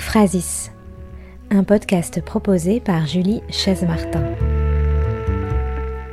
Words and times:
Ekphrasis, 0.00 0.72
un 1.50 1.62
podcast 1.62 2.24
proposé 2.24 2.80
par 2.80 3.06
Julie 3.06 3.42
Chaise-Martin. 3.50 4.24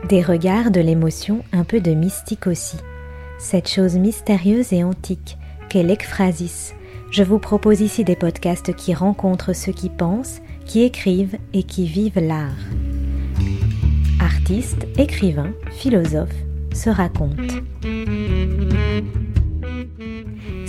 Des 0.09 0.21
regards, 0.21 0.71
de 0.71 0.81
l'émotion, 0.81 1.41
un 1.53 1.63
peu 1.63 1.79
de 1.79 1.91
mystique 1.93 2.47
aussi. 2.47 2.75
Cette 3.39 3.69
chose 3.69 3.95
mystérieuse 3.95 4.73
et 4.73 4.83
antique 4.83 5.37
qu'est 5.69 5.83
l'ekphrasis. 5.83 6.75
Je 7.11 7.23
vous 7.23 7.39
propose 7.39 7.79
ici 7.79 8.03
des 8.03 8.17
podcasts 8.17 8.75
qui 8.75 8.93
rencontrent 8.93 9.55
ceux 9.55 9.71
qui 9.71 9.87
pensent, 9.87 10.41
qui 10.65 10.83
écrivent 10.83 11.37
et 11.53 11.63
qui 11.63 11.87
vivent 11.87 12.19
l'art. 12.19 12.59
Artistes, 14.19 14.85
écrivains, 14.97 15.53
philosophes 15.71 16.43
se 16.73 16.89
racontent. 16.89 17.41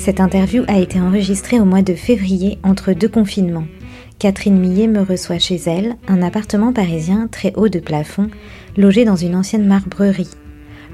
Cette 0.09 0.21
interview 0.21 0.65
a 0.69 0.79
été 0.79 0.99
enregistrée 0.99 1.61
au 1.61 1.67
mois 1.67 1.83
de 1.83 1.93
février 1.93 2.57
entre 2.63 2.95
deux 2.95 3.11
confinements. 3.11 3.67
Catherine 4.19 4.59
Millet 4.59 4.87
me 4.87 5.03
reçoit 5.03 5.39
chez 5.39 5.57
elle, 5.67 5.97
un 6.09 6.23
appartement 6.23 6.73
parisien 6.73 7.29
très 7.31 7.53
haut 7.57 7.69
de 7.69 7.79
plafond, 7.79 8.31
logé 8.79 9.05
dans 9.05 9.17
une 9.17 9.37
ancienne 9.37 9.67
marbrerie. 9.67 10.31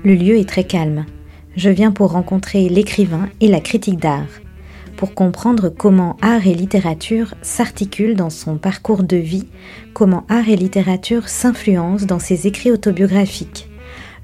Le 0.05 0.17
lieu 0.17 0.37
est 0.37 0.49
très 0.49 0.65
calme. 0.65 1.07
Je 1.55 1.71
viens 1.71 1.93
pour 1.93 2.11
rencontrer 2.11 2.69
l'écrivain 2.69 3.29
et 3.41 3.47
la 3.47 3.61
critique 3.61 4.01
d'art, 4.01 4.27
pour 4.97 5.15
comprendre 5.15 5.69
comment 5.69 6.17
art 6.21 6.49
et 6.49 6.55
littérature 6.55 7.37
s'articulent 7.41 8.17
dans 8.17 8.31
son 8.31 8.57
parcours 8.57 9.05
de 9.05 9.17
vie, 9.17 9.47
comment 9.93 10.27
art 10.29 10.49
et 10.49 10.57
littérature 10.57 11.29
s'influencent 11.29 12.07
dans 12.07 12.19
ses 12.19 12.49
écrits 12.49 12.73
autobiographiques. 12.73 13.69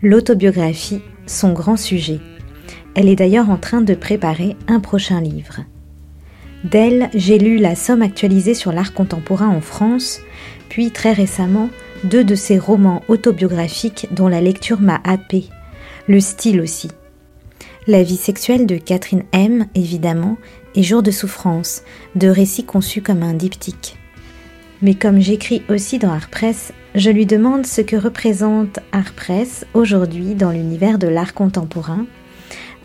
L'autobiographie, 0.03 1.01
son 1.27 1.53
grand 1.53 1.77
sujet. 1.77 2.19
Elle 2.95 3.09
est 3.09 3.17
d'ailleurs 3.17 3.51
en 3.51 3.57
train 3.57 3.81
de 3.81 3.95
préparer 3.95 4.57
un 4.67 4.81
prochain 4.81 5.21
livre. 5.21 5.61
D'elle, 6.65 7.09
j'ai 7.15 7.39
lu 7.39 7.57
La 7.57 7.75
Somme 7.75 8.03
actualisée 8.03 8.55
sur 8.55 8.73
l'art 8.73 8.93
contemporain 8.93 9.49
en 9.49 9.61
France, 9.61 10.21
puis 10.69 10.91
très 10.91 11.13
récemment 11.13 11.71
deux 12.05 12.25
de 12.25 12.35
ses 12.35 12.59
romans 12.59 13.03
autobiographiques 13.09 14.09
dont 14.11 14.29
la 14.29 14.41
lecture 14.41 14.81
m'a 14.81 15.01
happé, 15.05 15.45
le 16.07 16.21
style 16.21 16.61
aussi. 16.61 16.91
La 17.87 18.03
vie 18.03 18.17
sexuelle 18.17 18.67
de 18.67 18.77
Catherine 18.77 19.25
M, 19.33 19.67
évidemment, 19.75 20.37
et 20.75 20.83
Jour 20.83 21.03
de 21.03 21.11
souffrance, 21.11 21.83
de 22.15 22.29
récits 22.29 22.65
conçus 22.65 23.03
comme 23.03 23.23
un 23.23 23.35
diptyque. 23.35 23.97
Mais 24.83 24.95
comme 24.95 25.21
j'écris 25.21 25.63
aussi 25.69 25.99
dans 25.99 26.13
Art 26.13 26.29
Press, 26.31 26.73
je 26.95 27.11
lui 27.11 27.27
demande 27.27 27.67
ce 27.67 27.81
que 27.81 27.97
représente 27.97 28.81
Art 28.93 29.13
Press 29.15 29.67
aujourd'hui 29.75 30.35
dans 30.35 30.51
l'univers 30.51 30.99
de 30.99 31.09
l'art 31.09 31.35
contemporain 31.35 32.07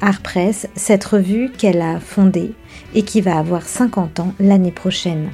Art 0.02 0.22
Press, 0.22 0.68
cette 0.76 1.06
revue 1.06 1.52
qu'elle 1.52 1.82
a 1.82 2.00
fondée 2.00 2.52
et 2.94 3.04
qui 3.04 3.22
va 3.22 3.38
avoir 3.38 3.64
50 3.64 4.20
ans 4.20 4.34
l'année 4.40 4.72
prochaine. 4.72 5.32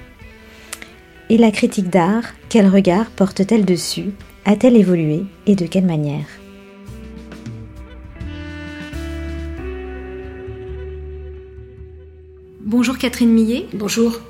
Et 1.30 1.38
la 1.38 1.52
critique 1.52 1.90
d'art, 1.90 2.24
quel 2.50 2.68
regard 2.68 3.10
porte-t-elle 3.10 3.66
dessus? 3.66 4.12
A-t-elle 4.46 4.78
évolué 4.78 5.24
et 5.48 5.56
de 5.56 5.66
quelle 5.66 5.86
manière? 5.86 6.26
Bonjour 12.60 12.98
Catherine 12.98 13.32
Millet. 13.32 13.66
Bonjour. 13.74 14.22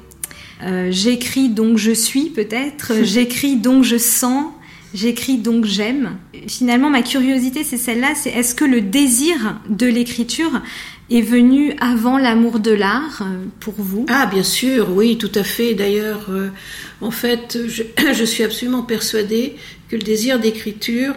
Euh, 0.63 0.89
j'écris 0.91 1.49
donc 1.49 1.77
je 1.77 1.91
suis 1.91 2.29
peut-être, 2.29 2.93
j'écris 3.03 3.57
donc 3.57 3.83
je 3.83 3.97
sens, 3.97 4.45
J'écris 4.93 5.37
donc 5.37 5.65
j'aime. 5.65 6.17
Finalement, 6.47 6.89
ma 6.89 7.01
curiosité, 7.01 7.63
c'est 7.63 7.77
celle-là, 7.77 8.13
c'est 8.15 8.29
est-ce 8.31 8.55
que 8.55 8.65
le 8.65 8.81
désir 8.81 9.59
de 9.69 9.87
l'écriture 9.87 10.61
est 11.09 11.21
venu 11.21 11.73
avant 11.79 12.17
l'amour 12.17 12.59
de 12.59 12.71
l'art 12.71 13.21
euh, 13.21 13.45
pour 13.59 13.75
vous? 13.77 14.05
Ah, 14.09 14.25
bien 14.25 14.43
sûr, 14.43 14.89
oui, 14.95 15.17
tout 15.17 15.31
à 15.35 15.43
fait. 15.43 15.73
D'ailleurs, 15.73 16.27
euh, 16.29 16.49
en 16.99 17.11
fait, 17.11 17.57
je, 17.67 17.83
je, 18.13 18.23
suis 18.23 18.43
absolument 18.43 18.83
persuadée 18.83 19.55
que 19.89 19.95
le 19.95 20.01
désir 20.01 20.39
d'écriture 20.39 21.13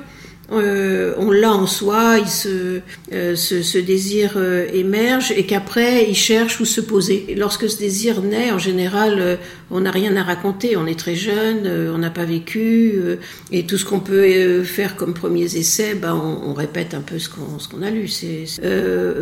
euh, 0.56 1.14
on 1.18 1.30
l'a 1.30 1.52
en 1.52 1.66
soi, 1.66 2.18
il 2.18 2.28
se, 2.28 2.80
euh, 3.12 3.36
ce, 3.36 3.78
désir 3.78 4.34
euh, 4.36 4.66
émerge 4.72 5.32
et 5.36 5.44
qu'après 5.44 6.08
il 6.08 6.14
cherche 6.14 6.60
où 6.60 6.64
se 6.64 6.80
poser. 6.80 7.34
Lorsque 7.36 7.68
ce 7.68 7.78
désir 7.78 8.22
naît, 8.22 8.50
en 8.50 8.58
général, 8.58 9.38
on 9.70 9.80
n'a 9.80 9.90
rien 9.90 10.16
à 10.16 10.22
raconter, 10.22 10.76
on 10.76 10.86
est 10.86 10.98
très 10.98 11.14
jeune, 11.14 11.68
on 11.94 11.98
n'a 11.98 12.10
pas 12.10 12.24
vécu 12.24 12.94
et 13.50 13.64
tout 13.66 13.78
ce 13.78 13.84
qu'on 13.84 14.00
peut 14.00 14.62
faire 14.62 14.96
comme 14.96 15.14
premiers 15.14 15.56
essais, 15.56 15.94
ben, 15.94 16.14
on, 16.14 16.54
répète 16.54 16.94
un 16.94 17.00
peu 17.00 17.18
ce 17.18 17.28
qu'on 17.28 17.42
qu'on 17.70 17.82
a 17.82 17.90
lu. 17.90 18.08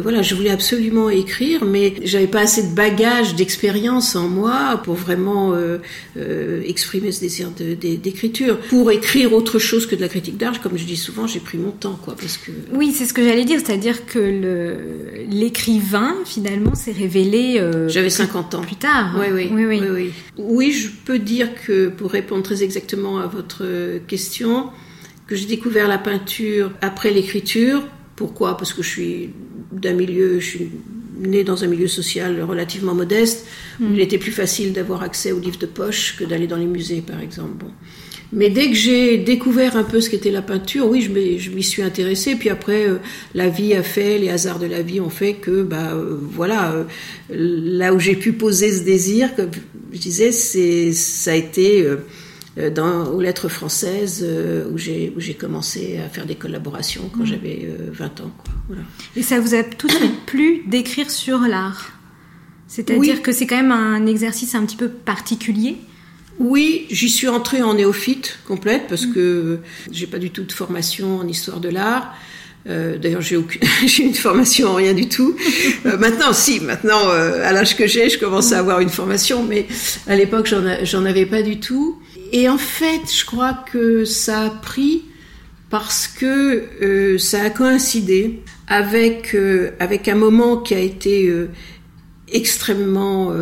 Voilà, 0.03 0.23
je 0.23 0.35
voulais 0.35 0.51
absolument 0.51 1.09
écrire, 1.09 1.65
mais 1.65 1.95
j'avais 2.05 2.27
pas 2.27 2.41
assez 2.41 2.63
de 2.63 2.75
bagages, 2.75 3.35
d'expérience 3.35 4.17
en 4.17 4.29
moi 4.29 4.81
pour 4.85 4.95
vraiment 4.95 5.55
exprimer 6.67 7.13
ce 7.13 7.21
désir 7.21 7.51
d'écriture. 7.51 8.59
Pour 8.59 8.91
écrire 8.91 9.33
autre 9.33 9.59
chose 9.59 9.87
que 9.87 9.95
de 9.95 10.01
la 10.01 10.09
critique 10.09 10.37
d'art, 10.37 10.61
comme 10.61 10.77
je 10.77 10.85
dis 10.85 10.97
souvent 10.97 11.22
j'ai 11.27 11.41
pris 11.41 11.59
mon 11.59 11.71
temps, 11.71 11.99
quoi, 12.03 12.15
parce 12.15 12.37
que... 12.37 12.51
Oui, 12.73 12.93
c'est 12.93 13.07
ce 13.07 13.13
que 13.13 13.23
j'allais 13.23 13.45
dire, 13.45 13.61
c'est-à-dire 13.65 14.07
que 14.07 14.77
l'écrivain, 15.29 16.15
finalement, 16.25 16.75
s'est 16.75 16.93
révélé... 16.93 17.59
Euh, 17.59 17.89
J'avais 17.89 18.11
50 18.11 18.55
ans. 18.55 18.63
Plus 18.63 18.77
tard. 18.77 19.17
Oui 19.19 19.27
oui. 19.33 19.49
Oui, 19.53 19.65
oui. 19.65 19.81
oui, 19.81 20.11
oui. 20.39 20.73
je 20.73 20.89
peux 21.05 21.19
dire 21.19 21.49
que, 21.67 21.89
pour 21.89 22.11
répondre 22.11 22.43
très 22.43 22.63
exactement 22.63 23.19
à 23.19 23.27
votre 23.27 23.65
question, 24.07 24.71
que 25.27 25.37
j'ai 25.37 25.47
découvert 25.47 25.89
la 25.89 25.99
peinture 25.99 26.73
après 26.81 27.11
l'écriture. 27.11 27.83
Pourquoi? 28.17 28.57
Parce 28.57 28.73
que 28.73 28.83
je 28.83 28.89
suis 28.89 29.31
d'un 29.73 29.95
milieu, 29.95 30.41
je 30.41 30.47
suis 30.47 30.71
née 31.19 31.45
dans 31.45 31.65
un 31.65 31.67
milieu 31.67 31.89
social 31.89 32.43
relativement 32.43 32.95
modeste, 32.95 33.47
où 33.81 33.85
mm. 33.85 33.95
il 33.95 34.01
était 34.01 34.19
plus 34.19 34.33
facile 34.33 34.73
d'avoir 34.73 35.03
accès 35.03 35.33
aux 35.33 35.41
livres 35.41 35.59
de 35.59 35.67
poche 35.67 36.17
que 36.19 36.25
d'aller 36.25 36.47
dans 36.47 36.57
les 36.57 36.67
musées, 36.67 37.01
par 37.01 37.21
exemple. 37.21 37.65
Bon. 37.65 37.71
Mais 38.33 38.49
dès 38.49 38.69
que 38.71 38.75
j'ai 38.75 39.19
découvert 39.19 39.77
un 39.77 39.85
peu 39.85 40.01
ce 40.01 40.09
qu'était 40.09 40.31
la 40.31 40.41
peinture, 40.41 40.89
oui, 40.89 41.03
je 41.03 41.51
m'y 41.51 41.63
suis 41.63 41.83
intéressée. 41.83 42.35
Puis 42.35 42.49
après, 42.49 42.89
euh, 42.89 42.97
la 43.35 43.51
vie 43.51 43.75
a 43.75 43.83
fait, 43.83 44.19
les 44.19 44.31
hasards 44.31 44.59
de 44.59 44.67
la 44.67 44.81
vie 44.81 45.01
ont 45.01 45.11
fait 45.11 45.35
que, 45.35 45.63
bah, 45.63 45.93
euh, 45.93 46.17
voilà, 46.19 46.73
euh, 46.73 46.85
là 47.31 47.93
où 47.93 48.01
j'ai 48.01 48.17
pu 48.17 48.33
poser 48.33 48.73
ce 48.73 48.85
désir, 48.85 49.37
comme 49.37 49.51
je 49.93 49.99
disais, 49.99 50.33
c'est, 50.33 50.93
ça 50.93 51.33
a 51.33 51.35
été 51.35 51.87
dans, 52.75 53.07
aux 53.09 53.21
lettres 53.21 53.49
françaises 53.49 54.27
où 54.73 54.79
j'ai, 54.79 55.13
où 55.15 55.21
j'ai 55.21 55.35
commencé 55.35 55.99
à 56.05 56.09
faire 56.09 56.25
des 56.25 56.35
collaborations 56.35 57.11
quand 57.13 57.25
mmh. 57.25 57.27
j'avais 57.27 57.69
20 57.93 58.21
ans. 58.23 58.33
Quoi. 58.39 58.55
Voilà. 58.69 58.83
Et 59.15 59.23
ça 59.23 59.41
vous 59.41 59.55
a 59.55 59.63
tout 59.63 59.89
de 59.89 59.93
suite 59.93 60.25
plu 60.27 60.63
d'écrire 60.67 61.11
sur 61.11 61.41
l'art? 61.41 61.93
C'est-à-dire 62.67 63.21
que 63.21 63.33
c'est 63.33 63.47
quand 63.47 63.57
même 63.57 63.73
un 63.73 64.07
exercice 64.07 64.55
un 64.55 64.65
petit 64.65 64.77
peu 64.77 64.89
particulier? 64.89 65.77
Oui, 66.39 66.87
j'y 66.91 67.09
suis 67.09 67.29
entrée 67.29 67.63
en 67.63 67.75
néophyte 67.75 68.39
complète 68.47 68.85
parce 68.89 69.07
que 69.07 69.59
j'ai 69.91 70.07
pas 70.07 70.19
du 70.19 70.31
tout 70.31 70.45
de 70.45 70.53
formation 70.53 71.19
en 71.19 71.29
histoire 71.29 71.61
de 71.61 71.69
l'art. 71.69 72.15
Euh, 72.69 72.97
D'ailleurs, 72.97 73.21
j'ai 73.21 73.37
aucune, 73.37 73.61
une 73.99 74.15
formation 74.15 74.69
en 74.71 74.75
rien 74.75 74.95
du 74.95 75.09
tout. 75.09 75.37
Euh, 75.87 75.97
maintenant, 75.99 76.33
si, 76.33 76.61
maintenant, 76.61 77.11
euh, 77.11 77.43
à 77.45 77.53
l'âge 77.53 77.77
que 77.77 77.87
j'ai, 77.87 78.09
je 78.09 78.19
commence 78.19 78.53
à 78.53 78.59
avoir 78.59 78.81
une 78.81 78.89
formation, 78.89 79.43
mais 79.43 79.67
à 80.07 80.17
l'époque, 80.17 80.53
j'en 80.83 81.05
avais 81.05 81.27
pas 81.27 81.43
du 81.43 81.59
tout. 81.61 82.01
Et 82.33 82.49
en 82.49 82.59
fait, 82.59 83.01
je 83.13 83.25
crois 83.27 83.65
que 83.71 84.05
ça 84.05 84.43
a 84.43 84.51
pris 84.51 85.03
parce 85.71 86.07
que 86.07 87.17
ça 87.19 87.43
a 87.43 87.51
coïncidé 87.51 88.41
avec 88.69 89.35
avec 89.81 90.09
un 90.09 90.15
moment 90.15 90.59
qui 90.59 90.75
a 90.75 90.79
été 90.79 91.31
extrêmement 92.33 93.33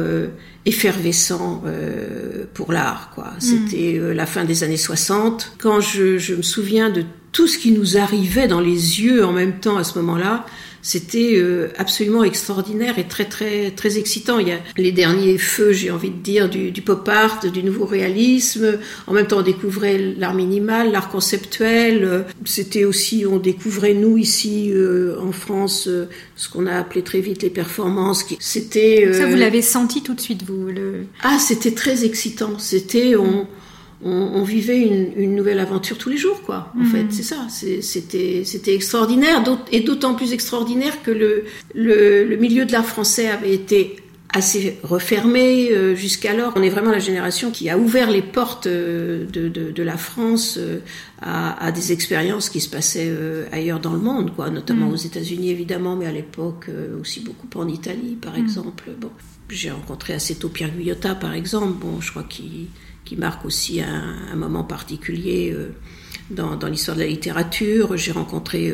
effervescent 0.67 1.63
euh, 1.67 2.45
pour 2.53 2.73
l'art. 2.73 3.11
quoi. 3.15 3.25
Mm. 3.25 3.41
C'était 3.41 3.99
euh, 3.99 4.13
la 4.13 4.27
fin 4.27 4.45
des 4.45 4.63
années 4.65 4.77
60. 4.77 5.55
Quand 5.59 5.81
je, 5.81 6.19
je, 6.19 6.35
me 6.35 6.43
souviens 6.43 6.91
de 6.91 7.05
tout 7.33 7.47
ce 7.47 7.59
qui 7.59 7.73
nous 7.73 7.97
arrivait 7.97 8.49
dans 8.49 8.61
les 8.61 9.01
yeux 9.01 9.25
en 9.25 9.33
même 9.33 9.61
temps 9.61 9.77
à 9.77 9.85
ce 9.85 9.99
moment-là, 9.99 10.45
c'était 10.83 11.35
euh, 11.37 11.69
absolument 11.77 12.25
extraordinaire 12.25 12.99
et 12.99 13.05
très 13.05 13.27
très 13.27 13.71
très 13.71 13.99
excitant. 13.99 14.39
Il 14.39 14.49
y 14.49 14.53
a 14.53 14.59
les 14.77 14.93
derniers 14.93 15.39
feux, 15.39 15.73
j'ai 15.73 15.91
envie 15.91 16.11
de 16.11 16.17
dire, 16.17 16.49
du, 16.49 16.71
du, 16.71 16.83
pop 16.83 17.07
art, 17.09 17.41
du 17.41 17.63
nouveau 17.63 17.85
réalisme. 17.85 18.79
En 19.07 19.13
même 19.13 19.27
temps, 19.27 19.39
on 19.39 19.43
découvrait 19.43 19.99
l'art 19.99 20.35
minimal, 20.35 20.93
l'art 20.93 21.11
conceptuel. 21.11 22.25
C'était 22.45 22.85
aussi, 22.85 23.25
on 23.27 23.39
découvrait 23.39 23.95
nous 23.95 24.17
ici 24.17 24.71
euh, 24.73 25.19
en 25.21 25.33
France 25.33 25.89
ce 26.37 26.49
qu'on 26.49 26.67
a 26.67 26.77
appelé 26.77 27.03
très 27.03 27.21
vite 27.21 27.43
les 27.43 27.51
performances. 27.51 28.25
C'était 28.39 29.13
ça, 29.13 29.27
vous 29.27 29.37
l'avez 29.37 29.63
senti 29.63 30.03
tout 30.03 30.15
de 30.15 30.21
suite, 30.21 30.45
vous 30.45 30.69
le. 30.69 31.05
Ah, 31.23 31.39
c'était 31.39 31.73
très 31.73 32.05
excitant. 32.05 32.59
C'était 32.59 33.17
on 33.17 33.47
on, 34.03 34.43
vivait 34.43 34.81
une, 34.81 35.35
nouvelle 35.35 35.59
aventure 35.59 35.99
tous 35.99 36.09
les 36.09 36.17
jours, 36.17 36.43
quoi. 36.43 36.73
En 36.81 36.85
fait, 36.85 37.05
mhm. 37.05 37.11
c'est 37.11 37.23
ça. 37.23 37.47
C'était, 37.51 38.43
c'était 38.45 38.75
extraordinaire, 38.75 39.43
et 39.73 39.81
d'autant 39.81 40.15
plus 40.15 40.33
extraordinaire 40.33 41.03
que 41.03 41.11
le, 41.11 41.45
le, 41.75 42.37
milieu 42.37 42.65
de 42.65 42.73
l'art 42.73 42.87
français 42.87 43.29
avait 43.29 43.53
été 43.53 43.97
assez 44.33 44.79
refermé 44.83 45.71
euh, 45.73 45.95
jusqu'alors. 45.95 46.53
On 46.57 46.63
est 46.63 46.69
vraiment 46.69 46.93
la 46.93 47.01
génération 47.01 47.51
qui 47.51 47.69
a 47.69 47.77
ouvert 47.77 48.11
les 48.11 48.23
portes 48.23 48.67
euh, 48.67 49.27
de, 49.27 49.49
de, 49.49 49.83
la 49.83 49.97
France 49.97 50.57
euh, 50.59 50.79
à, 51.21 51.73
des 51.73 51.93
expériences 51.93 52.49
qui 52.49 52.61
se 52.61 52.69
passaient 52.69 53.13
ailleurs 53.53 53.81
dans 53.81 53.93
le 53.93 53.99
monde, 53.99 54.35
quoi, 54.35 54.49
notamment 54.49 54.87
mhm. 54.87 54.93
aux 54.93 54.97
États-Unis 54.97 55.51
évidemment, 55.51 55.97
mais 55.97 56.07
à 56.07 56.13
l'époque 56.13 56.71
aussi 57.01 57.21
beaucoup 57.21 57.49
en 57.59 57.69
Italie, 57.69 58.17
par 58.21 58.35
mhm. 58.35 58.45
exemple. 58.45 58.85
Bon. 58.99 59.11
j'ai 59.49 59.71
rencontré 59.71 60.15
Aceto 60.15 60.49
Pierre 60.49 60.71
Guyotta, 60.71 61.15
par 61.17 61.35
exemple, 61.35 61.75
bon, 61.81 62.01
je 62.01 62.11
crois 62.11 62.23
qu'il 62.23 62.69
qui 63.11 63.17
marque 63.17 63.45
aussi 63.45 63.81
un, 63.81 64.37
moment 64.37 64.63
particulier 64.63 65.53
dans, 66.31 66.55
dans 66.55 66.69
l'histoire 66.69 66.97
de 66.97 67.03
la 67.03 67.09
littérature. 67.09 67.97
J'ai 67.97 68.13
rencontré 68.13 68.73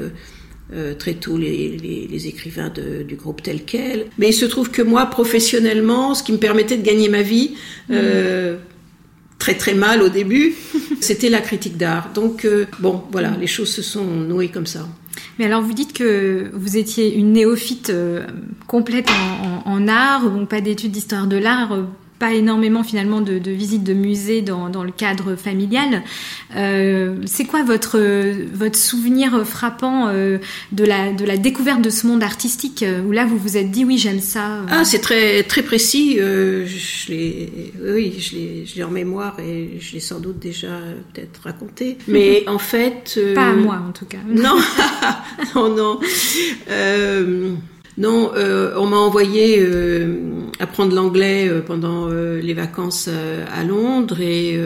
euh, 0.74 0.94
très 0.94 1.14
tôt 1.14 1.38
les, 1.38 2.08
les, 2.10 2.26
écrivains 2.26 2.70
du 2.70 3.14
groupe 3.14 3.40
tel 3.40 3.64
quel. 3.64 4.06
Mais 4.18 4.30
il 4.30 4.32
se 4.32 4.44
trouve 4.44 4.72
que 4.72 4.82
moi, 4.82 5.06
professionnellement, 5.06 6.16
ce 6.16 6.24
qui 6.24 6.32
me 6.32 6.38
permettait 6.38 6.76
de 6.76 6.82
gagner 6.82 7.08
ma 7.08 7.22
vie, 7.22 7.54
euh, 7.92 8.56
très 9.38 9.54
très 9.54 9.74
mal 9.74 10.02
au 10.02 10.08
début, 10.08 10.54
c'était 11.00 11.28
la 11.28 11.40
critique 11.40 11.76
d'art. 11.76 12.10
Donc 12.14 12.44
euh, 12.44 12.66
bon, 12.80 13.04
voilà, 13.12 13.36
les 13.40 13.46
choses 13.46 13.70
se 13.70 13.80
sont 13.80 14.04
nouées 14.04 14.48
comme 14.48 14.66
ça. 14.66 14.88
Mais 15.38 15.44
alors 15.44 15.62
vous 15.62 15.72
dites 15.72 15.92
que 15.92 16.50
vous 16.52 16.76
étiez 16.76 17.14
une 17.14 17.32
néophyte 17.32 17.92
complète 18.66 19.08
en, 19.08 19.70
en, 19.70 19.86
art, 19.86 20.28
bon, 20.28 20.46
pas 20.46 20.60
d'études 20.60 20.90
d'histoire 20.90 21.28
de 21.28 21.36
l'art 21.36 21.78
pas 22.18 22.32
énormément 22.32 22.82
finalement 22.82 23.20
de, 23.20 23.50
visites 23.50 23.84
de 23.84 23.92
musées 23.92 24.42
dans, 24.42 24.68
dans, 24.68 24.84
le 24.84 24.92
cadre 24.92 25.36
familial. 25.36 26.02
Euh, 26.56 27.16
c'est 27.26 27.44
quoi 27.44 27.62
votre, 27.62 27.98
votre 28.52 28.78
souvenir 28.78 29.46
frappant 29.46 30.08
euh, 30.08 30.38
de, 30.72 30.84
la, 30.84 31.12
de 31.12 31.24
la 31.24 31.36
découverte 31.36 31.82
de 31.82 31.90
ce 31.90 32.06
monde 32.06 32.22
artistique 32.22 32.82
euh, 32.82 33.02
où 33.02 33.12
là 33.12 33.26
vous 33.26 33.36
vous 33.36 33.56
êtes 33.56 33.70
dit 33.70 33.84
oui 33.84 33.98
j'aime 33.98 34.20
ça 34.20 34.62
Ah 34.70 34.84
c'est 34.84 35.00
très, 35.00 35.42
très 35.42 35.62
précis. 35.62 36.16
je 36.16 37.12
l'ai, 37.12 37.72
oui 37.84 38.14
je 38.18 38.76
l'ai 38.76 38.84
en 38.84 38.90
mémoire 38.90 39.38
et 39.40 39.78
je 39.78 39.92
l'ai 39.92 40.00
sans 40.00 40.20
doute 40.20 40.38
déjà 40.38 40.78
peut-être 41.12 41.40
raconté. 41.44 41.98
Mais 42.08 42.48
en 42.48 42.58
fait... 42.58 43.18
Pas 43.34 43.48
à 43.48 43.52
moi 43.52 43.82
en 43.86 43.92
tout 43.92 44.06
cas. 44.06 44.18
Non, 44.26 44.58
non, 45.54 45.74
non. 45.74 46.00
Non, 47.98 48.32
euh, 48.34 48.74
on 48.76 48.86
m'a 48.86 48.98
envoyé 48.98 49.58
euh, 49.58 50.16
apprendre 50.60 50.94
l'anglais 50.94 51.48
euh, 51.48 51.62
pendant 51.62 52.08
les 52.08 52.54
vacances 52.54 53.08
à 53.08 53.64
Londres 53.64 54.20
et 54.20 54.58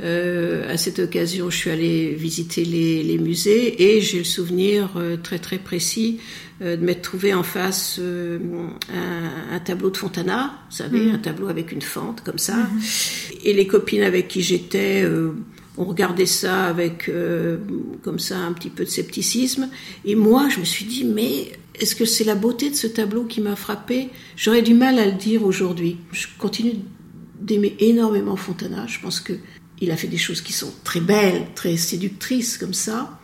à 0.00 0.76
cette 0.76 0.98
occasion, 0.98 1.50
je 1.50 1.56
suis 1.56 1.70
allée 1.70 2.14
visiter 2.14 2.64
les, 2.64 3.18
musées 3.18 3.96
et 3.96 4.00
j'ai 4.00 4.18
le 4.18 4.24
souvenir 4.24 4.90
très 5.22 5.38
très 5.38 5.58
précis 5.58 6.20
de 6.60 6.76
m'être 6.76 7.02
trouvé 7.02 7.34
en 7.34 7.42
face 7.42 8.00
un, 8.00 9.58
tableau 9.60 9.90
de 9.90 9.96
Fontana, 9.96 10.52
vous 10.70 10.76
savez, 10.76 11.00
mm. 11.00 11.14
un 11.14 11.18
tableau 11.18 11.48
avec 11.48 11.72
une 11.72 11.82
fente 11.82 12.22
comme 12.22 12.38
ça. 12.38 12.56
Mm-hmm. 12.56 13.40
Et 13.44 13.52
les 13.54 13.66
copines 13.66 14.02
avec 14.02 14.28
qui 14.28 14.42
j'étais 14.42 15.04
on 15.76 15.84
regardait 15.84 16.26
ça 16.26 16.64
avec 16.64 17.10
comme 18.02 18.18
ça 18.18 18.38
un 18.38 18.52
petit 18.52 18.70
peu 18.70 18.84
de 18.84 18.90
scepticisme. 18.90 19.68
Et 20.04 20.14
moi, 20.14 20.48
je 20.48 20.60
me 20.60 20.64
suis 20.64 20.84
dit, 20.84 21.04
mais 21.04 21.52
est-ce 21.80 21.94
que 21.96 22.04
c'est 22.04 22.24
la 22.24 22.34
beauté 22.34 22.70
de 22.70 22.74
ce 22.74 22.86
tableau 22.86 23.24
qui 23.24 23.40
m'a 23.40 23.56
frappé? 23.56 24.10
J'aurais 24.36 24.62
du 24.62 24.74
mal 24.74 24.98
à 24.98 25.06
le 25.06 25.12
dire 25.12 25.44
aujourd'hui. 25.44 25.96
Je 26.12 26.26
continue 26.38 26.74
d'aimer 27.40 27.76
énormément 27.78 28.36
Fontana. 28.36 28.86
Je 28.86 28.98
pense 29.00 29.20
que 29.20 29.34
il 29.80 29.90
a 29.90 29.96
fait 29.96 30.08
des 30.08 30.18
choses 30.18 30.40
qui 30.40 30.52
sont 30.52 30.72
très 30.84 31.00
belles, 31.00 31.46
très 31.54 31.76
séductrices 31.76 32.58
comme 32.58 32.74
ça. 32.74 33.18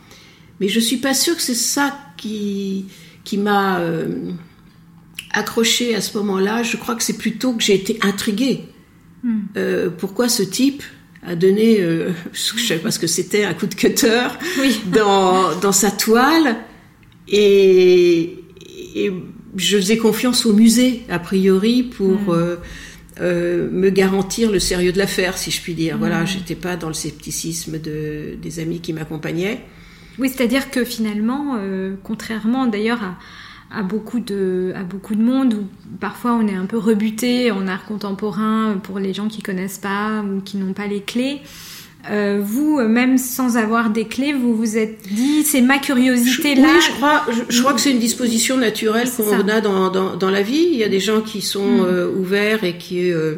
Mais 0.59 0.69
je 0.69 0.79
suis 0.79 0.97
pas 0.97 1.13
sûre 1.13 1.35
que 1.35 1.41
c'est 1.41 1.53
ça 1.53 1.97
qui, 2.17 2.85
qui 3.23 3.37
m'a 3.37 3.79
euh, 3.79 4.31
accroché 5.31 5.95
à 5.95 6.01
ce 6.01 6.17
moment-là. 6.17 6.63
Je 6.63 6.77
crois 6.77 6.95
que 6.95 7.03
c'est 7.03 7.17
plutôt 7.17 7.53
que 7.53 7.61
j'ai 7.61 7.75
été 7.75 7.99
intriguée. 8.01 8.63
Hmm. 9.23 9.39
Euh, 9.57 9.89
pourquoi 9.89 10.29
ce 10.29 10.43
type 10.43 10.81
a 11.23 11.35
donné, 11.35 11.81
euh, 11.81 12.11
je 12.33 12.53
ne 12.53 12.59
savais 12.59 12.79
pas 12.79 12.91
ce 12.91 12.99
que 12.99 13.07
c'était, 13.07 13.43
un 13.43 13.53
coup 13.53 13.67
de 13.67 13.75
cutter 13.75 14.27
dans, 14.85 15.57
dans 15.59 15.73
sa 15.73 15.91
toile? 15.91 16.55
Et, 17.27 18.44
et 18.95 19.11
je 19.57 19.77
faisais 19.77 19.97
confiance 19.97 20.45
au 20.45 20.53
musée, 20.53 21.03
a 21.09 21.19
priori, 21.19 21.83
pour 21.83 22.13
mm. 22.13 22.29
euh, 22.29 22.55
euh, 23.19 23.69
me 23.69 23.89
garantir 23.89 24.49
le 24.51 24.59
sérieux 24.59 24.93
de 24.93 24.97
l'affaire, 24.97 25.37
si 25.37 25.51
je 25.51 25.61
puis 25.61 25.73
dire. 25.73 25.97
Voilà, 25.97 26.23
mm. 26.23 26.27
j'étais 26.27 26.55
pas 26.55 26.77
dans 26.77 26.87
le 26.87 26.93
scepticisme 26.93 27.77
de, 27.77 28.35
des 28.41 28.59
amis 28.59 28.79
qui 28.79 28.93
m'accompagnaient. 28.93 29.61
Oui, 30.17 30.29
c'est-à-dire 30.29 30.71
que 30.71 30.85
finalement, 30.85 31.57
euh, 31.57 31.95
contrairement 32.03 32.67
d'ailleurs 32.67 33.03
à, 33.03 33.79
à, 33.79 33.83
beaucoup 33.83 34.21
de, 34.21 34.71
à 34.73 34.83
beaucoup 34.83 35.15
de 35.15 35.21
monde, 35.21 35.55
où 35.55 35.67
parfois 35.99 36.33
on 36.33 36.47
est 36.47 36.55
un 36.55 36.65
peu 36.65 36.77
rebuté 36.77 37.51
en 37.51 37.67
art 37.67 37.83
contemporain 37.83 38.79
pour 38.81 38.99
les 38.99 39.13
gens 39.13 39.27
qui 39.27 39.41
connaissent 39.41 39.77
pas 39.77 40.23
ou 40.23 40.39
qui 40.39 40.55
n'ont 40.55 40.71
pas 40.71 40.87
les 40.87 41.01
clés, 41.01 41.41
euh, 42.09 42.39
vous, 42.43 42.79
même 42.81 43.17
sans 43.17 43.57
avoir 43.57 43.89
des 43.89 44.05
clés, 44.05 44.33
vous 44.33 44.55
vous 44.55 44.77
êtes 44.77 45.07
dit, 45.07 45.43
c'est 45.43 45.61
ma 45.61 45.79
curiosité 45.79 46.55
là. 46.55 46.69
Oui, 46.73 46.81
je 46.81 46.91
crois, 46.91 47.25
je, 47.49 47.59
crois 47.61 47.73
que 47.73 47.81
c'est 47.81 47.91
une 47.91 47.99
disposition 47.99 48.57
naturelle 48.57 49.09
qu'on 49.09 49.47
a 49.47 49.61
dans, 49.61 49.89
dans, 49.89 50.15
dans, 50.15 50.29
la 50.29 50.41
vie. 50.41 50.67
Il 50.71 50.77
y 50.77 50.83
a 50.83 50.89
des 50.89 50.99
gens 50.99 51.21
qui 51.21 51.41
sont 51.41 51.77
mm. 51.77 51.85
euh, 51.85 52.11
ouverts 52.15 52.63
et 52.63 52.77
qui, 52.77 53.11
euh, 53.11 53.35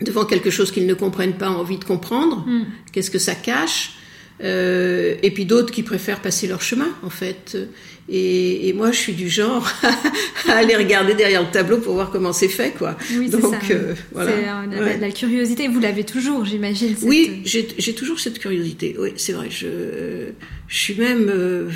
devant 0.00 0.24
quelque 0.24 0.50
chose 0.50 0.70
qu'ils 0.70 0.86
ne 0.86 0.94
comprennent 0.94 1.36
pas, 1.36 1.50
ont 1.50 1.60
envie 1.60 1.78
de 1.78 1.84
comprendre. 1.84 2.44
Mm. 2.46 2.64
Qu'est-ce 2.92 3.10
que 3.10 3.18
ça 3.18 3.34
cache? 3.34 3.92
Euh, 4.42 5.16
et 5.22 5.30
puis 5.30 5.44
d'autres 5.44 5.72
qui 5.72 5.82
préfèrent 5.82 6.20
passer 6.20 6.46
leur 6.46 6.62
chemin, 6.62 6.88
en 7.02 7.10
fait. 7.10 7.58
Et, 8.08 8.68
et, 8.68 8.72
moi, 8.72 8.90
je 8.90 8.96
suis 8.96 9.12
du 9.12 9.28
genre 9.28 9.70
à 10.48 10.52
aller 10.52 10.74
regarder 10.74 11.14
derrière 11.14 11.42
le 11.42 11.50
tableau 11.50 11.78
pour 11.78 11.94
voir 11.94 12.10
comment 12.10 12.32
c'est 12.32 12.48
fait, 12.48 12.72
quoi. 12.72 12.96
Oui, 13.14 13.28
c'est 13.30 13.40
ça. 13.40 13.58
Euh, 13.70 13.94
voilà. 14.12 14.32
C'est 14.72 14.98
la, 14.98 15.10
curiosité. 15.10 15.68
Vous 15.68 15.78
l'avez 15.78 16.04
toujours, 16.04 16.44
j'imagine. 16.44 16.96
Oui, 17.02 17.42
j'ai 17.44 17.94
toujours 17.94 18.18
cette 18.18 18.38
curiosité. 18.38 18.96
Oui, 18.98 19.12
c'est 19.16 19.32
vrai. 19.32 19.48
Je, 19.50 20.30
je 20.66 20.76
suis 20.76 20.94
même, 20.94 21.28
euh, 21.28 21.68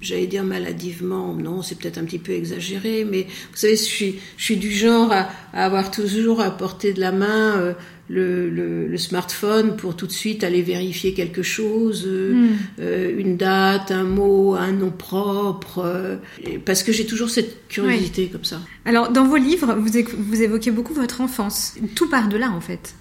j'allais 0.00 0.26
dire 0.26 0.44
maladivement. 0.44 1.34
Non, 1.34 1.62
c'est 1.62 1.76
peut-être 1.78 1.98
un 1.98 2.04
petit 2.04 2.20
peu 2.20 2.32
exagéré, 2.32 3.04
mais 3.04 3.22
vous 3.22 3.56
savez, 3.56 3.76
je 3.76 3.82
suis, 3.82 4.20
je 4.36 4.44
suis 4.44 4.56
du 4.58 4.70
genre 4.70 5.10
à, 5.10 5.28
à 5.54 5.64
avoir 5.64 5.90
toujours 5.90 6.40
à 6.40 6.56
portée 6.56 6.92
de 6.92 7.00
la 7.00 7.12
main. 7.12 7.74
Le, 8.08 8.96
smartphone 8.96 9.76
pour 9.76 9.96
tout 9.96 10.06
de 10.06 10.12
suite 10.12 10.42
aller 10.42 10.62
vérifier 10.62 11.14
quelque 11.14 11.42
chose, 11.42 12.04
euh, 12.06 12.34
hmm. 12.34 12.56
euh, 12.80 13.18
une 13.18 13.36
date, 13.36 13.90
un 13.90 14.04
mot, 14.04 14.54
un 14.54 14.72
nom 14.72 14.90
propre, 14.90 15.82
euh, 15.84 16.16
parce 16.64 16.82
que 16.82 16.90
j'ai 16.90 17.06
toujours 17.06 17.30
cette 17.30 17.68
curiosité 17.68 18.28
comme 18.28 18.44
ça. 18.44 18.60
Alors, 18.84 19.12
dans 19.12 19.24
vos 19.24 19.36
livres, 19.36 19.74
vous, 19.74 19.90
vous 20.18 20.42
évoquez 20.42 20.70
beaucoup 20.70 20.94
votre 20.94 21.20
enfance. 21.20 21.74
Tout 21.94 22.08
part 22.08 22.28
de 22.28 22.36
là, 22.36 22.50
en 22.50 22.60
fait. 22.60 22.94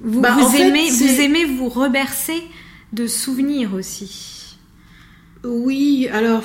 Vous, 0.00 0.20
bah, 0.20 0.36
vous 0.38 0.56
aimez, 0.56 0.90
vous 0.90 1.20
aimez 1.20 1.44
vous 1.44 1.68
rebercer 1.68 2.42
de 2.92 3.06
souvenirs 3.06 3.74
aussi. 3.74 4.56
Oui, 5.44 6.08
alors 6.12 6.44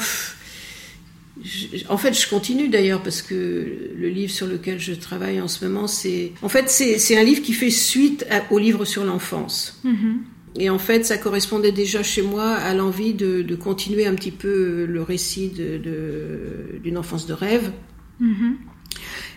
en 1.90 1.98
fait, 1.98 2.14
je 2.14 2.30
continue 2.30 2.68
d'ailleurs 2.68 3.02
parce 3.02 3.22
que 3.22 3.92
le 3.96 4.10
livre 4.10 4.32
sur 4.32 4.48
lequel 4.48 4.80
je 4.80 4.94
travaille 4.94 5.42
en 5.42 5.48
ce 5.48 5.66
moment, 5.66 5.88
c'est 5.88 6.32
en 6.42 6.50
fait 6.50 6.70
c'est 6.70 7.18
un 7.18 7.24
livre 7.24 7.42
qui 7.42 7.54
fait 7.54 7.70
suite 7.70 8.26
au 8.52 8.60
livre 8.60 8.86
sur 8.86 9.04
l'enfance. 9.04 9.80
Mm-hmm. 9.86 10.18
Et 10.60 10.70
en 10.70 10.80
fait, 10.80 11.06
ça 11.06 11.18
correspondait 11.18 11.72
déjà 11.72 12.02
chez 12.02 12.22
moi 12.22 12.52
à 12.52 12.74
l'envie 12.74 13.14
de, 13.14 13.56
continuer 13.56 14.08
un 14.08 14.16
petit 14.16 14.32
peu 14.32 14.86
le 14.86 15.02
récit 15.02 15.50
d'une 15.50 16.98
enfance 16.98 17.28
de 17.28 17.34
rêve. 17.34 17.72
Mm-hmm. 18.22 18.54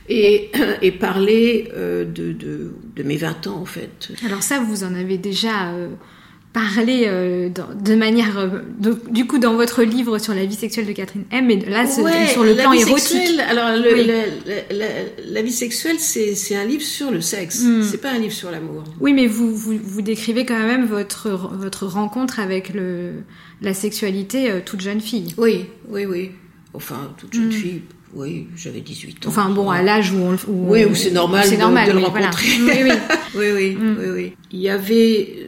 Et, 0.09 0.51
et, 0.83 0.93
parler 0.93 1.71
euh, 1.77 2.05
de, 2.05 2.33
de, 2.33 2.73
de, 2.97 3.03
mes 3.03 3.17
20 3.17 3.47
ans 3.49 3.59
en 3.59 3.67
fait. 3.67 4.13
Alors 4.25 4.43
ça, 4.43 4.61
vous 4.61 4.83
en 4.85 4.95
avez 4.95 5.19
déjà 5.19 5.73
euh, 5.73 5.89
parler 6.53 7.05
euh, 7.07 7.49
de 7.49 7.95
manière 7.95 8.39
euh, 8.39 8.49
du 9.11 9.27
coup 9.27 9.39
dans 9.39 9.55
votre 9.55 9.85
livre 9.85 10.19
sur 10.19 10.35
la 10.35 10.45
vie 10.45 10.57
sexuelle 10.57 10.87
de 10.87 10.93
Catherine 10.93 11.25
M 11.31 11.47
mais 11.47 11.57
là 11.57 11.87
sur 11.87 12.03
le 12.43 12.55
plan 12.57 12.73
érotique 12.73 13.39
alors 13.49 13.69
la, 13.71 15.43
vie 15.43 15.53
sexuelle 15.53 16.01
c'est 16.01 16.57
un 16.57 16.65
livre 16.65 16.83
sur 16.83 17.13
le 17.13 17.21
sexe 17.21 17.63
hmm. 17.63 17.83
c'est 17.85 18.01
pas 18.01 18.11
un 18.11 18.19
livre 18.19 18.35
sur 18.35 18.51
l'amour 18.51 18.83
oui 19.01 19.13
mais 19.13 19.29
vous, 19.29 19.55
vous, 19.55 19.79
vous 19.81 20.03
décrivez 20.03 20.45
quand 20.45 20.59
même 20.59 20.87
votre 20.87 21.29
votre 21.29 21.87
rencontre 21.87 22.41
avec 22.41 22.75
le 22.75 23.23
la 23.63 23.73
sexualité 23.73 24.51
euh, 24.51 24.61
toute 24.65 24.81
jeune 24.81 25.01
fille 25.01 25.35
oui 25.39 25.67
oui 25.89 26.05
oui 26.05 26.33
enfin 26.75 27.13
toute 27.17 27.33
jeune 27.33 27.49
hmm. 27.49 27.53
fille 27.53 27.83
oui, 28.13 28.49
j'avais 28.57 28.81
18 28.81 29.25
ans. 29.25 29.29
Enfin 29.29 29.51
bon, 29.51 29.71
à 29.71 29.83
l'âge 29.83 30.11
où 30.11 30.19
on, 30.19 30.37
oui, 30.49 30.85
où 30.85 30.97
c'est 30.97 31.13
normal, 31.13 31.49
de, 31.49 31.55
normal, 31.55 31.87
de, 31.87 31.93
le 31.93 32.05
rencontrer. 32.05 32.49
Oui, 32.61 32.73
oui. 32.83 32.91
oui, 33.37 33.47
oui, 33.55 33.77
hmm. 33.77 33.97
oui, 34.01 34.07
oui. 34.13 34.33
Il 34.51 34.59
y 34.59 34.69
avait 34.69 35.47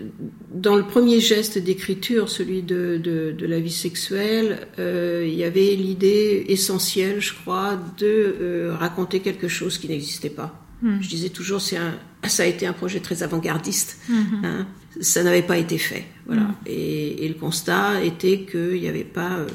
dans 0.54 0.76
le 0.76 0.82
premier 0.84 1.20
geste 1.20 1.58
d'écriture, 1.58 2.28
celui 2.28 2.62
de, 2.62 3.00
de, 3.02 3.32
de, 3.32 3.46
la 3.46 3.60
vie 3.60 3.72
sexuelle, 3.72 4.66
euh, 4.78 5.26
il 5.26 5.34
y 5.34 5.44
avait 5.44 5.74
l'idée 5.74 6.44
essentielle, 6.48 7.20
je 7.20 7.32
crois, 7.32 7.78
de 7.98 8.06
euh, 8.40 8.76
raconter 8.78 9.20
quelque 9.20 9.48
chose 9.48 9.78
qui 9.78 9.88
n'existait 9.88 10.30
pas. 10.30 10.60
Hmm. 10.82 10.98
Je 11.00 11.08
disais 11.08 11.30
toujours, 11.30 11.60
c'est 11.60 11.76
un, 11.76 11.94
ça 12.26 12.42
a 12.42 12.46
été 12.46 12.66
un 12.66 12.72
projet 12.72 13.00
très 13.00 13.22
avant-gardiste. 13.22 13.98
Hmm. 14.08 14.44
Hein. 14.44 14.66
Ça 15.00 15.22
n'avait 15.22 15.42
pas 15.42 15.56
été 15.56 15.78
fait. 15.78 16.04
Voilà. 16.26 16.42
Hmm. 16.42 16.54
Et, 16.66 17.24
et, 17.24 17.28
le 17.28 17.34
constat 17.34 18.04
était 18.04 18.40
qu'il 18.40 18.80
n'y 18.80 18.88
avait 18.88 19.04
pas 19.04 19.38
euh, 19.38 19.46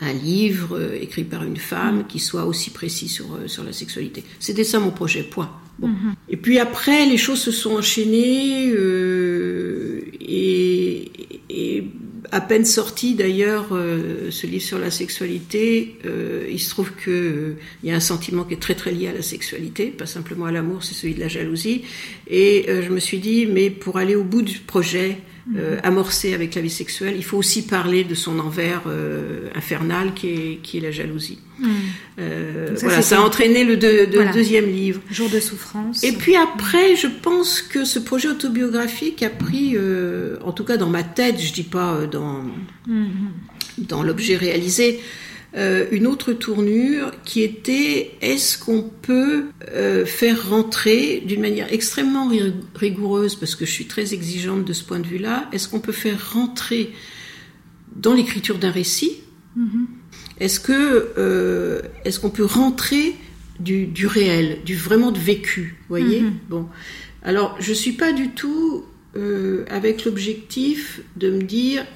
un 0.00 0.12
livre 0.12 0.92
écrit 0.94 1.24
par 1.24 1.42
une 1.42 1.56
femme 1.56 2.06
qui 2.06 2.18
soit 2.18 2.44
aussi 2.44 2.70
précis 2.70 3.08
sur, 3.08 3.38
sur 3.46 3.64
la 3.64 3.72
sexualité. 3.72 4.24
C'était 4.40 4.64
ça 4.64 4.78
mon 4.78 4.90
projet, 4.90 5.22
point. 5.22 5.50
Bon. 5.78 5.90
Et 6.28 6.36
puis 6.36 6.58
après, 6.58 7.06
les 7.06 7.16
choses 7.16 7.40
se 7.40 7.50
sont 7.50 7.76
enchaînées. 7.76 8.70
Euh, 8.70 10.02
et, 10.20 11.10
et, 11.50 11.84
à 12.34 12.40
peine 12.40 12.64
sorti 12.64 13.14
d'ailleurs, 13.14 13.68
euh, 13.70 14.30
ce 14.32 14.48
livre 14.48 14.64
sur 14.64 14.78
la 14.80 14.90
sexualité, 14.90 15.98
euh, 16.04 16.48
il 16.50 16.58
se 16.58 16.68
trouve 16.68 16.90
qu'il 16.96 17.12
euh, 17.12 17.56
y 17.84 17.92
a 17.92 17.94
un 17.94 18.00
sentiment 18.00 18.42
qui 18.42 18.54
est 18.54 18.60
très 18.60 18.74
très 18.74 18.90
lié 18.90 19.06
à 19.06 19.12
la 19.12 19.22
sexualité, 19.22 19.86
pas 19.86 20.06
simplement 20.06 20.46
à 20.46 20.50
l'amour, 20.50 20.82
c'est 20.82 20.94
celui 20.94 21.14
de 21.14 21.20
la 21.20 21.28
jalousie. 21.28 21.82
Et 22.26 22.66
je 22.68 22.90
me 22.90 22.98
suis 22.98 23.18
dit, 23.18 23.46
mais 23.46 23.70
pour 23.70 23.98
aller 23.98 24.16
au 24.16 24.24
bout 24.24 24.42
du 24.42 24.58
projet, 24.58 25.18
euh, 25.56 25.78
amorcé 25.82 26.32
avec 26.32 26.54
la 26.54 26.62
vie 26.62 26.70
sexuelle, 26.70 27.14
il 27.16 27.24
faut 27.24 27.36
aussi 27.36 27.66
parler 27.66 28.02
de 28.02 28.14
son 28.14 28.38
envers 28.38 28.82
euh, 28.86 29.50
infernal 29.54 30.14
qui 30.14 30.28
est, 30.28 30.58
qui 30.62 30.78
est 30.78 30.80
la 30.80 30.90
jalousie. 30.90 31.38
Mm. 31.58 31.68
Euh, 32.18 32.76
ça, 32.76 32.86
voilà, 32.86 33.02
ça 33.02 33.18
a 33.18 33.20
entraîné 33.20 33.62
le 33.62 33.76
deuxième 33.76 34.66
livre. 34.66 35.02
Jour 35.10 35.28
de 35.28 35.40
souffrance. 35.40 36.02
Et 36.02 36.12
puis 36.12 36.34
après, 36.34 36.96
je 36.96 37.08
pense 37.08 37.60
que 37.60 37.84
ce 37.84 37.98
projet 37.98 38.28
autobiographique 38.28 39.22
a 39.22 39.28
pris, 39.28 39.76
en 40.42 40.52
tout 40.52 40.64
cas 40.64 40.78
dans 40.78 40.88
ma 40.88 41.02
tête, 41.02 41.38
je 41.38 41.52
dis 41.52 41.62
pas 41.62 42.06
dans, 42.10 42.42
mm-hmm. 42.88 43.86
dans 43.86 44.02
l'objet 44.02 44.36
réalisé, 44.36 45.00
euh, 45.56 45.86
une 45.92 46.08
autre 46.08 46.32
tournure 46.32 47.12
qui 47.24 47.42
était 47.42 48.12
est-ce 48.20 48.58
qu'on 48.58 48.82
peut 48.82 49.44
euh, 49.68 50.04
faire 50.04 50.48
rentrer 50.50 51.22
d'une 51.24 51.40
manière 51.40 51.72
extrêmement 51.72 52.28
rigoureuse, 52.74 53.36
parce 53.36 53.54
que 53.54 53.64
je 53.64 53.70
suis 53.70 53.86
très 53.86 54.14
exigeante 54.14 54.64
de 54.64 54.72
ce 54.72 54.82
point 54.82 54.98
de 54.98 55.06
vue-là, 55.06 55.48
est-ce 55.52 55.68
qu'on 55.68 55.78
peut 55.78 55.92
faire 55.92 56.32
rentrer 56.32 56.92
dans 57.94 58.14
l'écriture 58.14 58.58
d'un 58.58 58.72
récit? 58.72 59.20
Mm-hmm. 59.56 59.86
Est-ce 60.40 60.58
que 60.58 61.12
euh, 61.18 61.82
est-ce 62.04 62.18
qu'on 62.18 62.30
peut 62.30 62.44
rentrer 62.44 63.14
du, 63.60 63.86
du, 63.86 64.08
réel, 64.08 64.58
du 64.64 64.74
vraiment 64.74 65.12
de 65.12 65.20
vécu, 65.20 65.78
voyez? 65.88 66.22
Mm-hmm. 66.22 66.48
Bon, 66.48 66.66
alors 67.22 67.56
je 67.60 67.72
suis 67.72 67.92
pas 67.92 68.12
du 68.12 68.30
tout 68.30 68.84
avec 69.70 70.04
l'objectif 70.04 71.00
de 71.16 71.30
me 71.30 71.42
dire 71.42 71.86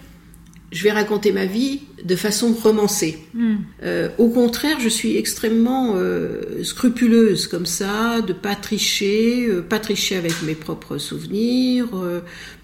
je 0.71 0.85
vais 0.85 0.93
raconter 0.93 1.33
ma 1.33 1.47
vie 1.47 1.81
de 2.05 2.15
façon 2.15 2.53
romancée. 2.53 3.19
Hmm. 3.35 3.57
Euh, 3.83 4.11
au 4.19 4.29
contraire, 4.29 4.79
je 4.81 4.89
suis 4.89 5.17
extrêmement 5.17 5.95
euh, 5.97 6.63
scrupuleuse 6.63 7.47
comme 7.47 7.67
ça, 7.67 8.21
de 8.21 8.33
pas 8.33 8.55
tricher, 8.55 9.47
euh, 9.49 9.63
pas 9.63 9.79
tricher 9.79 10.17
avec 10.17 10.43
mes 10.43 10.55
propres 10.55 10.99
souvenirs, 10.99 11.89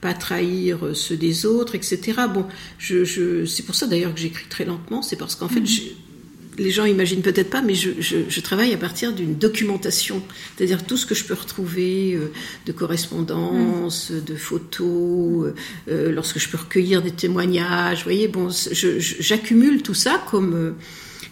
pas 0.00 0.12
trahir 0.14 0.90
ceux 0.94 1.16
des 1.16 1.46
autres, 1.46 1.74
etc. 1.74 2.12
Bon, 2.32 2.46
je, 2.78 3.04
je 3.04 3.46
c'est 3.46 3.62
pour 3.62 3.74
ça 3.74 3.86
d'ailleurs 3.86 4.14
que 4.14 4.20
j'écris 4.20 4.46
très 4.48 4.64
lentement, 4.64 5.02
c'est 5.02 5.16
parce 5.16 5.34
qu'en 5.34 5.48
fait, 5.48 5.60
hmm 5.60 6.03
les 6.58 6.70
gens 6.70 6.84
imaginent 6.84 7.22
peut-être 7.22 7.50
pas, 7.50 7.62
mais 7.62 7.74
je, 7.74 8.40
travaille 8.40 8.74
à 8.74 8.76
partir 8.76 9.12
d'une 9.12 9.34
documentation, 9.34 10.22
c'est-à-dire 10.56 10.84
tout 10.84 10.96
ce 10.96 11.06
que 11.06 11.14
je 11.14 11.24
peux 11.24 11.34
retrouver 11.34 12.14
euh, 12.14 12.30
de 12.66 12.72
correspondances, 12.72 14.10
mm. 14.10 14.24
de 14.24 14.34
photos, 14.34 15.46
euh, 15.46 15.54
euh, 15.88 16.12
lorsque 16.12 16.38
je 16.38 16.48
peux 16.48 16.58
recueillir 16.58 17.02
des 17.02 17.10
témoignages. 17.10 17.98
Vous 17.98 18.04
voyez, 18.04 18.28
bon, 18.28 18.48
j'accumule 18.50 19.82
tout 19.82 19.94
ça 19.94 20.22
comme 20.30 20.74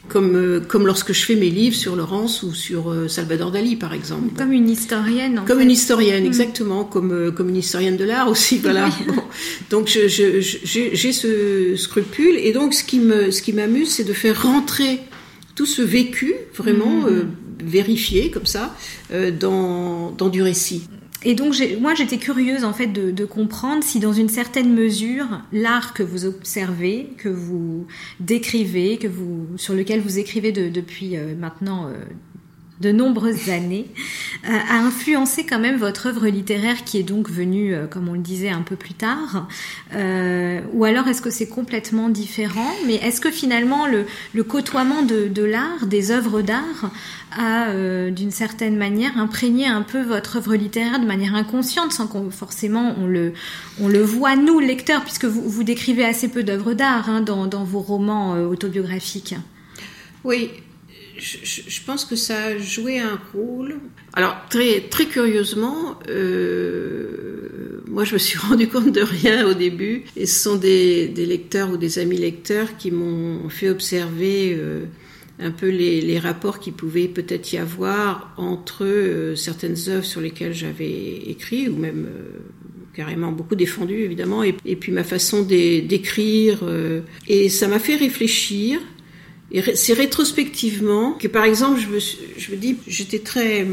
comme, 0.09 0.63
comme 0.67 0.85
lorsque 0.85 1.13
je 1.13 1.25
fais 1.25 1.37
mes 1.37 1.49
livres 1.49 1.77
sur 1.77 1.95
Laurence 1.95 2.43
ou 2.43 2.53
sur 2.53 2.93
Salvador 3.09 3.53
Dali, 3.53 3.77
par 3.77 3.95
exemple. 3.95 4.35
Comme 4.37 4.53
une 4.53 4.69
historienne, 4.69 5.39
en 5.39 5.45
Comme 5.45 5.61
une 5.61 5.71
historienne, 5.71 6.25
mm. 6.25 6.27
exactement, 6.27 6.85
comme, 6.85 7.33
comme 7.33 7.49
une 7.51 7.57
historienne 7.57 7.97
de 7.97 8.05
l'art 8.05 8.29
aussi, 8.29 8.59
voilà. 8.63 8.91
Donc 9.71 9.87
j'ai 9.87 11.13
ce 11.13 11.77
scrupule, 11.77 12.37
et 12.37 12.53
donc 12.53 12.75
ce 12.75 12.83
qui 12.83 12.99
me 12.99 13.31
ce 13.31 13.43
qui 13.43 13.53
m'amuse, 13.53 13.91
c'est 13.91 14.05
de 14.05 14.13
faire 14.13 14.43
rentrer 14.43 15.01
tout 15.55 15.67
ce 15.67 15.83
vécu 15.83 16.35
vraiment 16.55 17.03
mmh. 17.03 17.07
euh, 17.07 17.25
vérifié 17.63 18.31
comme 18.31 18.47
ça 18.47 18.75
euh, 19.13 19.31
dans, 19.31 20.11
dans 20.11 20.29
du 20.29 20.43
récit. 20.43 20.89
Et 21.25 21.35
donc, 21.35 21.55
moi, 21.81 21.95
j'étais 21.95 22.19
curieuse 22.19 22.65
en 22.65 22.73
fait 22.73 22.89
de, 22.89 23.13
de, 23.13 23.25
comprendre 23.25 23.85
si, 23.85 24.01
dans 24.01 24.13
une 24.13 24.29
certaine 24.29 24.75
mesure, 24.75 25.27
l'art 25.53 25.95
que 25.95 26.03
vous 26.03 26.25
observez, 26.25 27.11
que 27.17 27.29
vous 27.29 27.87
décrivez, 28.19 28.99
que 28.99 29.07
vous, 29.07 29.47
sur 29.57 29.75
lequel 29.75 30.01
vous 30.01 30.19
écrivez 30.19 30.51
de, 30.51 30.69
depuis 30.69 31.17
euh, 31.17 31.35
maintenant 31.39 31.89
de 32.83 32.93
nombreuses 32.93 33.49
années, 33.49 33.87
euh, 34.49 34.51
a 34.51 34.79
influencé 34.81 35.47
quand 35.47 35.61
même 35.61 35.77
votre 35.77 36.09
œuvre 36.09 36.27
littéraire 36.27 36.83
qui 36.85 36.99
est 36.99 37.05
donc 37.05 37.31
venue, 37.31 37.75
euh, 37.75 37.87
comme 37.87 38.09
on 38.09 38.15
le 38.15 38.19
disait, 38.19 38.51
un 38.51 38.63
peu 38.63 38.75
plus 38.75 38.93
tard. 38.93 39.47
Euh, 39.95 40.61
Ou 40.73 40.85
alors 40.85 41.07
est-ce 41.07 41.23
que 41.23 41.31
c'est 41.31 41.49
complètement 41.49 42.09
différent? 42.09 42.71
Mais 42.87 42.97
est-ce 42.97 43.21
que 43.21 43.31
finalement 43.31 43.87
le, 43.87 44.43
côtoiement 44.43 45.03
de, 45.03 45.45
l'art, 45.45 45.87
des 45.87 46.11
œuvres 46.11 46.43
d'art, 46.43 46.91
a 47.39 47.73
d'une 48.11 48.31
certaine 48.31 48.77
manière 48.77 49.17
imprégné 49.17 49.67
un 49.67 49.81
peu 49.81 50.03
votre 50.03 50.37
œuvre 50.37 50.55
littéraire 50.55 51.01
de 51.01 51.07
manière 51.07 51.35
inconsciente, 51.35 51.93
sans 51.93 52.07
qu'on 52.07 52.31
forcément 52.31 52.95
on 52.99 53.07
le, 53.07 53.33
on 53.81 53.89
voit 53.89 54.37
nous, 54.37 54.59
lecteurs, 54.59 55.03
puisque 55.03 55.25
vous, 55.25 55.63
décrivez 55.63 56.05
assez 56.05 56.29
peu 56.29 56.43
d'œuvres 56.43 56.75
d'art 56.75 57.09
hein, 57.09 57.23
dans 57.23 57.65
vos 57.65 57.81
romans 57.81 58.33
autobiographiques? 58.33 59.37
Oui, 60.25 60.51
je, 61.23 61.81
pense 61.83 62.05
que 62.05 62.17
ça 62.17 62.47
a 62.47 62.59
joué 62.59 62.99
un 62.99 63.19
rôle. 63.33 63.77
Alors 64.13 64.37
très 64.51 64.81
très 64.81 65.07
curieusement, 65.07 65.99
euh, 66.09 67.83
moi 67.87 68.05
je 68.05 68.15
me 68.15 68.19
suis 68.19 68.39
rendu 68.49 68.69
compte 68.69 68.93
de 68.93 69.03
rien 69.03 69.47
au 69.47 69.55
début, 69.55 70.05
et 70.17 70.27
ce 70.27 70.43
sont 70.43 70.57
des, 70.57 71.09
lecteurs 71.17 71.71
ou 71.71 71.77
des 71.77 71.99
amis 71.99 72.19
lecteurs 72.19 72.77
qui 72.77 72.91
m'ont 72.91 73.49
fait 73.49 73.71
observer 73.71 74.57
euh, 74.59 74.85
un 75.39 75.53
peu 75.53 75.69
les, 75.69 76.19
rapports 76.19 76.59
qu'il 76.59 76.73
pouvait 76.73 77.09
peut-être 77.09 77.53
y 77.53 77.59
avoir 77.59 78.35
entre 78.37 78.85
euh, 78.85 79.37
certaines 79.37 79.77
œuvres 79.89 80.05
sur 80.05 80.21
lesquelles 80.21 80.55
j'avais 80.55 81.23
écrit 81.27 81.69
ou 81.69 81.77
même 81.77 82.09
carrément 82.95 83.33
beaucoup 83.33 83.55
défendu 83.55 83.95
évidemment, 84.01 84.43
et 84.43 84.53
puis 84.53 84.93
ma 84.93 85.05
façon 85.05 85.43
d'écrire. 85.43 86.59
et 87.27 87.49
ça 87.49 87.69
m'a 87.69 87.79
fait 87.79 87.97
réfléchir 87.97 88.81
et 89.53 89.77
c'est 89.77 89.93
rétrospectivement 89.93 91.13
que, 91.13 91.29
par 91.29 91.45
exemple, 91.45 91.79
je 91.79 91.89
me, 91.89 91.99
je 91.99 92.51
me 92.53 92.57
dis, 92.57 92.79
j'étais 92.87 93.19
très, 93.19 93.67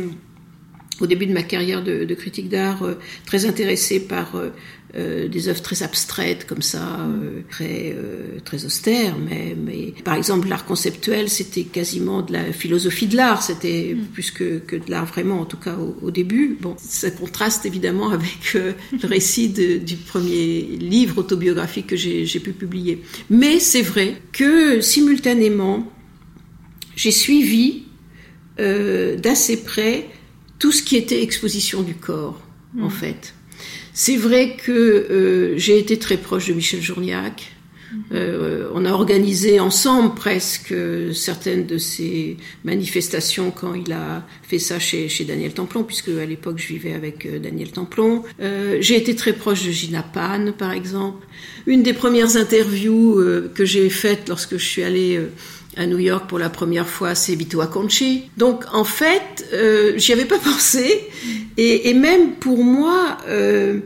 au 0.99 1.07
début 1.07 1.25
de 1.25 1.33
ma 1.33 1.43
carrière 1.43 1.83
de, 1.83 2.13
critique 2.13 2.49
d'art, 2.49 2.83
euh, 2.83 2.95
très 3.25 3.45
intéressée 3.45 3.99
par 3.99 4.35
euh, 4.35 4.49
euh, 4.95 5.27
des 5.27 5.49
œuvres 5.49 5.61
très 5.61 5.83
abstraites 5.83 6.47
comme 6.47 6.63
ça, 6.63 7.01
euh, 7.01 7.41
très 7.47 7.93
euh, 7.95 8.39
très 8.43 8.65
austères 8.65 9.19
même. 9.19 9.65
Mais 9.65 9.93
par 10.03 10.15
exemple, 10.15 10.47
l'art 10.47 10.65
conceptuel, 10.65 11.29
c'était 11.29 11.63
quasiment 11.63 12.23
de 12.23 12.33
la 12.33 12.51
philosophie 12.51 13.05
de 13.05 13.15
l'art. 13.15 13.43
C'était 13.43 13.95
mm. 13.95 14.05
plus 14.05 14.31
que, 14.31 14.57
que 14.57 14.75
de 14.75 14.89
l'art 14.89 15.05
vraiment, 15.05 15.41
en 15.41 15.45
tout 15.45 15.57
cas 15.57 15.75
au, 16.01 16.09
début. 16.09 16.57
Bon, 16.59 16.75
ça 16.79 17.11
contraste 17.11 17.67
évidemment 17.67 18.09
avec 18.09 18.53
le 18.53 18.73
récit 19.03 19.49
du 19.49 19.95
premier 19.95 20.61
livre 20.61 21.19
autobiographique 21.19 21.87
que 21.87 21.95
j'ai 21.95 22.39
pu 22.39 22.51
publier. 22.53 23.03
Mais 23.29 23.59
c'est 23.59 23.83
vrai 23.83 24.19
que 24.31 24.81
simultanément, 24.81 25.87
j'ai 26.95 27.11
suivi 27.11 27.83
d'assez 28.57 29.57
près 29.63 30.07
tout 30.57 30.71
ce 30.71 30.81
qui 30.81 30.95
était 30.95 31.21
exposition 31.21 31.83
du 31.83 31.93
corps, 31.93 32.41
en 32.81 32.87
mm. 32.87 32.91
fait. 32.91 33.33
C'est 34.01 34.15
vrai 34.15 34.55
que 34.55 34.71
euh, 34.71 35.57
j'ai 35.57 35.77
été 35.77 35.99
très 35.99 36.15
proche 36.15 36.47
de 36.47 36.53
Michel 36.53 36.81
Journiac. 36.81 37.51
Euh, 38.13 38.69
on 38.73 38.85
a 38.85 38.91
organisé 38.91 39.59
ensemble 39.59 40.15
presque 40.15 40.73
certaines 41.13 41.65
de 41.65 41.77
ces 41.77 42.37
manifestations 42.63 43.51
quand 43.51 43.73
il 43.73 43.91
a 43.91 44.25
fait 44.41 44.57
ça 44.57 44.79
chez, 44.79 45.09
chez 45.09 45.25
Daniel 45.25 45.51
Templon, 45.51 45.83
puisque 45.83 46.07
à 46.07 46.25
l'époque 46.25 46.59
je 46.59 46.67
vivais 46.67 46.93
avec 46.93 47.25
euh, 47.25 47.39
Daniel 47.39 47.71
Templon. 47.71 48.23
Euh, 48.39 48.77
j'ai 48.79 48.95
été 48.95 49.17
très 49.17 49.33
proche 49.33 49.65
de 49.65 49.71
Gina 49.71 50.01
Pan, 50.01 50.53
par 50.57 50.71
exemple. 50.71 51.27
Une 51.67 51.83
des 51.83 51.93
premières 51.93 52.37
interviews 52.37 53.19
euh, 53.19 53.51
que 53.53 53.65
j'ai 53.65 53.89
faites 53.89 54.29
lorsque 54.29 54.55
je 54.55 54.65
suis 54.65 54.83
allée 54.83 55.19
à 55.79 55.85
New 55.85 55.97
York 55.97 56.27
pour 56.27 56.39
la 56.39 56.49
première 56.49 56.87
fois, 56.87 57.15
c'est 57.15 57.35
Vito 57.35 57.61
Acconci. 57.61 58.23
Donc 58.37 58.63
en 58.73 58.83
fait, 58.83 59.47
euh, 59.53 59.93
j'y 59.97 60.11
avais 60.11 60.25
pas 60.25 60.39
pensé. 60.43 61.07
Et, 61.61 61.93
même 61.93 62.35
pour 62.35 62.63
moi, 62.63 63.17
euh, 63.27 63.81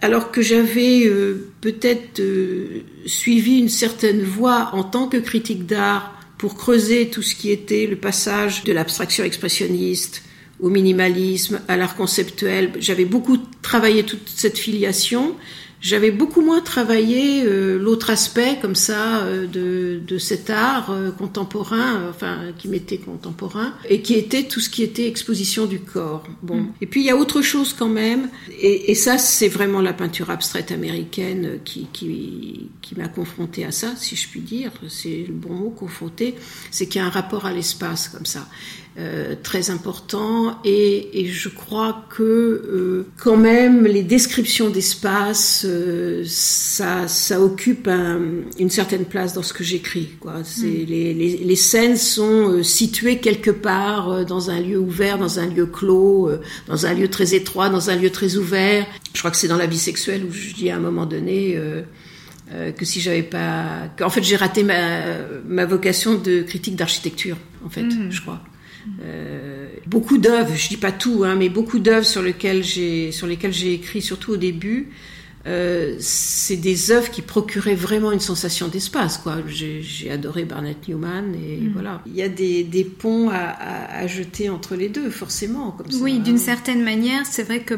alors 0.00 0.30
que 0.30 0.40
j'avais 0.40 1.04
euh, 1.04 1.50
peut-être 1.60 2.20
euh, 2.20 2.80
suivi 3.04 3.58
une 3.58 3.68
certaine 3.68 4.22
voie 4.22 4.70
en 4.72 4.82
tant 4.82 5.08
que 5.08 5.18
critique 5.18 5.66
d'art 5.66 6.18
pour 6.38 6.56
creuser 6.56 7.08
tout 7.08 7.20
ce 7.20 7.34
qui 7.34 7.50
était 7.50 7.86
le 7.86 7.96
passage 7.96 8.64
de 8.64 8.72
l'abstraction 8.72 9.24
expressionniste 9.24 10.22
au 10.58 10.70
minimalisme, 10.70 11.60
à 11.68 11.76
l'art 11.76 11.96
conceptuel, 11.96 12.72
j'avais 12.80 13.04
beaucoup 13.04 13.36
travaillé 13.60 14.04
toute 14.04 14.26
cette 14.34 14.56
filiation. 14.56 15.36
J'avais 15.80 16.10
beaucoup 16.10 16.40
moins 16.40 16.60
travaillé 16.60 17.44
euh, 17.44 17.78
l'autre 17.78 18.10
aspect 18.10 18.58
comme 18.60 18.74
ça 18.74 19.18
euh, 19.18 19.46
de, 19.46 20.00
de, 20.04 20.18
cet 20.18 20.50
art 20.50 20.90
euh, 20.90 21.12
contemporain, 21.12 22.08
enfin 22.10 22.52
qui 22.58 22.66
m'était 22.66 22.98
contemporain, 22.98 23.72
et 23.88 24.02
qui 24.02 24.14
était 24.14 24.42
tout 24.42 24.58
ce 24.58 24.70
qui 24.70 24.82
était 24.82 25.06
exposition 25.06 25.66
du 25.66 25.78
corps. 25.78 26.24
Bon. 26.42 26.56
Mm. 26.56 26.72
Et 26.80 26.86
puis 26.86 27.02
il 27.02 27.06
y 27.06 27.10
a 27.10 27.16
autre 27.16 27.42
chose 27.42 27.74
quand 27.78 27.88
même, 27.88 28.28
et, 28.60 28.94
ça, 28.96 29.18
c'est 29.18 29.48
vraiment 29.48 29.80
la 29.80 29.92
peinture 29.92 30.30
abstraite 30.30 30.72
américaine 30.72 31.60
qui, 31.64 31.86
qui, 31.92 32.70
qui 32.82 32.96
m'a 32.96 33.06
confrontée 33.06 33.64
à 33.64 33.70
ça, 33.70 33.94
si 33.96 34.16
je 34.16 34.28
puis 34.28 34.40
dire. 34.40 34.72
C'est 34.88 35.24
le 35.28 35.34
bon 35.34 35.54
mot, 35.54 35.70
confronté. 35.70 36.34
C'est 36.72 36.86
qu'il 36.88 37.00
y 37.00 37.04
a 37.04 37.06
un 37.06 37.10
rapport 37.10 37.46
à 37.46 37.52
l'espace 37.52 38.08
comme 38.08 38.26
ça. 38.26 38.48
Euh, 39.00 39.36
très 39.40 39.70
important 39.70 40.58
et, 40.64 41.20
et, 41.20 41.26
je 41.28 41.48
crois 41.48 42.04
que 42.10 42.22
euh, 42.24 43.06
quand 43.16 43.36
même 43.36 43.84
les 43.84 44.02
descriptions 44.02 44.70
d'espace 44.70 45.64
euh, 45.68 46.24
ça, 46.26 47.06
ça 47.06 47.40
occupe 47.40 47.86
un, 47.86 48.20
une 48.58 48.70
certaine 48.70 49.04
place 49.04 49.34
dans 49.34 49.44
ce 49.44 49.52
que 49.52 49.62
j'écris 49.62 50.08
quoi 50.18 50.42
c'est 50.42 50.66
mm. 50.66 50.86
les, 50.88 51.14
les, 51.14 51.36
les, 51.36 51.56
scènes 51.56 51.96
sont 51.96 52.64
situées 52.64 53.18
quelque 53.18 53.52
part 53.52 54.26
dans 54.26 54.50
un 54.50 54.60
lieu 54.60 54.78
ouvert 54.78 55.16
dans 55.16 55.38
un 55.38 55.46
lieu 55.46 55.66
clos 55.66 56.32
dans 56.66 56.86
un 56.86 56.94
lieu 56.94 57.06
très 57.06 57.34
étroit 57.34 57.68
dans 57.68 57.90
un 57.90 57.94
lieu 57.94 58.10
très 58.10 58.34
ouvert 58.34 58.84
je 59.14 59.20
crois 59.20 59.30
que 59.30 59.36
c'est 59.36 59.46
dans 59.46 59.58
la 59.58 59.66
vie 59.66 59.78
sexuelle 59.78 60.24
où 60.28 60.32
je 60.32 60.54
dis 60.54 60.70
à 60.70 60.76
un 60.76 60.80
moment 60.80 61.06
donné 61.06 61.56
que 62.76 62.84
si 62.84 63.00
j'avais 63.00 63.22
pas 63.22 63.82
qu'en 63.96 64.10
fait 64.10 64.24
j'ai 64.24 64.34
raté 64.34 64.64
ma, 64.64 65.02
ma 65.46 65.66
vocation 65.66 66.16
de 66.16 66.42
critique 66.42 66.74
d'architecture 66.74 67.36
en 67.64 67.68
fait 67.68 67.82
mm. 67.82 68.10
je 68.10 68.22
crois 68.22 68.42
euh, 69.02 69.68
beaucoup 69.86 70.18
d'œuvres, 70.18 70.54
je 70.54 70.68
dis 70.68 70.76
pas 70.76 70.92
tout, 70.92 71.24
hein, 71.24 71.34
mais 71.36 71.48
beaucoup 71.48 71.78
d'œuvres 71.78 72.06
sur 72.06 72.22
lesquelles 72.22 72.62
j'ai 72.64 73.12
sur 73.12 73.26
lesquelles 73.26 73.52
j'ai 73.52 73.74
écrit, 73.74 74.02
surtout 74.02 74.32
au 74.32 74.36
début. 74.36 74.88
Euh, 75.46 75.96
c'est 75.98 76.56
des 76.56 76.90
œuvres 76.90 77.10
qui 77.10 77.22
procuraient 77.22 77.74
vraiment 77.74 78.12
une 78.12 78.20
sensation 78.20 78.68
d'espace. 78.68 79.18
Quoi. 79.18 79.36
J'ai, 79.46 80.10
adoré 80.10 80.44
Barnett 80.44 80.88
Newman 80.88 81.32
et 81.34 81.58
mm. 81.58 81.72
voilà. 81.72 82.02
Il 82.06 82.14
y 82.14 82.22
a 82.22 82.28
des, 82.28 82.64
des 82.64 82.84
ponts 82.84 83.30
à, 83.30 83.36
à, 83.36 83.98
à, 84.00 84.06
jeter 84.06 84.50
entre 84.50 84.74
les 84.74 84.88
deux, 84.88 85.08
forcément. 85.10 85.70
Comme 85.70 85.90
ça, 85.90 85.98
oui, 86.02 86.18
d'une 86.18 86.38
certaine 86.38 86.82
manière, 86.82 87.24
c'est 87.24 87.44
vrai 87.44 87.60
que 87.60 87.74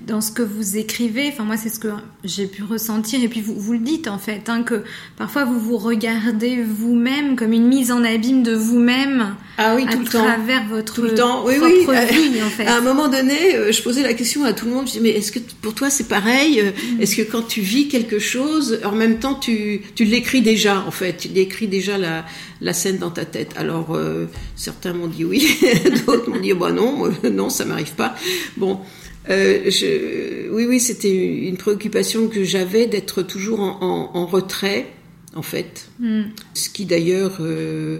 dans 0.00 0.20
ce 0.20 0.30
que 0.30 0.42
vous 0.42 0.76
écrivez. 0.76 1.28
Enfin, 1.28 1.44
moi, 1.44 1.56
c'est 1.56 1.68
ce 1.68 1.80
que 1.80 1.88
j'ai 2.22 2.46
pu 2.46 2.62
ressentir. 2.62 3.22
Et 3.22 3.28
puis, 3.28 3.40
vous, 3.40 3.58
vous 3.58 3.72
le 3.72 3.80
dites, 3.80 4.06
en 4.06 4.18
fait, 4.18 4.48
hein, 4.48 4.62
que 4.62 4.84
parfois, 5.16 5.44
vous 5.44 5.58
vous 5.58 5.76
regardez 5.76 6.62
vous-même 6.62 7.36
comme 7.36 7.52
une 7.52 7.66
mise 7.66 7.90
en 7.90 8.04
abîme 8.04 8.42
de 8.42 8.54
vous-même. 8.54 9.34
Ah 9.56 9.74
oui, 9.74 9.86
tout 9.86 9.92
à 9.92 9.96
le 9.96 10.04
travers 10.04 10.62
temps. 10.62 10.68
votre 10.68 10.94
tout 10.94 11.02
le 11.02 11.14
temps. 11.14 11.44
Oui, 11.44 11.54
oui. 11.60 11.84
Vie, 12.10 12.42
en 12.46 12.48
fait. 12.48 12.66
À 12.66 12.76
un 12.76 12.80
moment 12.80 13.08
donné, 13.08 13.56
euh, 13.56 13.72
je 13.72 13.82
posais 13.82 14.02
la 14.02 14.14
question 14.14 14.44
à 14.44 14.52
tout 14.52 14.66
le 14.66 14.72
monde. 14.72 14.86
Je 14.86 14.92
disais, 14.92 15.02
mais 15.02 15.10
est-ce 15.10 15.32
que 15.32 15.40
pour 15.60 15.74
toi, 15.74 15.90
c'est 15.90 16.08
pareil 16.08 16.62
mm. 16.62 17.00
Est-ce 17.00 17.16
que 17.16 17.22
quand 17.22 17.42
tu 17.42 17.60
vis 17.60 17.88
quelque 17.88 18.20
chose, 18.20 18.78
en 18.84 18.92
même 18.92 19.18
temps, 19.18 19.34
tu, 19.34 19.82
tu 19.96 20.04
l'écris 20.04 20.42
déjà, 20.42 20.84
en 20.86 20.92
fait 20.92 21.16
Tu 21.16 21.28
l'écris 21.28 21.66
déjà 21.66 21.98
la, 21.98 22.24
la 22.60 22.72
scène 22.72 22.98
dans 22.98 23.10
ta 23.10 23.24
tête. 23.24 23.50
Alors, 23.56 23.96
euh, 23.96 24.26
certains 24.54 24.92
m'ont 24.92 25.08
dit 25.08 25.24
oui, 25.24 25.58
d'autres 26.06 26.30
m'ont 26.30 26.40
dit, 26.40 26.52
bah 26.52 26.70
non, 26.70 27.10
non, 27.30 27.50
ça 27.50 27.64
m'arrive 27.64 27.94
pas. 27.94 28.14
Bon. 28.56 28.80
Euh, 29.30 29.70
je, 29.70 30.50
oui, 30.50 30.64
oui, 30.66 30.80
c'était 30.80 31.46
une 31.48 31.56
préoccupation 31.56 32.28
que 32.28 32.44
j'avais 32.44 32.86
d'être 32.86 33.22
toujours 33.22 33.60
en, 33.60 34.10
en, 34.14 34.26
retrait, 34.26 34.90
en 35.34 35.42
fait. 35.42 35.90
Hmm. 35.98 36.22
Ce 36.54 36.70
qui 36.70 36.86
d'ailleurs 36.86 37.38
euh, 37.40 37.98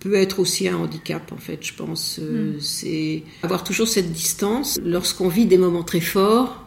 peut 0.00 0.14
être 0.14 0.38
aussi 0.38 0.68
un 0.68 0.76
handicap, 0.76 1.32
en 1.32 1.38
fait, 1.38 1.58
je 1.62 1.74
pense. 1.74 2.20
Euh, 2.22 2.52
hmm. 2.56 2.60
C'est 2.60 3.24
avoir 3.42 3.64
toujours 3.64 3.88
cette 3.88 4.12
distance. 4.12 4.80
Lorsqu'on 4.84 5.28
vit 5.28 5.46
des 5.46 5.58
moments 5.58 5.84
très 5.84 6.00
forts, 6.00 6.64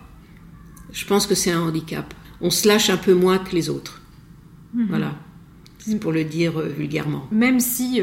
je 0.92 1.06
pense 1.06 1.28
que 1.28 1.36
c'est 1.36 1.52
un 1.52 1.62
handicap. 1.62 2.14
On 2.42 2.50
se 2.50 2.68
lâche 2.68 2.90
un 2.90 2.98
peu 2.98 3.14
moins 3.14 3.38
que 3.38 3.56
les 3.56 3.70
autres. 3.70 4.02
Hmm. 4.74 4.88
Voilà. 4.90 5.16
C'est 5.78 6.00
pour 6.00 6.12
le 6.12 6.24
dire 6.24 6.60
vulgairement. 6.60 7.28
Même 7.32 7.60
si 7.60 8.02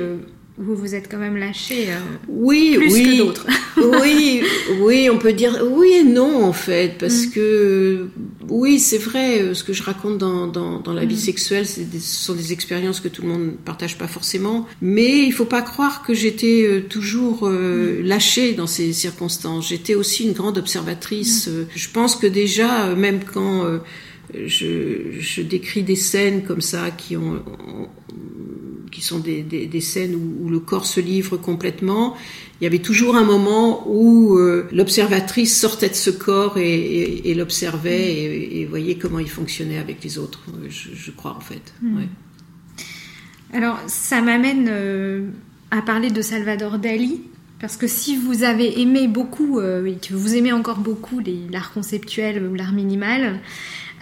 vous 0.59 0.77
vous 0.77 0.95
êtes 0.95 1.11
quand 1.11 1.19
même 1.19 1.39
lâché 1.39 1.87
euh, 1.89 1.99
oui, 2.29 2.75
plus 2.77 2.93
oui, 2.93 3.05
que 3.05 3.19
d'autres. 3.19 3.47
oui, 4.03 4.43
oui, 4.81 5.09
on 5.11 5.17
peut 5.17 5.33
dire 5.33 5.59
oui 5.71 5.93
et 6.01 6.05
non 6.05 6.45
en 6.45 6.53
fait, 6.53 6.99
parce 6.99 7.27
mm. 7.27 7.31
que 7.31 8.09
oui, 8.49 8.79
c'est 8.79 8.99
vrai, 8.99 9.41
euh, 9.41 9.55
ce 9.55 9.65
que 9.65 9.73
je 9.73 9.83
raconte 9.83 10.19
dans, 10.19 10.47
dans, 10.47 10.81
dans 10.81 10.93
la 10.93 11.07
vie 11.07 11.15
mm. 11.15 11.19
sexuelle, 11.19 11.67
ce 11.67 11.81
sont 12.01 12.35
des 12.35 12.53
expériences 12.53 13.01
que 13.01 13.09
tout 13.09 13.23
le 13.23 13.29
monde 13.29 13.47
ne 13.47 13.51
partage 13.51 13.97
pas 13.97 14.09
forcément, 14.09 14.67
mais 14.83 15.25
il 15.25 15.33
faut 15.33 15.47
pas 15.47 15.63
croire 15.63 16.03
que 16.03 16.13
j'étais 16.13 16.67
euh, 16.67 16.83
toujours 16.83 17.49
mm. 17.49 18.03
lâchée 18.03 18.53
dans 18.53 18.67
ces 18.67 18.93
circonstances. 18.93 19.71
J'étais 19.71 19.95
aussi 19.95 20.25
une 20.25 20.33
grande 20.33 20.59
observatrice. 20.59 21.49
Je 21.75 21.89
pense 21.89 22.15
que 22.15 22.27
déjà, 22.27 22.95
même 22.95 23.21
quand 23.25 23.65
je, 24.35 25.13
je, 25.19 25.43
décris 25.43 25.83
des 25.83 25.97
scènes 25.97 26.45
comme 26.45 26.61
ça 26.61 26.91
qui 26.91 27.17
ont 27.17 27.43
qui 28.93 29.01
sont 29.01 29.19
des, 29.19 29.43
des, 29.43 29.67
des 29.67 29.81
scènes 29.81 30.15
où, 30.15 30.45
où, 30.45 30.49
le 30.49 30.61
corps 30.61 30.87
se 30.87 31.01
livre 31.01 31.37
complètement. 31.37 32.15
Il 32.61 32.65
y 32.65 32.67
avait 32.67 32.79
toujours 32.79 33.17
un 33.17 33.25
moment 33.25 33.85
où 33.89 34.37
euh, 34.37 34.69
l'observatrice 34.71 35.59
sortait 35.59 35.89
de 35.89 35.95
ce 35.95 36.11
corps 36.11 36.59
et, 36.59 36.73
et, 36.73 37.31
et 37.31 37.35
l'observait 37.35 38.13
et, 38.13 38.61
et, 38.61 38.67
voyait 38.67 38.97
comment 38.97 39.19
il 39.19 39.31
fonctionnait 39.31 39.79
avec 39.79 40.05
les 40.05 40.19
autres, 40.19 40.45
je, 40.69 40.91
je 40.95 41.11
crois 41.11 41.35
en 41.37 41.41
fait. 41.41 41.75
Mm. 41.83 41.97
Ouais. 41.97 42.09
Alors 43.53 43.81
ça 43.89 44.23
m'amène 44.23 44.69
euh, 44.71 45.29
à 45.71 45.83
parler 45.83 46.11
de 46.11 46.23
Salvador 46.23 46.79
Dali. 46.79 47.23
Parce 47.63 47.77
que 47.77 47.87
si 47.87 48.17
vous 48.17 48.43
avez 48.43 48.81
aimé 48.81 49.07
beaucoup, 49.07 49.61
euh, 49.61 49.95
que 50.03 50.15
vous 50.15 50.35
aimez 50.35 50.53
encore 50.53 50.79
beaucoup 50.79 51.21
l'art 51.53 51.73
conceptuel 51.73 52.45
ou 52.45 52.55
l'art 52.55 52.73
minimal, 52.73 53.39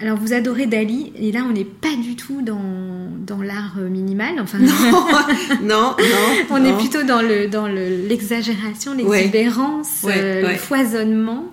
alors 0.01 0.17
vous 0.17 0.33
adorez 0.33 0.67
Dali, 0.67 1.13
et 1.17 1.31
là 1.31 1.45
on 1.49 1.53
n'est 1.53 1.65
pas 1.65 1.95
du 1.95 2.17
tout 2.17 2.43
dans, 2.43 3.11
dans 3.27 3.43
l'art 3.43 3.75
euh, 3.79 3.89
minimal, 3.89 4.41
enfin 4.41 4.59
non, 4.59 4.73
non, 5.63 5.95
non 5.97 5.97
on 6.51 6.65
est 6.65 6.77
plutôt 6.79 7.03
dans 7.03 7.21
le 7.21 7.49
dans 7.49 7.67
l'exagération, 7.67 8.95
l'exubérance, 8.95 10.03
ouais, 10.05 10.15
euh, 10.17 10.43
ouais, 10.43 10.53
le 10.53 10.59
foisonnement, 10.59 11.45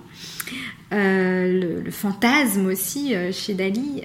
euh, 0.94 1.60
le, 1.60 1.82
le, 1.82 1.92
fantasme 1.92 2.68
aussi 2.68 3.14
euh, 3.14 3.32
chez 3.34 3.54
Dali. 3.54 4.04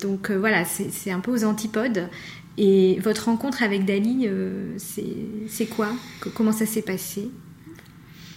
Donc 0.00 0.30
voilà, 0.30 0.64
c'est 0.64 1.10
un 1.10 1.20
peu 1.20 1.32
aux 1.32 1.44
antipodes. 1.44 2.08
Et 2.60 2.98
votre 3.00 3.26
rencontre 3.26 3.62
avec 3.62 3.84
Dali, 3.84 4.28
c'est 4.76 5.66
quoi? 5.66 5.90
Comment 6.34 6.52
ça 6.52 6.66
s'est 6.66 6.82
passé? 6.82 7.30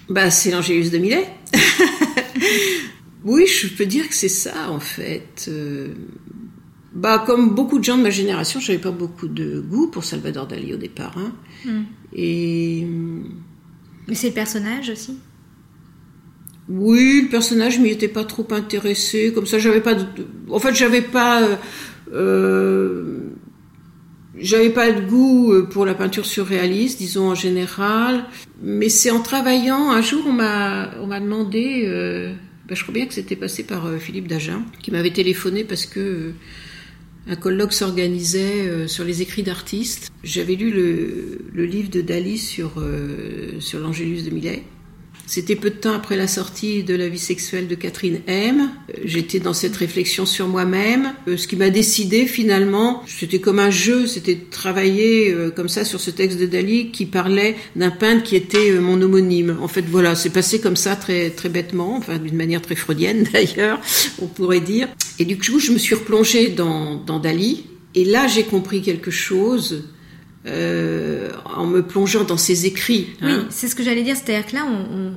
Bah 0.07 0.29
c'est 0.29 0.51
l'Angélus 0.51 0.91
de 0.91 0.97
Millet. 0.99 1.27
Oui, 3.23 3.45
je 3.45 3.67
peux 3.67 3.85
dire 3.85 4.07
que 4.07 4.15
c'est 4.15 4.29
ça 4.29 4.69
en 4.69 4.79
fait. 4.79 5.45
Euh, 5.47 5.93
bah, 6.93 7.23
comme 7.25 7.55
beaucoup 7.55 7.79
de 7.79 7.83
gens 7.83 7.97
de 7.97 8.03
ma 8.03 8.09
génération, 8.09 8.59
je 8.59 8.71
n'avais 8.71 8.81
pas 8.81 8.91
beaucoup 8.91 9.27
de 9.27 9.61
goût 9.61 9.87
pour 9.87 10.03
Salvador 10.03 10.47
Dali 10.47 10.73
au 10.73 10.77
départ. 10.77 11.17
Hein. 11.17 11.33
Mm. 11.65 11.81
Et 12.13 12.87
mais 14.07 14.15
c'est 14.15 14.27
le 14.27 14.33
personnage 14.33 14.89
aussi? 14.89 15.17
Oui, 16.69 17.21
le 17.23 17.29
personnage, 17.29 17.79
m'y 17.79 17.89
étais 17.89 18.07
pas 18.07 18.23
trop 18.23 18.47
intéressé. 18.51 19.31
Comme 19.33 19.45
ça, 19.45 19.59
j'avais 19.59 19.81
pas. 19.81 19.95
De... 19.95 20.05
En 20.49 20.59
fait, 20.59 20.73
j'avais 20.73 21.01
pas. 21.01 21.43
Euh, 21.43 21.55
euh, 22.13 23.19
j'avais 24.37 24.69
pas 24.69 24.91
de 24.91 25.01
goût 25.01 25.53
pour 25.69 25.85
la 25.85 25.93
peinture 25.93 26.25
surréaliste, 26.25 26.97
disons 26.97 27.29
en 27.29 27.35
général. 27.35 28.25
Mais 28.61 28.89
c'est 28.89 29.11
en 29.11 29.21
travaillant. 29.21 29.91
Un 29.91 30.01
jour, 30.01 30.23
on 30.27 30.33
m'a, 30.33 30.91
on 31.01 31.07
m'a 31.07 31.19
demandé. 31.19 31.83
Euh, 31.85 32.33
ben, 32.71 32.77
je 32.77 32.83
crois 32.83 32.93
bien 32.93 33.05
que 33.05 33.13
c'était 33.13 33.35
passé 33.35 33.63
par 33.63 33.85
euh, 33.85 33.97
Philippe 33.97 34.29
Dagen, 34.29 34.63
qui 34.81 34.91
m'avait 34.91 35.11
téléphoné 35.11 35.65
parce 35.65 35.85
que 35.85 35.99
euh, 35.99 36.33
un 37.27 37.35
colloque 37.35 37.73
s'organisait 37.73 38.65
euh, 38.65 38.87
sur 38.87 39.03
les 39.03 39.21
écrits 39.21 39.43
d'artistes. 39.43 40.09
J'avais 40.23 40.55
lu 40.55 40.71
le, 40.71 41.65
livre 41.65 41.89
de 41.89 41.99
Dali 41.99 42.37
sur, 42.37 42.81
sur 43.59 43.79
l'Angélus 43.81 44.23
de 44.23 44.29
Millet. 44.29 44.63
C'était 45.33 45.55
peu 45.55 45.69
de 45.69 45.75
temps 45.75 45.93
après 45.93 46.17
la 46.17 46.27
sortie 46.27 46.83
de 46.83 46.93
La 46.93 47.07
vie 47.07 47.17
sexuelle 47.17 47.69
de 47.69 47.75
Catherine 47.75 48.19
M. 48.27 48.69
J'étais 49.05 49.39
dans 49.39 49.53
cette 49.53 49.77
réflexion 49.77 50.25
sur 50.25 50.49
moi-même. 50.49 51.13
Euh, 51.25 51.37
ce 51.37 51.47
qui 51.47 51.55
m'a 51.55 51.69
décidé 51.69 52.25
finalement, 52.25 53.01
c'était 53.07 53.39
comme 53.39 53.59
un 53.59 53.69
jeu, 53.69 54.07
c'était 54.07 54.35
de 54.35 54.49
travailler 54.51 55.31
euh, 55.31 55.49
comme 55.49 55.69
ça 55.69 55.85
sur 55.85 56.01
ce 56.01 56.11
texte 56.11 56.37
de 56.37 56.47
Dali 56.47 56.91
qui 56.91 57.05
parlait 57.05 57.55
d'un 57.77 57.91
peintre 57.91 58.23
qui 58.23 58.35
était 58.35 58.71
euh, 58.71 58.81
mon 58.81 59.01
homonyme. 59.01 59.57
En 59.61 59.69
fait, 59.69 59.85
voilà, 59.89 60.15
c'est 60.15 60.31
passé 60.31 60.59
comme 60.59 60.75
ça 60.75 60.97
très 60.97 61.29
très 61.29 61.47
bêtement, 61.47 61.95
enfin 61.95 62.17
d'une 62.17 62.35
manière 62.35 62.61
très 62.61 62.75
freudienne 62.75 63.25
d'ailleurs, 63.31 63.79
on 64.21 64.27
pourrait 64.27 64.59
dire. 64.59 64.89
Et 65.17 65.23
du 65.23 65.37
coup, 65.37 65.59
je 65.59 65.71
me 65.71 65.77
suis 65.77 65.95
replongée 65.95 66.49
dans, 66.49 66.95
dans 66.95 67.19
Dali. 67.19 67.67
Et 67.95 68.03
là, 68.03 68.27
j'ai 68.27 68.43
compris 68.43 68.81
quelque 68.81 69.11
chose 69.11 69.85
euh, 70.47 71.29
en 71.55 71.67
me 71.67 71.81
plongeant 71.83 72.23
dans 72.23 72.37
ses 72.37 72.65
écrits. 72.65 73.09
Hein. 73.21 73.41
Oui, 73.41 73.45
c'est 73.49 73.67
ce 73.67 73.75
que 73.75 73.83
j'allais 73.83 74.03
dire, 74.03 74.15
c'est-à-dire 74.15 74.47
que 74.47 74.55
là, 74.55 74.65
on, 74.65 74.97
on, 74.97 75.13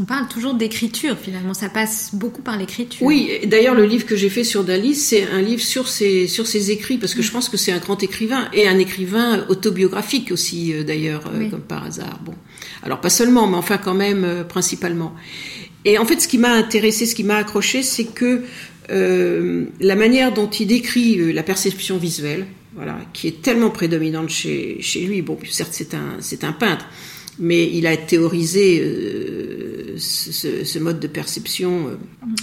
on 0.00 0.04
parle 0.04 0.28
toujours 0.28 0.54
d'écriture 0.54 1.16
finalement, 1.18 1.52
ça 1.52 1.68
passe 1.68 2.10
beaucoup 2.14 2.40
par 2.40 2.56
l'écriture. 2.56 3.06
Oui, 3.06 3.30
d'ailleurs, 3.46 3.74
le 3.74 3.84
livre 3.84 4.06
que 4.06 4.16
j'ai 4.16 4.30
fait 4.30 4.44
sur 4.44 4.64
Dali, 4.64 4.94
c'est 4.94 5.28
un 5.28 5.42
livre 5.42 5.62
sur 5.62 5.88
ses, 5.88 6.26
sur 6.26 6.46
ses 6.46 6.70
écrits, 6.70 6.96
parce 6.96 7.14
que 7.14 7.22
je 7.22 7.30
pense 7.30 7.48
que 7.48 7.56
c'est 7.56 7.72
un 7.72 7.78
grand 7.78 8.02
écrivain, 8.02 8.48
et 8.54 8.66
un 8.66 8.78
écrivain 8.78 9.44
autobiographique 9.48 10.32
aussi, 10.32 10.72
euh, 10.72 10.84
d'ailleurs, 10.84 11.26
euh, 11.26 11.38
oui. 11.38 11.50
comme 11.50 11.60
par 11.60 11.84
hasard. 11.84 12.20
Bon, 12.24 12.34
alors 12.82 13.00
pas 13.00 13.10
seulement, 13.10 13.46
mais 13.46 13.56
enfin 13.56 13.76
quand 13.78 13.94
même, 13.94 14.44
principalement. 14.48 15.14
Et 15.84 15.98
en 15.98 16.06
fait, 16.06 16.20
ce 16.20 16.28
qui 16.28 16.38
m'a 16.38 16.52
intéressé, 16.52 17.06
ce 17.06 17.14
qui 17.14 17.24
m'a 17.24 17.36
accroché, 17.36 17.82
c'est 17.82 18.04
que 18.04 18.42
euh, 18.90 19.66
la 19.80 19.96
manière 19.96 20.32
dont 20.32 20.48
il 20.48 20.66
décrit 20.66 21.32
la 21.32 21.42
perception 21.42 21.98
visuelle, 21.98 22.46
voilà, 22.74 22.98
qui 23.12 23.28
est 23.28 23.42
tellement 23.42 23.70
prédominante 23.70 24.30
chez, 24.30 24.80
chez 24.80 25.00
lui. 25.00 25.22
Bon, 25.22 25.38
certes, 25.48 25.72
c'est 25.72 25.94
un, 25.94 26.16
c'est 26.20 26.44
un 26.44 26.52
peintre, 26.52 26.86
mais 27.38 27.70
il 27.72 27.86
a 27.86 27.96
théorisé 27.96 28.80
euh, 28.80 29.72
ce, 29.98 30.78
mode 30.78 31.00
de 31.00 31.06
perception 31.06 31.88
euh, 31.88 31.96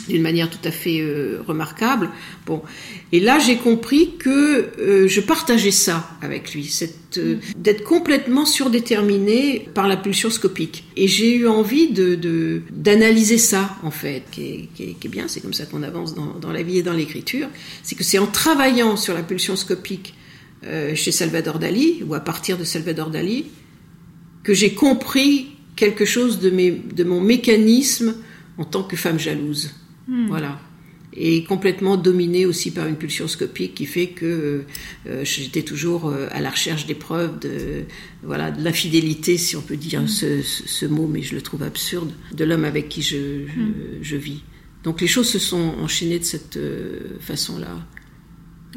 d'une 0.08 0.22
manière 0.22 0.50
tout 0.50 0.60
à 0.64 0.72
fait 0.72 1.00
euh, 1.00 1.42
remarquable. 1.46 2.10
Bon, 2.46 2.62
et 3.12 3.20
là 3.20 3.40
j'ai 3.40 3.58
compris 3.58 4.16
que 4.18 4.70
euh, 4.80 5.08
je 5.08 5.22
partageais 5.22 5.72
ça 5.72 6.10
avec 6.22 6.54
lui, 6.54 6.66
cette 6.66 6.98
d'être 7.58 7.84
complètement 7.84 8.46
surdéterminé 8.46 9.68
par 9.74 9.88
la 9.88 9.98
pulsion 9.98 10.30
scopique. 10.30 10.84
Et 10.96 11.08
j'ai 11.08 11.36
eu 11.36 11.48
envie 11.48 11.92
de 11.92 12.62
d'analyser 12.70 13.40
ça 13.40 13.78
en 13.82 13.90
fait, 13.90 14.24
qui 14.32 14.44
est, 14.44 14.70
qui 14.76 14.84
est, 14.84 15.10
bien. 15.10 15.28
C'est 15.28 15.42
comme 15.42 15.54
ça 15.54 15.66
qu'on 15.66 15.82
avance 15.82 16.14
dans, 16.14 16.36
dans, 16.40 16.52
la 16.52 16.62
vie 16.62 16.78
et 16.78 16.84
dans 16.84 16.94
l'écriture. 16.94 17.48
C'est 17.82 17.96
que 17.96 18.04
c'est 18.04 18.20
en 18.20 18.28
travaillant 18.28 18.96
sur 18.96 19.16
la 19.16 19.24
pulsion 19.24 19.56
scopique 19.56 20.14
chez 20.94 21.12
Salvador 21.12 21.58
Dali 21.60 22.04
ou 22.06 22.14
à 22.14 22.20
partir 22.20 22.58
de 22.58 22.64
Salvador 22.64 23.10
Dali 23.10 23.46
que 24.44 24.54
j'ai 24.54 24.74
compris 24.74 25.48
quelque 25.76 26.06
chose 26.06 26.40
de, 26.40 26.50
mes, 26.50 26.72
de 26.72 27.04
mon 27.04 27.22
mécanisme 27.22 28.16
en 28.58 28.66
tant 28.66 28.84
que 28.84 28.96
femme 28.96 29.18
jalouse. 29.18 29.72
Hmm. 30.08 30.28
Voilà. 30.28 30.60
Et 31.14 31.44
complètement 31.44 31.98
dominée 31.98 32.46
aussi 32.46 32.72
par 32.72 32.88
une 32.88 32.96
pulsion 32.96 33.28
scopique 33.28 33.74
qui 33.76 33.86
fait 33.86 34.08
que 34.08 34.66
euh, 35.08 35.24
j'étais 35.24 35.64
toujours 35.64 36.08
euh, 36.08 36.28
à 36.32 36.42
la 36.42 36.52
recherche 36.52 36.86
des 36.86 36.94
preuves 36.94 37.40
de 37.40 37.86
voilà 38.22 38.52
de 38.52 38.64
l'infidélité, 38.64 39.38
si 39.38 39.56
on 39.56 39.62
peut 39.62 39.78
dire 39.78 40.02
hmm. 40.02 40.08
ce, 40.08 40.42
ce, 40.44 40.86
mot, 40.86 41.08
mais 41.08 41.22
je 41.22 41.34
le 41.34 41.42
trouve 41.42 41.64
absurde, 41.64 42.12
de 42.34 42.44
l'homme 42.44 42.66
avec 42.66 42.90
qui 42.90 43.02
je, 43.02 43.46
hmm. 43.46 43.74
je, 44.02 44.16
vis. 44.18 44.44
Donc 44.84 45.02
les 45.02 45.08
choses 45.08 45.30
se 45.30 45.40
sont 45.40 45.76
enchaînées 45.80 46.20
de 46.20 46.26
cette 46.26 46.58
euh, 46.58 47.18
façon-là. 47.22 47.88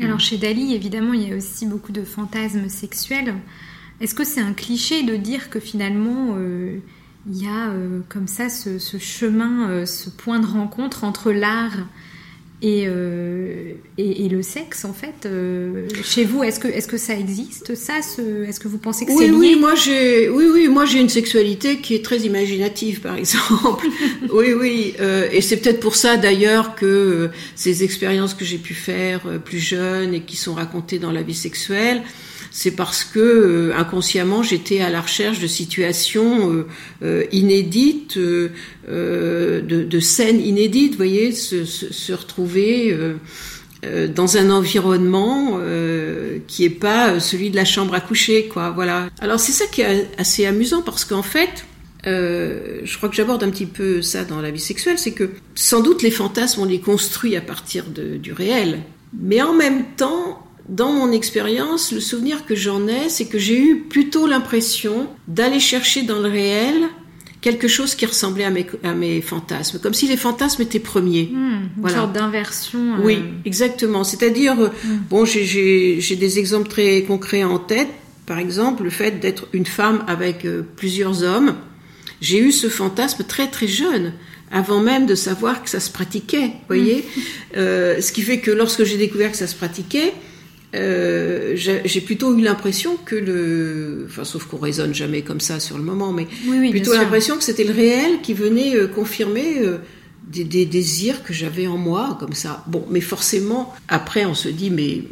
Alors 0.01 0.21
chez 0.21 0.39
Dali, 0.39 0.75
évidemment, 0.75 1.13
il 1.13 1.29
y 1.29 1.33
a 1.33 1.37
aussi 1.37 1.67
beaucoup 1.67 1.93
de 1.93 2.03
fantasmes 2.03 2.69
sexuels. 2.69 3.35
Est-ce 4.01 4.15
que 4.15 4.25
c'est 4.25 4.41
un 4.41 4.55
cliché 4.55 5.03
de 5.03 5.17
dire 5.17 5.51
que 5.51 5.61
finalement 5.61 6.35
euh, 6.37 6.79
il 7.31 7.43
y 7.43 7.47
a 7.47 7.69
euh, 7.69 8.01
comme 8.09 8.27
ça 8.27 8.49
ce, 8.49 8.79
chemin, 8.99 9.69
euh, 9.69 9.87
ce 9.87 10.11
point 10.11 10.41
de 10.41 10.47
rencontre 10.47 11.05
entre 11.05 11.31
l'art 11.31 11.87
et, 12.62 12.87
et, 13.98 14.29
le 14.29 14.42
sexe 14.42 14.85
en 14.85 14.92
fait 14.92 15.29
chez 16.05 16.25
vous 16.25 16.44
est-ce 16.44 16.61
que 16.61 16.68
est-ce 16.68 16.87
que 16.87 16.96
ça 16.96 17.14
existe 17.14 17.75
ça 17.75 17.98
est-ce 17.98 18.61
que 18.61 18.68
vous 18.68 18.79
pensez 18.79 19.05
que 19.05 19.12
c'est 19.12 19.27
lié 19.27 19.33
oui 19.33 19.57
moi 19.59 19.75
j'ai 19.75 20.29
oui 20.29 20.44
oui 20.53 20.68
moi 20.68 20.85
j'ai 20.85 21.01
une 21.01 21.09
sexualité 21.09 21.79
qui 21.79 21.94
est 21.94 22.05
très 22.05 22.18
imaginative 22.18 23.01
par 23.01 23.16
exemple. 23.22 23.87
Oui 24.33 24.53
oui 24.53 24.94
et 25.33 25.40
c'est 25.40 25.57
peut-être 25.57 25.81
pour 25.81 25.96
ça 25.96 26.16
d'ailleurs 26.16 26.75
que 26.75 27.31
ces 27.57 27.85
expériences 27.85 28.35
que 28.35 28.44
j'ai 28.44 28.59
pu 28.59 28.75
faire 28.75 29.20
plus 29.44 29.59
jeunes 29.59 30.14
et 30.14 30.20
qui 30.20 30.37
sont 30.37 30.55
racontées 30.55 30.98
dans 30.98 31.12
la 31.12 31.22
vie 31.22 31.35
sexuelle 31.35 32.03
c'est 32.53 32.73
parce 32.73 33.03
que 33.03 33.19
euh, 33.19 33.77
inconsciemment 33.77 34.43
j'étais 34.43 34.81
à 34.83 34.91
la 34.91 35.01
recherche 35.01 35.41
de 35.41 35.47
situations 35.47 36.53
euh, 36.53 36.67
euh, 37.03 37.25
inédites, 37.33 38.19
de, 38.19 40.01
scènes 40.01 40.41
inédites, 40.41 40.93
vous 40.93 40.99
voyez, 40.99 41.33
se, 41.33 41.65
se, 41.65 42.12
retrouver 42.12 42.97
dans 44.15 44.37
un 44.37 44.51
environnement 44.51 45.59
qui 46.47 46.65
est 46.65 46.71
pas 46.71 47.21
celui 47.21 47.51
de 47.51 47.57
la 47.57 47.65
chambre 47.65 47.95
à 47.95 48.01
coucher, 48.01 48.49
quoi. 48.49 48.71
Voilà. 48.71 49.09
Alors 49.21 49.41
c'est 49.41 49.53
ça 49.53 49.67
qui 49.67 49.81
est 49.81 50.09
assez 50.19 50.45
amusant 50.45 50.83
parce 50.83 51.05
qu'en 51.05 51.23
fait, 51.23 51.65
je 52.05 52.97
crois 52.97 53.09
que 53.09 53.15
j'aborde 53.15 53.45
un 53.45 53.51
petit 53.51 53.67
peu 53.67 54.03
ça 54.03 54.25
dans 54.25 54.41
la 54.41 54.51
vie 54.51 54.61
sexuelle, 54.61 54.99
c'est 54.99 55.12
que 55.12 55.31
sans 55.55 55.81
doute 55.81 56.03
les 56.03 56.11
fantasmes 56.11 56.62
on 56.62 56.67
les 56.67 56.81
construit 56.81 57.37
à 57.37 57.41
partir 57.41 57.85
du 57.87 58.33
réel, 58.33 58.81
mais 59.19 59.41
en 59.41 59.55
même 59.55 59.85
temps 59.97 60.42
dans 60.68 60.92
mon 60.92 61.12
expérience, 61.12 61.92
le 61.92 62.01
souvenir 62.01 62.46
que 62.46 62.55
j'en 62.55 62.87
ai, 62.87 63.09
c'est 63.09 63.27
que 63.27 63.38
j'ai 63.38 63.61
eu 63.61 63.81
plutôt 63.81 64.27
l'impression 64.27 65.09
d'aller 65.29 65.61
chercher 65.61 66.03
dans 66.03 66.20
le 66.20 66.29
réel 66.29 66.88
quelque 67.40 67.66
chose 67.66 67.96
qui 67.96 68.07
ressemblait 68.07 68.44
à 68.44 68.51
mes, 68.51 68.66
à 68.85 68.94
mes 68.94 69.20
fantasmes, 69.20 69.81
comme 69.81 69.92
si 69.92 70.07
les 70.07 70.16
fantasmes 70.16 70.62
étaient 70.62 70.79
premiers. 70.79 71.29
Hmm, 71.33 71.68
une 71.83 71.88
sorte 71.88 72.12
d'inversion. 72.12 72.94
Euh. 72.94 73.05
Oui, 73.05 73.18
exactement. 73.44 74.05
C'est-à-dire, 74.05 74.59
euh, 74.61 74.68
hmm. 74.68 74.98
bon, 75.11 75.25
j'ai 75.25 76.16
des 76.16 76.38
exemples 76.38 76.68
très 76.68 77.03
concrets 77.03 77.42
en 77.42 77.59
tête. 77.59 77.88
Par 78.27 78.38
exemple, 78.38 78.85
le 78.85 78.90
fait 78.90 79.18
d'être 79.18 79.48
une 79.53 79.66
femme 79.66 80.05
avec 80.07 80.46
euh, 80.46 80.62
plusieurs 80.77 81.25
hommes. 81.25 81.57
J'ai 82.20 82.38
eu 82.38 82.53
ce 82.53 82.68
fantasme 82.68 83.25
très 83.25 83.48
très 83.48 83.66
jeune 83.66 84.12
avant 84.53 84.81
même 84.81 85.07
de 85.07 85.16
savoir 85.16 85.64
que 85.64 85.70
ça 85.70 85.81
se 85.81 85.90
pratiquait, 85.90 86.53
voyez. 86.68 87.05
Hmm. 87.57 87.61
ce 88.01 88.12
qui 88.12 88.22
fait 88.22 88.38
que 88.38 88.51
lorsque 88.51 88.85
j'ai 88.85 88.98
découvert 88.98 89.33
que 89.33 89.37
ça 89.38 89.46
se 89.46 89.57
pratiquait, 89.57 90.12
euh, 90.75 91.53
j'ai 91.55 92.01
plutôt 92.01 92.37
eu 92.37 92.41
l'impression 92.41 92.97
que 92.97 93.15
le, 93.15 94.07
enfin 94.09 94.25
sauf 94.25 94.45
qu'on 94.45 94.57
raisonne 94.57 94.95
jamais 94.95 95.21
comme 95.21 95.41
ça 95.41 95.61
sur 95.61 95.77
le 95.77 95.85
moment, 95.85 96.13
mais 96.13 96.27
plutôt 96.71 96.95
l'impression 96.95 97.37
que 97.37 97.45
c'était 97.45 97.65
le 97.65 97.75
réel 97.75 98.23
qui 98.23 98.33
venait 98.33 98.75
euh, 98.75 98.87
confirmer 98.89 99.59
euh, 99.59 99.79
des, 100.27 100.45
des, 100.45 100.65
désirs 100.65 101.23
que 101.25 101.35
j'avais 101.35 101.67
en 101.67 101.77
moi 101.77 102.17
comme 102.19 102.33
ça. 102.33 102.65
Bon, 102.69 102.87
mais 102.91 103.03
forcément 103.03 103.75
après 103.89 104.25
on 104.25 104.35
se 104.35 104.49
dit 104.49 104.71
mais 104.71 105.03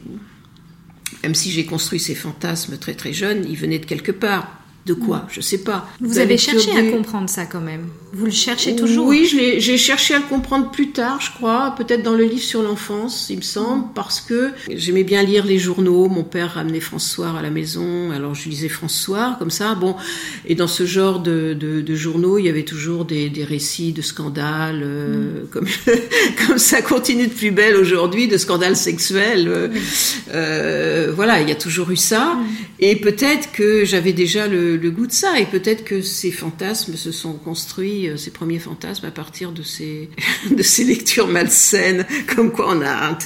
même 1.23 1.35
si 1.35 1.51
j'ai 1.51 1.66
construit 1.66 2.01
ces 2.01 2.14
fantasmes 2.14 2.79
très 2.79 2.94
très 2.94 3.12
jeunes, 3.12 3.44
ils 3.49 3.57
venaient 3.57 3.79
de 3.79 3.87
quelque 3.87 4.12
part. 4.12 4.60
De 4.90 4.94
quoi 4.94 5.18
mm. 5.18 5.26
Je 5.31 5.40
sais 5.40 5.59
pas. 5.59 5.88
Vous, 6.00 6.18
avez 6.18 6.37
cherché 6.37 6.70
à 6.76 6.83
comprendre 6.90 7.31
ça 7.31 7.46
quand 7.46 7.61
même. 7.61 7.87
Vous 8.12 8.24
le 8.24 8.33
cherchez 8.33 8.74
toujours 8.74 9.07
Oui, 9.07 9.24
j'ai 9.24 9.76
cherché 9.79 10.14
à 10.14 10.18
le 10.18 10.24
comprendre 10.24 10.70
plus 10.72 10.90
tard, 10.90 11.20
je 11.20 11.31
crois, 11.31 11.74
peut-être 11.79 12.03
dans 12.03 12.14
le 12.14 12.24
livre 12.24 12.42
sur 12.42 12.61
l'enfance, 12.61 13.29
il 13.31 13.37
me 13.37 13.42
semble, 13.42 13.85
mm. 13.85 13.92
parce 13.94 14.20
que 14.20 14.50
j'aimais 14.68 15.05
bien 15.05 15.22
lire 15.22 15.44
les 15.44 15.59
journaux. 15.59 16.09
Mon 16.09 16.24
père 16.24 16.55
ramenait 16.55 16.81
François 16.81 17.38
à 17.38 17.42
la 17.42 17.50
maison, 17.50 18.11
alors 18.11 18.35
je 18.35 18.48
lisais 18.48 18.68
François 18.68 19.37
comme 19.38 19.50
ça. 19.50 19.76
Bon, 19.76 19.94
et 20.44 20.57
dans 20.57 20.66
ce 20.66 20.87
genre 20.87 21.20
de, 21.20 21.55
de, 21.55 21.94
journaux, 21.94 22.38
il 22.38 22.46
y 22.46 22.48
avait 22.48 22.64
toujours 22.64 23.05
des, 23.05 23.31
des 23.31 23.44
récits 23.44 23.92
de 23.92 24.03
scandales, 24.03 24.81
euh, 24.83 25.44
mm. 25.44 25.46
comme, 25.50 25.66
comme 26.46 26.59
ça 26.59 26.83
continue 26.83 27.29
de 27.29 27.33
plus 27.33 27.53
belle 27.53 27.76
aujourd'hui, 27.76 28.26
de 28.26 28.38
scandales 28.38 28.76
sexuels. 28.76 29.46
Euh, 29.46 29.68
euh, 30.35 31.12
voilà, 31.14 31.40
il 31.40 31.48
y 31.48 31.53
a 31.53 31.57
toujours 31.57 31.90
eu 31.92 31.96
ça. 31.96 32.37
Et 32.81 32.96
peut-être 32.96 33.53
que 33.53 33.85
j'avais 33.85 34.12
déjà 34.12 34.46
le, 34.46 34.80
le, 34.81 34.90
goût 34.90 35.07
de 35.07 35.12
ça, 35.12 35.38
et 35.38 35.47
peut-être 35.47 35.85
que 35.85 36.03
ces 36.03 36.31
fantasmes 36.31 36.95
se 36.95 37.12
sont 37.12 37.35
construits, 37.35 38.09
euh, 38.09 38.16
ces 38.16 38.31
premiers 38.31 38.59
fantasmes, 38.59 39.07
à 39.07 39.11
partir 39.11 39.53
de 39.53 39.62
ces, 39.62 40.09
de 40.51 40.62
ces 40.62 40.85
lectures 40.85 41.29
malsaines, 41.29 42.07
comme 42.35 42.53
quoi 42.53 42.75
on 42.75 42.83
a. 42.83 43.19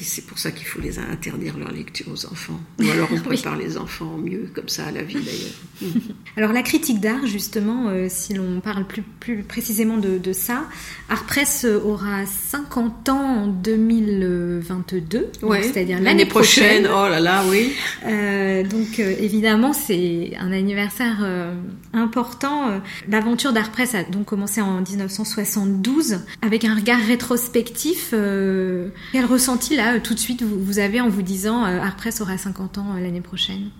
C'est 0.00 0.26
pour 0.26 0.38
ça 0.38 0.50
qu'il 0.50 0.66
faut 0.66 0.80
les 0.80 0.98
interdire 0.98 1.56
leur 1.58 1.72
lecture 1.72 2.06
aux 2.12 2.26
enfants. 2.26 2.60
Ou 2.80 2.90
alors 2.90 3.08
on 3.12 3.20
prépare 3.20 3.56
les 3.56 3.76
enfants 3.76 4.16
mieux, 4.16 4.50
comme 4.54 4.68
ça, 4.68 4.86
à 4.86 4.90
la 4.90 5.02
vie 5.02 5.14
d'ailleurs. 5.14 5.94
alors 6.36 6.52
la 6.52 6.62
critique 6.62 7.00
d'art, 7.00 7.26
justement, 7.26 7.88
euh, 7.88 8.06
si 8.08 8.34
l'on 8.34 8.60
parle 8.60 8.86
plus, 8.86 9.02
plus 9.02 9.42
précisément 9.42 9.98
de, 9.98 10.18
de 10.18 10.32
ça, 10.32 10.66
Art 11.08 11.24
Press 11.24 11.64
aura 11.64 12.26
50 12.26 13.08
ans 13.08 13.42
en 13.44 13.46
2022, 13.46 15.30
c'est-à-dire 15.62 16.00
l'année 16.00 16.26
prochaine. 16.26 16.86
Oh 16.86 17.08
là 17.08 17.20
là, 17.20 17.44
oui. 17.48 17.72
Euh, 18.06 18.62
donc 18.62 18.98
évidemment, 18.98 19.72
c'est 19.72 20.32
un 20.38 20.52
anniversaire 20.52 20.87
euh, 21.00 21.54
important. 21.92 22.70
Euh, 22.70 22.78
l'aventure 23.08 23.52
d'Artpress 23.52 23.94
a 23.94 24.02
donc 24.04 24.26
commencé 24.26 24.60
en 24.60 24.80
1972 24.80 26.20
avec 26.42 26.64
un 26.64 26.74
regard 26.74 27.00
rétrospectif. 27.00 28.10
Euh, 28.12 28.88
quel 29.12 29.24
ressenti 29.24 29.76
là 29.76 30.00
tout 30.00 30.14
de 30.14 30.18
suite 30.18 30.42
vous, 30.42 30.78
avez 30.78 31.00
en 31.00 31.08
vous 31.08 31.22
disant 31.22 31.62
Artpress 31.64 32.20
aura 32.20 32.36
50 32.38 32.78
ans 32.78 32.94
l'année 32.94 33.20
prochaine? 33.20 33.70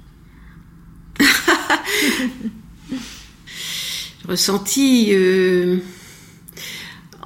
Ressenti. 4.28 5.12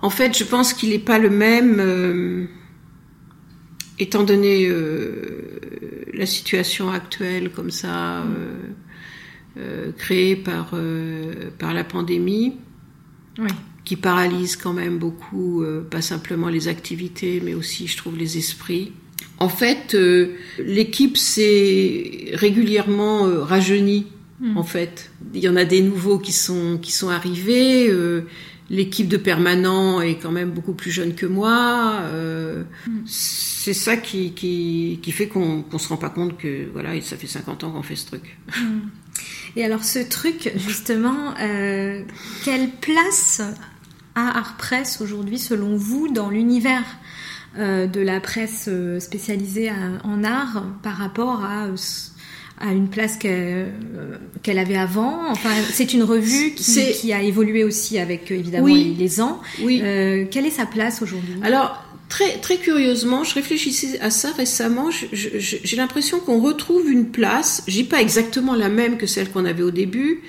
En 0.00 0.10
fait, 0.10 0.36
je 0.36 0.44
pense 0.44 0.72
qu'il 0.72 0.90
n'est 0.90 0.98
pas 0.98 1.18
le 1.18 1.30
même 1.30 2.48
étant 3.98 4.22
donné 4.22 4.68
la 6.12 6.26
situation 6.26 6.90
actuelle 6.90 7.50
comme 7.50 7.70
ça, 7.70 8.22
euh, 8.22 8.54
créée 9.96 10.36
par, 10.36 10.70
euh, 10.74 11.50
par 11.58 11.74
la 11.74 11.84
pandémie, 11.84 12.54
qui 13.84 13.96
paralyse 13.96 14.56
quand 14.56 14.72
même 14.72 14.98
beaucoup, 14.98 15.62
euh, 15.62 15.82
pas 15.82 16.02
simplement 16.02 16.48
les 16.48 16.68
activités, 16.68 17.42
mais 17.44 17.54
aussi, 17.54 17.86
je 17.86 17.96
trouve, 17.96 18.16
les 18.16 18.38
esprits. 18.38 18.92
En 19.38 19.48
fait, 19.48 19.96
l'équipe 20.58 21.16
s'est 21.16 22.30
régulièrement 22.34 23.24
rajeunie. 23.44 24.06
Hmm. 24.40 24.56
En 24.56 24.62
fait, 24.62 25.10
il 25.34 25.40
y 25.40 25.48
en 25.48 25.56
a 25.56 25.64
des 25.64 25.82
nouveaux 25.82 26.18
qui 26.18 26.32
sont 26.32 26.78
qui 26.80 26.92
sont 26.92 27.08
arrivés. 27.08 27.92
L'équipe 28.70 29.08
de 29.08 29.16
permanent 29.16 30.00
est 30.00 30.14
quand 30.14 30.30
même 30.30 30.50
beaucoup 30.50 30.74
plus 30.74 30.92
jeune 30.92 31.14
que 31.14 31.26
moi. 31.26 32.02
Hmm. 32.86 33.02
C'est 33.04 33.74
ça 33.74 33.96
qui, 33.96 34.32
qui, 34.32 35.00
qui 35.02 35.12
fait 35.12 35.26
qu'on 35.26 35.64
ne 35.72 35.78
se 35.78 35.88
rend 35.88 35.96
pas 35.96 36.10
compte 36.10 36.38
que 36.38 36.68
voilà, 36.72 37.00
ça 37.00 37.16
fait 37.16 37.26
50 37.26 37.64
ans 37.64 37.72
qu'on 37.72 37.82
fait 37.82 37.96
ce 37.96 38.06
truc. 38.06 38.38
Hmm. 38.56 38.80
Et 39.56 39.64
alors 39.64 39.84
ce 39.84 39.98
truc, 39.98 40.52
justement, 40.56 41.34
euh, 41.40 42.02
quelle 42.44 42.70
place 42.70 43.42
a 44.14 44.38
Art 44.38 44.56
Press 44.56 45.00
aujourd'hui, 45.00 45.38
selon 45.38 45.76
vous, 45.76 46.08
dans 46.08 46.30
l'univers 46.30 46.84
euh, 47.58 47.86
de 47.86 48.00
la 48.00 48.20
presse 48.20 48.66
euh, 48.68 48.98
spécialisée 48.98 49.70
en 50.04 50.24
art 50.24 50.64
par 50.82 50.94
rapport 50.94 51.44
à, 51.44 51.66
à 52.60 52.72
une 52.72 52.88
place 52.88 53.16
qu'elle 53.16 54.58
avait 54.58 54.76
avant? 54.76 55.30
Enfin, 55.30 55.50
c'est 55.70 55.92
une 55.92 56.02
revue 56.02 56.52
qui, 56.54 56.92
qui, 56.92 57.12
a 57.12 57.22
évolué 57.22 57.64
aussi 57.64 57.98
avec 57.98 58.30
évidemment 58.30 58.66
les, 58.66 59.20
ans. 59.20 59.40
Oui. 59.62 59.80
quelle 60.30 60.46
est 60.46 60.50
sa 60.50 60.66
place 60.66 61.02
aujourd'hui? 61.02 61.34
Alors. 61.42 61.88
Très, 62.12 62.36
très 62.36 62.58
curieusement, 62.58 63.24
je 63.24 63.32
réfléchissais 63.32 63.98
à 64.00 64.10
ça 64.10 64.32
récemment. 64.32 64.90
J'ai 64.90 65.76
l'impression 65.76 66.20
qu'on 66.20 66.40
retrouve 66.40 66.90
une 66.90 67.06
place, 67.06 67.62
j'ai 67.66 67.84
pas 67.84 68.02
exactement 68.02 68.54
la 68.54 68.68
même 68.68 68.98
que 68.98 69.06
celle 69.06 69.30
qu'on 69.30 69.46
avait 69.46 69.62
au 69.62 69.70
début, 69.70 70.20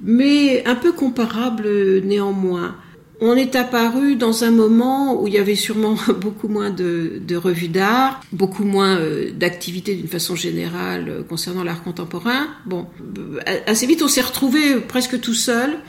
mais 0.00 0.64
un 0.66 0.76
peu 0.76 0.92
comparable 0.92 1.66
néanmoins. 2.04 2.76
On 3.20 3.34
est 3.34 3.56
apparu 3.56 4.14
dans 4.14 4.44
un 4.44 4.52
moment 4.52 5.20
où 5.20 5.26
il 5.26 5.34
y 5.34 5.38
avait 5.38 5.56
sûrement 5.56 5.96
beaucoup 6.20 6.46
moins 6.46 6.70
de, 6.70 7.20
revues 7.34 7.66
d'art, 7.66 8.20
beaucoup 8.30 8.62
moins 8.62 8.96
euh, 8.96 9.32
d'activités 9.32 9.96
d'une 9.96 10.06
façon 10.06 10.36
générale 10.36 11.08
euh, 11.08 11.22
concernant 11.24 11.64
l'art 11.64 11.82
contemporain. 11.82 12.46
Bon, 12.66 12.86
euh, 13.18 13.40
assez 13.66 13.88
vite 13.88 14.00
on 14.00 14.08
s'est 14.08 14.20
retrouvé 14.20 14.76
presque 14.76 15.20
tout 15.20 15.34
seul 15.34 15.80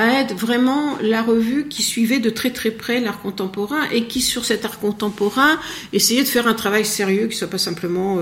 à 0.00 0.20
être 0.20 0.34
vraiment 0.34 0.96
la 1.02 1.22
revue 1.22 1.68
qui 1.68 1.82
suivait 1.82 2.20
de 2.20 2.30
très 2.30 2.50
très 2.50 2.70
près 2.70 3.00
l'art 3.00 3.20
contemporain 3.20 3.88
et 3.92 4.04
qui 4.04 4.20
sur 4.20 4.44
cet 4.44 4.64
art 4.64 4.78
contemporain 4.78 5.58
essayait 5.92 6.22
de 6.22 6.28
faire 6.28 6.46
un 6.46 6.54
travail 6.54 6.84
sérieux 6.84 7.26
qui 7.26 7.36
soit 7.36 7.48
pas 7.48 7.58
simplement 7.58 8.18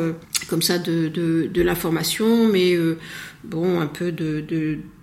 comme 0.48 0.62
ça 0.62 0.78
de, 0.78 1.08
de, 1.08 1.62
l'information 1.62 2.48
mais 2.48 2.76
bon 3.44 3.80
un 3.80 3.86
peu 3.86 4.12
de 4.12 4.40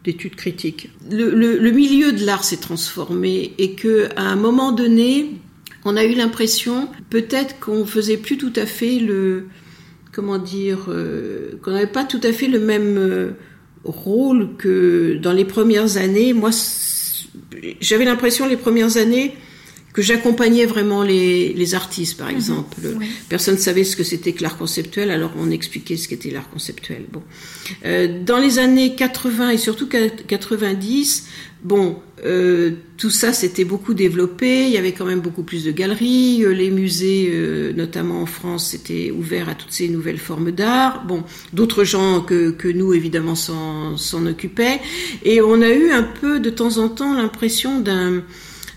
d'études 0.06 0.36
critiques. 0.36 0.90
Le, 1.10 1.72
milieu 1.72 2.14
de 2.14 2.26
l'art 2.26 2.44
s'est 2.44 2.58
transformé 2.58 3.54
et 3.58 3.74
que 3.74 4.08
à 4.16 4.22
un 4.22 4.36
moment 4.36 4.72
donné, 4.72 5.32
on 5.84 5.98
a 5.98 6.06
eu 6.06 6.14
l'impression 6.14 6.88
peut-être 7.10 7.60
qu'on 7.60 7.86
faisait 7.86 8.18
plus 8.18 8.38
tout 8.38 8.54
à 8.56 8.66
fait 8.66 9.00
le 9.00 9.48
comment 10.12 10.38
dire 10.38 10.86
euh, 10.88 11.60
qu'on 11.62 11.72
n'avait 11.72 11.88
pas 11.88 12.06
tout 12.06 12.22
à 12.24 12.32
fait 12.32 12.48
le 12.48 12.60
même 12.60 12.98
euh, 12.98 13.32
rôle 13.86 14.56
que 14.58 15.18
dans 15.22 15.34
les 15.34 15.46
premières 15.46 15.98
années. 15.98 16.34
Moi, 16.34 16.52
j'avais 17.80 18.06
l'impression 18.06 18.48
les 18.48 18.58
premières 18.58 18.98
années 18.98 19.34
que 19.96 20.02
j'accompagnais 20.02 20.66
vraiment 20.66 21.04
les, 21.04 21.54
les, 21.54 21.74
artistes, 21.74 22.18
par 22.18 22.28
mhm. 22.28 22.36
exemple. 22.36 22.78
Personne 23.30 23.56
ne 23.56 23.60
savait 23.60 23.86
ce 23.86 23.96
que 23.96 24.04
c'était 24.04 24.34
que 24.34 24.44
l'art 24.44 24.58
conceptuel, 24.58 25.10
alors 25.10 25.32
on 25.40 25.50
expliquait 25.52 25.96
ce 25.96 26.10
qu'était 26.10 26.32
l'art 26.32 26.50
conceptuel. 26.50 27.06
Bon, 27.10 27.24
euh, 27.86 28.22
dans 28.22 28.38
les 28.38 28.60
années 28.60 28.96
80 28.96 29.52
et 29.52 29.58
surtout 29.58 29.88
90, 29.88 31.28
bon, 31.64 31.98
euh, 32.26 32.72
tout 32.98 33.12
ça 33.12 33.34
s'était 33.34 33.64
beaucoup 33.64 33.94
développé. 33.94 34.66
Il 34.66 34.72
y 34.72 34.78
avait 34.78 34.94
quand 34.94 35.06
même 35.06 35.20
beaucoup 35.20 35.44
plus 35.44 35.64
de 35.64 35.72
galeries. 35.72 36.44
Euh, 36.44 36.54
les 36.54 36.72
musées, 36.72 37.30
euh, 37.32 37.72
notamment 37.74 38.22
en 38.22 38.26
France, 38.26 38.74
étaient 38.74 39.12
ouverts 39.12 39.50
à 39.50 39.56
toutes 39.56 39.72
ces 39.72 39.88
nouvelles 39.90 40.18
formes 40.18 40.52
d'art. 40.52 41.06
Bon, 41.06 41.24
d'autres 41.54 41.84
gens 41.84 42.22
que, 42.22 42.52
que 42.52 42.68
nous, 42.68 42.94
évidemment, 42.94 43.36
s'en 43.36 44.26
occupaient. 44.26 44.82
Et 45.24 45.42
on 45.42 45.62
a 45.62 45.70
eu 45.70 45.92
un 45.92 46.04
peu, 46.04 46.40
de 46.40 46.50
temps 46.50 46.78
en 46.78 46.90
temps, 46.90 47.14
l'impression 47.14 47.80
d'un 47.80 48.24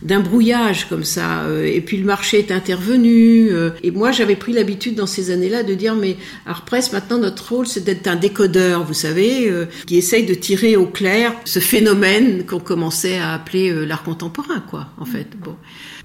d'un 0.03 0.21
brouillage 0.21 0.89
comme 0.89 1.05
ça. 1.05 1.43
Euh, 1.43 1.65
et 1.65 1.81
puis 1.81 1.97
le 1.97 2.05
marché 2.05 2.39
est 2.39 2.51
intervenu. 2.51 3.49
Euh, 3.51 3.71
et 3.83 3.91
moi, 3.91 4.13
j'avais 4.13 4.37
pris 4.37 4.53
l'habitude 4.53 4.95
dans 4.95 5.07
ces 5.07 5.31
années-là 5.31 5.63
de 5.63 5.75
dire, 5.75 5.95
mais 5.95 6.17
Art 6.47 6.65
Press, 6.65 6.93
maintenant, 6.93 7.19
notre 7.19 7.53
rôle, 7.53 7.67
c'est 7.67 7.85
d'être 7.85 8.07
un 8.07 8.17
décodeur, 8.17 8.85
vous 8.85 8.95
savez, 8.95 9.51
euh, 9.51 9.67
qui 9.87 9.97
essaye 9.97 10.25
de 10.27 10.35
tirer 10.35 10.77
au 10.77 10.87
clair 10.87 11.35
ce 11.45 11.59
phénomène 11.59 12.47
qu'on 12.47 12.61
commençait 12.61 13.19
à 13.19 13.33
appeler 13.33 13.87
l'art 13.87 14.03
contemporain, 14.03 14.61
quoi, 14.61 14.89
en 14.99 15.05
fait. 15.05 15.29
Bon. 15.43 15.57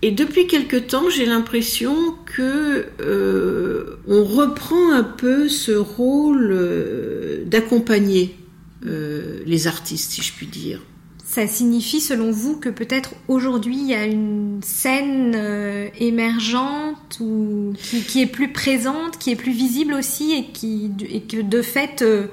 Et 0.01 0.11
depuis 0.11 0.47
quelque 0.47 0.77
temps, 0.77 1.09
j'ai 1.09 1.25
l'impression 1.25 1.95
que 2.25 2.87
on 4.07 4.23
reprend 4.23 4.91
un 4.91 5.03
peu 5.03 5.47
ce 5.47 5.71
rôle 5.71 6.55
d'accompagner 7.45 8.35
les 8.83 9.67
artistes, 9.67 10.11
si 10.11 10.21
je 10.21 10.33
puis 10.33 10.47
dire 10.47 10.81
ça 11.33 11.47
signifie 11.47 11.99
selon 11.99 12.29
vous 12.29 12.57
que 12.57 12.69
peut-être 12.69 13.15
aujourd'hui 13.27 13.75
il 13.75 13.87
y 13.87 13.95
a 13.95 14.05
une 14.05 14.59
scène 14.63 15.33
euh, 15.35 15.87
émergente 15.99 17.17
ou 17.21 17.73
qui, 18.07 18.21
est 18.21 18.27
plus 18.27 18.51
présente, 18.51 19.17
qui 19.17 19.31
est 19.31 19.35
plus 19.35 19.51
visible 19.51 19.95
aussi 19.95 20.33
et, 20.33 20.51
qui, 20.51 20.91
et 21.09 21.21
que 21.21 21.41
de 21.41 21.63
fait 21.63 22.03
euh, 22.03 22.27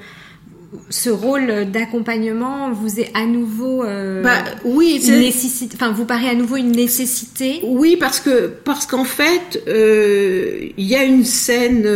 ce 0.91 1.09
rôle 1.09 1.71
d'accompagnement 1.71 2.73
vous 2.73 3.01
est 3.01 3.11
à 3.15 3.25
nouveau 3.25 3.85
euh, 3.85 4.23
bah, 4.23 4.45
oui, 4.67 5.01
nécessité, 5.09 5.77
enfin 5.77 5.93
vous 5.93 6.05
paraît 6.05 6.29
à 6.29 6.35
nouveau 6.35 6.57
une 6.57 6.73
nécessité? 6.73 7.61
Oui, 7.65 7.97
parce 7.99 8.21
que 8.21 8.49
parce 8.49 8.85
qu'en 8.85 9.05
fait 9.05 9.63
il 9.67 10.87
y 10.87 10.95
a 10.95 11.05
une 11.05 11.25
scène 11.25 11.89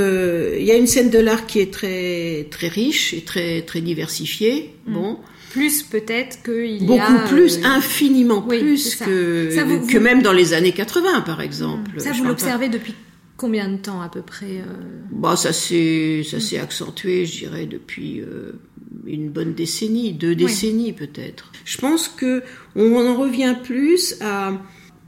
il 0.59 0.65
y 0.65 0.71
a 0.71 0.77
une 0.77 0.87
scène 0.87 1.11
de 1.11 1.19
l'art 1.19 1.45
qui 1.45 1.61
est 1.61 1.71
très 1.71 2.47
très 2.51 2.69
riche 2.69 3.13
et 3.13 3.21
très 3.21 3.61
très 3.61 3.83
diversifiée. 3.83 4.75
Mm. 4.87 4.95
Bon 4.95 5.19
plus 5.55 5.85
peut-être 5.85 6.43
qu'il 6.43 6.83
y 6.83 6.99
a... 6.99 7.09
Beaucoup 7.09 7.29
plus, 7.29 7.59
euh, 7.59 7.65
infiniment 7.65 8.43
plus 8.43 8.97
que, 8.97 9.87
que 9.87 9.99
même 9.99 10.21
dans 10.21 10.33
les 10.33 10.53
années 10.53 10.73
80 10.73 11.21
par 11.21 11.41
exemple. 11.41 12.01
Ça 12.01 12.11
vous 12.11 12.25
l'observez 12.25 12.69
depuis 12.69 12.97
combien 13.37 13.69
de 13.69 13.77
temps 13.77 14.01
à 14.01 14.09
peu 14.09 14.23
près 14.23 14.59
euh 14.59 14.65
bah, 15.13 15.37
Ça 15.37 15.53
s'est 15.53 16.25
accentué 16.61 17.25
je 17.25 17.39
dirais 17.39 17.67
depuis 17.67 18.21
euh, 18.21 18.59
une 19.07 19.31
bonne 19.31 19.55
décennie, 19.55 20.13
deux 20.13 20.35
décennies 20.35 20.93
peut-être. 20.93 21.53
Je 21.65 21.79
pense 21.79 22.09
que 22.09 22.43
on 22.75 23.07
en 23.07 23.15
revient 23.15 23.55
plus 23.63 24.17
à 24.21 24.61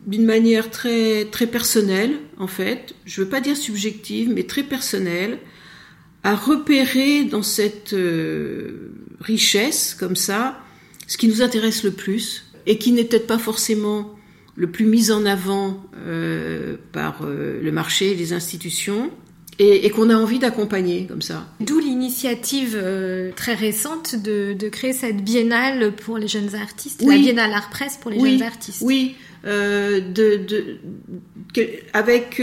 d'une 0.06 0.26
manière 0.26 0.70
très 0.70 1.24
très 1.24 1.48
personnelle 1.48 2.12
en 2.38 2.46
fait, 2.46 2.94
je 3.04 3.20
veux 3.20 3.28
pas 3.28 3.40
dire 3.40 3.56
subjective 3.56 4.30
mais 4.32 4.44
très 4.44 4.62
personnelle 4.62 5.40
à 6.26 6.34
repérer 6.34 7.22
dans 7.22 7.44
cette 7.44 7.92
euh, 7.92 8.90
richesse 9.20 9.94
comme 9.96 10.16
ça 10.16 10.58
ce 11.06 11.16
qui 11.18 11.28
nous 11.28 11.40
intéresse 11.40 11.84
le 11.84 11.92
plus 11.92 12.46
et 12.66 12.78
qui 12.78 12.90
n'est 12.90 13.04
peut-être 13.04 13.28
pas 13.28 13.38
forcément 13.38 14.12
le 14.56 14.68
plus 14.68 14.86
mis 14.86 15.12
en 15.12 15.24
avant 15.24 15.84
euh, 16.04 16.78
par 16.90 17.20
euh, 17.22 17.60
le 17.62 17.70
marché, 17.70 18.16
les 18.16 18.32
institutions, 18.32 19.12
et, 19.60 19.88
qu'on 19.90 20.10
a 20.10 20.16
envie 20.16 20.40
d'accompagner 20.40 21.06
comme 21.06 21.22
ça. 21.22 21.46
D'où 21.60 21.78
l'initiative 21.78 22.76
très 23.36 23.54
récente 23.54 24.16
de, 24.16 24.68
créer 24.68 24.92
cette 24.92 25.22
biennale 25.22 25.92
pour 25.92 26.18
les 26.18 26.28
jeunes 26.28 26.56
artistes, 26.56 27.02
la 27.02 27.16
biennale 27.16 27.52
Art 27.52 27.70
Presse 27.70 27.98
pour 27.98 28.10
les 28.10 28.18
jeunes 28.18 28.42
artistes. 28.42 28.82
Oui, 28.82 29.14
de, 29.44 30.76
avec 31.94 32.42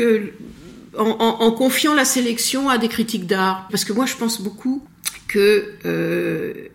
en, 0.97 1.51
confiant 1.51 1.93
la 1.93 2.05
sélection 2.05 2.69
à 2.69 2.77
des 2.77 2.87
critiques 2.87 3.27
d'art. 3.27 3.67
Parce 3.69 3.85
que 3.85 3.93
moi, 3.93 4.05
je 4.05 4.15
pense 4.15 4.41
beaucoup 4.41 4.85
que 5.27 5.73
euh, 5.85 6.67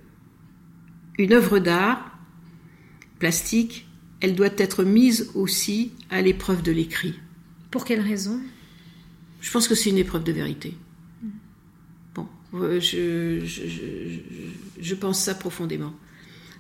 une 1.19 1.33
œuvre 1.33 1.59
d'art 1.59 2.19
plastique, 3.19 3.87
elle 4.21 4.35
doit 4.35 4.49
être 4.57 4.85
mise 4.85 5.31
aussi 5.35 5.93
à 6.11 6.23
l'épreuve 6.23 6.63
de 6.63 6.73
l'écrit. 6.73 7.15
Pour 7.71 7.85
quelle 7.85 8.01
raison? 8.01 8.41
Je 9.41 9.51
pense 9.51 9.69
que 9.69 9.75
c'est 9.75 9.91
une 9.91 9.99
épreuve 9.99 10.25
de 10.25 10.33
vérité. 10.33 10.77
Bon, 12.15 12.27
euh, 12.55 12.81
je, 12.81 13.45
je, 14.81 14.95
pense 14.95 15.21
ça 15.21 15.35
profondément. 15.35 15.93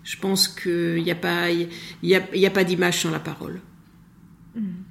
Je 0.04 0.16
pense 0.16 0.46
qu'il 0.46 1.02
n'y 1.02 1.10
a 1.10 1.16
pas, 1.16 1.50
y 1.50 1.68
a, 2.14 2.36
y 2.36 2.46
a 2.46 2.50
pas 2.50 2.64
d'image 2.64 3.02
sans 3.02 3.10
la 3.10 3.18
parole. 3.18 3.60
Mm. 4.54 4.87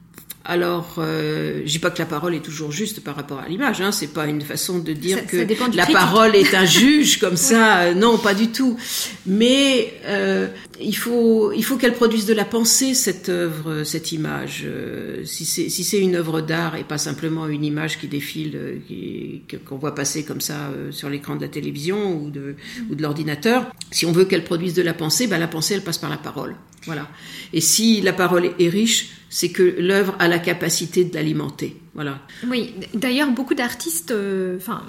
Alors, 0.50 0.96
euh, 1.00 1.60
je 1.66 1.72
dis 1.72 1.80
pas 1.80 1.92
que 1.92 2.00
la 2.00 2.06
parole 2.06 2.34
est 2.34 2.40
toujours 2.40 2.72
juste 2.72 3.04
par 3.04 3.18
rapport 3.18 3.40
à 3.40 3.50
l'image. 3.50 3.82
Hein, 3.82 3.92
c'est 3.92 4.14
pas 4.14 4.28
une 4.28 4.40
façon 4.40 4.80
de 4.80 4.94
dire 4.94 5.28
que 5.28 5.46
la 5.76 5.86
parole 5.86 6.38
est 6.38 6.56
un 6.56 6.64
juge 6.80 7.20
comme 7.20 7.36
ça. 7.36 7.80
Euh, 7.80 7.94
non, 7.94 8.18
pas 8.18 8.34
du 8.34 8.48
tout. 8.48 8.78
Mais 9.26 9.94
euh, 10.06 10.48
il 10.80 10.96
faut, 10.96 11.52
il 11.52 11.66
faut 11.66 11.76
qu'elle 11.76 11.96
produise 11.96 12.26
de 12.26 12.34
la 12.34 12.46
pensée 12.46 12.94
cette 12.94 13.28
œuvre, 13.28 13.84
cette 13.84 14.14
image. 14.14 14.64
Euh, 14.66 15.26
si 15.26 15.44
c'est 15.44 15.68
si 15.68 15.84
c'est 15.84 16.00
une 16.00 16.16
œuvre 16.16 16.40
d'art 16.40 16.78
et 16.78 16.86
pas 16.86 16.98
simplement 16.98 17.48
une 17.48 17.66
image 17.66 18.00
qui 18.00 18.08
défile, 18.08 18.54
euh, 18.56 19.58
qu'on 19.68 19.76
voit 19.78 19.96
passer 19.96 20.24
comme 20.24 20.40
ça 20.40 20.72
sur 20.92 21.10
l'écran 21.10 21.36
de 21.36 21.42
la 21.42 21.50
télévision 21.50 22.16
ou 22.22 22.30
de 22.30 22.56
ou 22.90 22.96
de 22.96 23.02
l'ordinateur. 23.02 23.66
Si 23.92 24.06
on 24.06 24.14
veut 24.14 24.24
qu'elle 24.24 24.46
produise 24.46 24.74
de 24.76 24.82
la 24.82 24.94
pensée, 24.94 25.28
bah 25.28 25.40
la 25.40 25.50
pensée 25.50 25.74
elle 25.74 25.84
passe 25.84 25.98
par 25.98 26.10
la 26.10 26.16
parole. 26.16 26.56
Voilà. 26.86 27.10
Et 27.52 27.60
si 27.60 28.00
la 28.00 28.14
parole 28.14 28.52
est 28.58 28.70
riche, 28.70 29.10
c'est 29.30 29.50
que 29.50 29.64
l'œuvre 29.64 30.16
a 30.20 30.28
la 30.28 30.40
capacité 30.40 31.04
de 31.04 31.14
l'alimenter. 31.14 31.78
Voilà. 31.98 32.20
Oui, 32.48 32.76
d'ailleurs, 32.94 33.32
beaucoup 33.32 33.56
d'artistes, 33.56 34.12
euh, 34.12 34.58
enfin, 34.58 34.84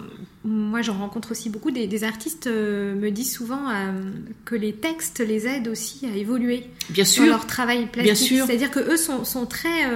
moi 0.45 0.83
j'en 0.83 0.99
rencontre 0.99 1.31
aussi 1.31 1.49
beaucoup, 1.49 1.71
des, 1.71 2.05
artistes 2.05 2.47
euh, 2.47 2.95
me 2.95 3.11
disent 3.11 3.33
souvent 3.33 3.71
euh, 3.71 4.11
que 4.45 4.55
les 4.55 4.75
textes 4.75 5.21
les 5.21 5.47
aident 5.47 5.69
aussi 5.69 6.05
à 6.05 6.15
évoluer 6.15 6.65
bien 6.91 7.07
sûr, 7.07 7.25
dans 7.25 7.31
leur 7.31 7.47
travail 7.47 7.87
plastique. 7.87 8.43
C'est-à-dire 8.47 8.71
que 8.71 8.81
eux 8.81 8.99
sont, 8.99 9.25
sont 9.25 9.47
très, 9.47 9.91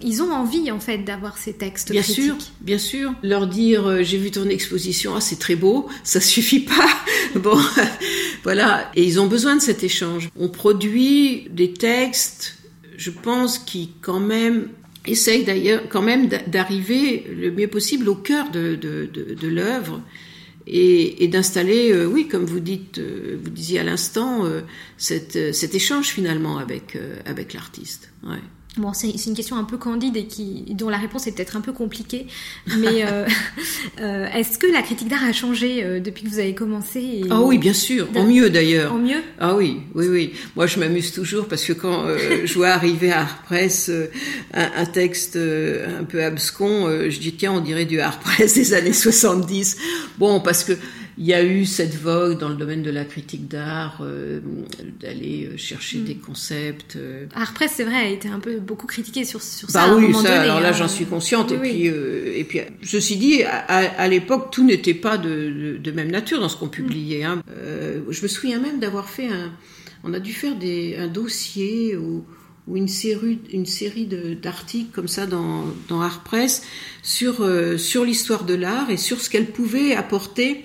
ils 0.00 0.22
ont 0.22 0.30
envie 0.30 0.70
en 0.70 0.78
fait 0.78 0.98
d'avoir 0.98 1.38
ces 1.38 1.54
textes 1.54 1.90
bien 1.90 2.02
critiques. 2.02 2.24
sûr, 2.24 2.36
bien 2.60 2.78
sûr. 2.78 3.14
Leur 3.24 3.48
dire 3.48 4.04
j'ai 4.04 4.18
vu 4.18 4.30
ton 4.30 4.48
exposition, 4.48 5.16
ah 5.16 5.20
c'est 5.20 5.40
très 5.40 5.56
beau, 5.56 5.88
ça 6.04 6.20
suffit 6.34 6.60
pas. 6.60 6.88
bon, 7.34 7.58
voilà. 8.44 8.92
Et 8.94 9.04
ils 9.04 9.18
ont 9.18 9.26
besoin 9.26 9.56
de 9.56 9.60
cet 9.60 9.82
échange. 9.82 10.28
On 10.38 10.48
produit 10.48 11.48
des 11.50 11.72
textes 11.72 12.58
je 12.96 13.10
pense 13.10 13.58
qu'il 13.58 13.88
quand 14.00 14.20
même 14.20 14.68
essaye 15.06 15.44
d'ailleurs 15.44 15.82
quand 15.88 16.02
même 16.02 16.28
d'arriver 16.28 17.26
le 17.30 17.50
mieux 17.50 17.68
possible 17.68 18.08
au 18.08 18.14
cœur 18.14 18.50
de, 18.50 18.74
de, 18.74 19.48
l'œuvre 19.48 20.00
et, 20.66 21.28
d'installer, 21.28 22.06
oui, 22.06 22.26
comme 22.26 22.46
vous 22.46 22.60
dites, 22.60 22.98
vous 22.98 23.50
disiez 23.50 23.80
à 23.80 23.82
l'instant, 23.82 24.44
cet 24.96 25.74
échange 25.74 26.06
finalement 26.06 26.56
avec 26.56 26.96
avec 27.26 27.52
l'artiste. 27.52 28.10
Bon, 28.76 28.92
c'est 28.92 29.12
une 29.26 29.34
question 29.34 29.56
un 29.56 29.62
peu 29.62 29.76
candide 29.76 30.16
et 30.16 30.24
qui, 30.24 30.64
dont 30.70 30.88
la 30.88 30.96
réponse 30.96 31.28
est 31.28 31.32
peut-être 31.32 31.56
un 31.56 31.60
peu 31.60 31.72
compliquée. 31.72 32.26
Mais 32.78 33.04
euh, 33.04 33.24
euh, 34.00 34.26
est-ce 34.34 34.58
que 34.58 34.66
la 34.66 34.82
critique 34.82 35.08
d'art 35.08 35.22
a 35.22 35.32
changé 35.32 35.84
euh, 35.84 36.00
depuis 36.00 36.24
que 36.24 36.28
vous 36.28 36.40
avez 36.40 36.54
commencé 36.54 37.22
Ah 37.30 37.40
oui, 37.40 37.58
bien 37.58 37.72
sûr, 37.72 38.08
en 38.16 38.24
mieux 38.24 38.50
d'ailleurs. 38.50 38.92
En 38.92 38.98
mieux? 38.98 39.22
Ah 39.38 39.54
oui, 39.54 39.82
oui, 39.94 40.08
oui. 40.08 40.32
Moi, 40.56 40.66
je 40.66 40.80
m'amuse 40.80 41.12
toujours 41.12 41.46
parce 41.46 41.64
que 41.64 41.72
quand 41.72 42.04
je 42.44 42.54
vois 42.54 42.70
arriver 42.70 43.12
à 43.12 43.20
Art 43.20 43.42
Press 43.44 43.92
un, 44.52 44.70
un, 44.76 44.86
texte 44.86 45.36
un 45.36 46.04
peu 46.04 46.24
abscon, 46.24 46.88
je 47.08 47.18
dis 47.20 47.32
tiens, 47.32 47.52
on 47.52 47.60
dirait 47.60 47.84
du 47.84 48.00
Art 48.00 48.18
Press 48.18 48.54
des 48.54 48.74
années 48.74 48.92
70. 48.92 49.76
Bon, 50.18 50.40
parce 50.40 50.64
que 50.64 50.72
il 51.16 51.26
y 51.26 51.34
a 51.34 51.44
eu 51.44 51.64
cette 51.64 51.94
vogue 51.94 52.38
dans 52.38 52.48
le 52.48 52.56
domaine 52.56 52.82
de 52.82 52.90
la 52.90 53.04
critique 53.04 53.46
d'art 53.46 53.98
euh, 54.00 54.40
d'aller 55.00 55.48
euh, 55.52 55.56
chercher 55.56 55.98
mm. 55.98 56.04
des 56.04 56.14
concepts. 56.16 56.96
Euh. 56.96 57.26
Art 57.34 57.54
Press, 57.54 57.72
c'est 57.76 57.84
vrai, 57.84 57.94
a 57.94 58.08
été 58.08 58.28
un 58.28 58.40
peu 58.40 58.58
beaucoup 58.58 58.86
critiqué 58.86 59.24
sur, 59.24 59.40
sur 59.40 59.68
bah 59.68 59.86
ça. 59.86 59.94
oui, 59.94 60.12
ça, 60.12 60.42
alors 60.42 60.60
là, 60.60 60.70
hein. 60.70 60.72
j'en 60.72 60.88
suis 60.88 61.04
consciente. 61.04 61.52
et, 61.52 61.58
Puis, 61.58 61.86
et 61.86 62.44
puis, 62.44 62.60
ceci 62.82 63.16
dit, 63.16 63.42
à, 63.44 63.76
à 63.76 64.08
l'époque, 64.08 64.50
tout 64.50 64.64
n'était 64.64 64.94
pas 64.94 65.16
de, 65.16 65.28
de, 65.28 65.78
de, 65.78 65.90
même 65.92 66.10
nature 66.10 66.40
dans 66.40 66.48
ce 66.48 66.56
qu'on 66.56 66.68
publiait. 66.68 67.22
Hein. 67.22 67.42
je 68.10 68.22
me 68.22 68.28
souviens 68.28 68.58
même 68.58 68.80
d'avoir 68.80 69.08
fait 69.08 69.28
un. 69.28 69.52
On 70.02 70.12
a 70.12 70.20
dû 70.20 70.32
faire 70.32 70.56
des, 70.56 70.96
un 70.98 71.08
dossier 71.08 71.96
ou 71.96 72.24
ou 72.66 72.78
une 72.78 72.88
série, 72.88 73.40
une 73.52 73.66
série 73.66 74.06
d'articles 74.06 74.90
comme 74.90 75.06
ça 75.06 75.26
dans, 75.26 75.64
dans 75.90 76.00
Art 76.00 76.22
Press 76.24 76.62
sur, 77.02 77.46
sur 77.76 78.06
l'histoire 78.06 78.44
de 78.44 78.54
l'art 78.54 78.88
et 78.88 78.96
sur 78.96 79.20
ce 79.20 79.28
qu'elle 79.28 79.50
pouvait 79.50 79.94
apporter 79.94 80.64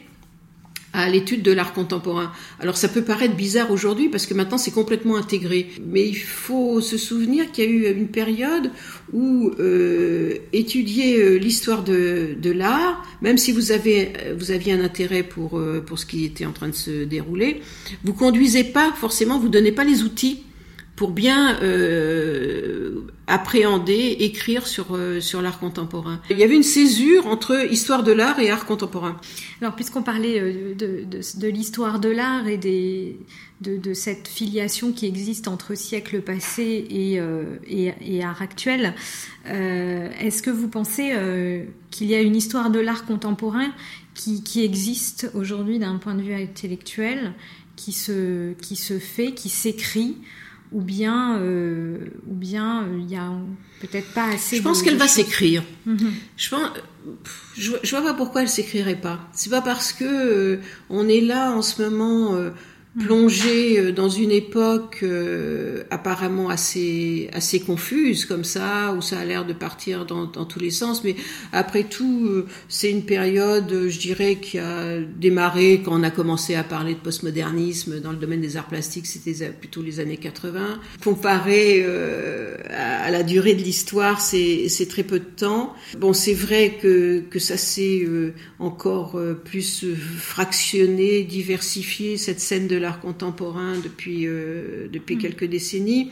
à 0.94 1.10
l'étude 1.10 1.42
de 1.44 1.52
l'art 1.52 1.74
contemporain. 1.74 2.32
Alors 2.60 2.78
ça 2.78 2.88
peut 2.88 3.04
paraître 3.04 3.36
bizarre 3.36 3.72
aujourd'hui 3.72 4.10
parce 4.10 4.26
que 4.26 4.34
maintenant 4.34 4.58
c'est 4.58 4.72
complètement 4.72 5.18
intégré, 5.18 5.70
mais 5.86 6.08
il 6.08 6.18
faut 6.18 6.82
se 6.82 6.98
souvenir 6.98 7.52
qu'il 7.52 7.64
y 7.64 7.68
a 7.68 7.70
eu 7.70 7.94
une 7.96 8.08
période 8.08 8.72
où 9.14 9.52
euh, 9.60 10.36
étudier 10.54 11.20
euh, 11.20 11.38
l'histoire 11.38 11.84
de, 11.84 12.36
de 12.40 12.52
l'art, 12.52 13.04
même 13.22 13.38
si 13.38 13.52
vous 13.52 13.72
avez 13.72 14.14
vous 14.38 14.52
aviez 14.52 14.74
un 14.74 14.84
intérêt 14.84 15.24
pour 15.24 15.60
euh, 15.60 15.84
pour 15.86 16.00
ce 16.00 16.06
qui 16.06 16.26
était 16.26 16.46
en 16.46 16.52
train 16.52 16.70
de 16.70 16.76
se 16.76 17.04
dérouler, 17.04 17.62
vous 18.04 18.14
conduisez 18.14 18.64
pas 18.64 18.92
forcément, 18.96 19.40
vous 19.40 19.50
donnez 19.50 19.72
pas 19.72 19.84
les 19.84 20.04
outils 20.04 20.44
pour 21.00 21.12
bien 21.12 21.58
euh, 21.62 23.06
appréhender, 23.26 24.18
écrire 24.20 24.68
sur, 24.68 24.98
euh, 24.98 25.22
sur 25.22 25.42
l'art 25.42 25.58
contemporain. 25.58 26.20
Il 26.30 26.38
y 26.38 26.44
avait 26.44 26.58
une 26.58 26.62
césure 26.62 27.26
entre 27.28 27.72
histoire 27.72 28.04
de 28.04 28.12
l'art 28.12 28.38
et 28.40 28.50
art 28.50 28.66
contemporain. 28.66 29.16
Alors, 29.62 29.76
puisqu'on 29.76 30.04
parlait 30.04 30.42
euh, 30.42 30.76
de, 30.76 31.06
de, 31.06 31.22
de 31.40 31.48
l'histoire 31.48 32.02
de 32.02 32.10
l'art 32.10 32.50
et 32.50 32.58
des, 32.58 33.18
de, 33.62 33.78
de, 33.78 33.94
cette 33.94 34.28
filiation 34.28 34.92
qui 34.92 35.06
existe 35.06 35.48
entre 35.48 35.74
siècle 35.74 36.22
passé 36.22 36.86
et, 36.90 37.22
euh, 37.22 37.46
et, 37.66 37.94
et, 38.02 38.22
art 38.22 38.42
actuel, 38.42 38.94
euh, 39.48 40.10
est-ce 40.20 40.44
que 40.44 40.50
vous 40.50 40.68
pensez 40.68 41.14
qu'il 41.92 42.08
y 42.08 42.16
a 42.16 42.20
une 42.20 42.36
histoire 42.36 42.72
de 42.72 42.80
l'art 42.82 43.06
contemporain 43.06 43.72
qui, 44.16 44.44
qui 44.44 44.66
existe 44.66 45.32
aujourd'hui 45.34 45.80
d'un 45.80 45.96
point 45.96 46.16
de 46.16 46.24
vue 46.24 46.34
intellectuel, 46.34 47.32
qui 47.78 47.94
se, 47.94 48.52
qui 48.56 48.76
se 48.76 49.00
fait, 49.00 49.32
qui 49.32 49.48
s'écrit 49.48 50.18
ou 50.72 50.82
bien 50.82 51.40
euh, 51.40 51.98
ou 52.28 52.36
bien 52.36 52.84
euh, 52.84 53.00
il 53.00 53.10
y 53.10 53.16
a 53.16 53.32
peut-être 53.82 54.14
pas 54.14 54.26
assez. 54.30 54.58
Je 54.58 54.62
pense 54.62 54.84
qu'elle 54.84 54.98
va 54.98 55.08
s'écrire. 55.08 55.64
Mhm. 55.86 56.12
Je 56.38 56.50
pense, 56.50 56.70
je, 57.58 57.72
je, 57.82 57.90
vois 57.96 58.04
pas 58.04 58.14
pourquoi 58.14 58.44
elle 58.44 58.50
s'écrirait 58.50 59.00
pas. 59.00 59.28
C'est 59.34 59.50
pas 59.50 59.62
parce 59.62 59.94
que 59.94 60.06
euh, 60.06 60.62
on 60.90 61.08
est 61.08 61.22
là 61.22 61.52
en 61.52 61.62
ce 61.62 61.82
moment 61.82 62.36
plongé 63.00 63.80
euh, 63.80 63.92
dans 63.92 64.10
une 64.10 64.32
époque 64.32 65.00
euh, 65.04 65.84
apparemment 65.90 66.50
assez 66.50 67.30
assez 67.34 67.60
confuse 67.60 68.26
comme 68.26 68.44
ça 68.44 68.94
où 68.98 69.02
ça 69.02 69.20
a 69.20 69.26
l'air 69.26 69.46
de 69.46 69.54
partir 69.54 70.06
dans, 70.06 70.26
dans, 70.26 70.46
tous 70.46 70.60
les 70.60 70.70
sens. 70.70 71.04
Mais 71.04 71.16
après 71.52 71.84
tout 71.84 72.26
euh, 72.26 72.48
c'est 72.68 72.92
une 72.92 73.04
période 73.04 73.88
je 73.88 74.00
dirais 74.00 74.36
qui 74.36 74.60
a 74.60 75.00
démarré 75.00 75.82
quand 75.84 76.00
on 76.00 76.04
a 76.04 76.12
commencé 76.12 76.56
à 76.56 76.64
parler 76.64 76.94
de 76.94 77.00
postmodernisme 77.00 78.00
dans 78.02 78.12
le 78.12 78.18
domaine 78.18 78.42
des 78.42 78.58
arts 78.58 78.68
plastiques 78.68 79.08
c'était 79.08 79.50
plutôt 79.50 79.82
les 79.82 80.00
années 80.00 80.18
80 80.18 80.80
comparé 81.04 81.86
à, 82.70 83.04
à, 83.04 83.12
la 83.12 83.24
durée 83.24 83.54
de 83.54 83.64
l'histoire 83.64 84.20
c'est 84.22 84.68
c'est 84.68 84.88
très 84.88 85.04
peu 85.04 85.20
de 85.20 85.26
temps. 85.26 85.74
Bon 85.98 86.14
c'est 86.14 86.34
vrai 86.34 86.78
que 86.82 87.22
que 87.30 87.40
ça 87.40 87.58
s'est 87.58 88.06
encore 88.60 89.20
plus 89.46 89.86
fractionné 90.18 91.24
diversifié 91.24 92.18
cette 92.18 92.42
scène 92.42 92.68
de 92.68 92.76
l'art 92.90 93.00
contemporain 93.00 93.78
depuis, 93.84 94.26
euh, 94.26 94.88
depuis 94.92 95.16
mm. 95.16 95.20
quelques 95.20 95.46
décennies. 95.46 96.10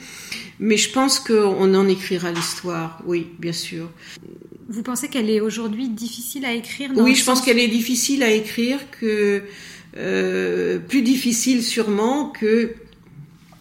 Mais 0.59 0.77
je 0.77 0.91
pense 0.91 1.19
qu'on 1.19 1.73
en 1.73 1.87
écrira 1.87 2.31
l'histoire, 2.31 3.01
oui, 3.05 3.27
bien 3.39 3.53
sûr. 3.53 3.89
Vous 4.69 4.83
pensez 4.83 5.07
qu'elle 5.07 5.29
est 5.29 5.41
aujourd'hui 5.41 5.89
difficile 5.89 6.45
à 6.45 6.53
écrire 6.53 6.91
Oui, 6.95 7.15
je 7.15 7.25
pense 7.25 7.41
qu'elle 7.41 7.59
est 7.59 7.67
difficile 7.67 8.21
à 8.21 8.31
écrire, 8.31 8.79
que 8.91 9.41
euh, 9.97 10.79
plus 10.79 11.01
difficile 11.01 11.63
sûrement 11.63 12.29
que 12.29 12.73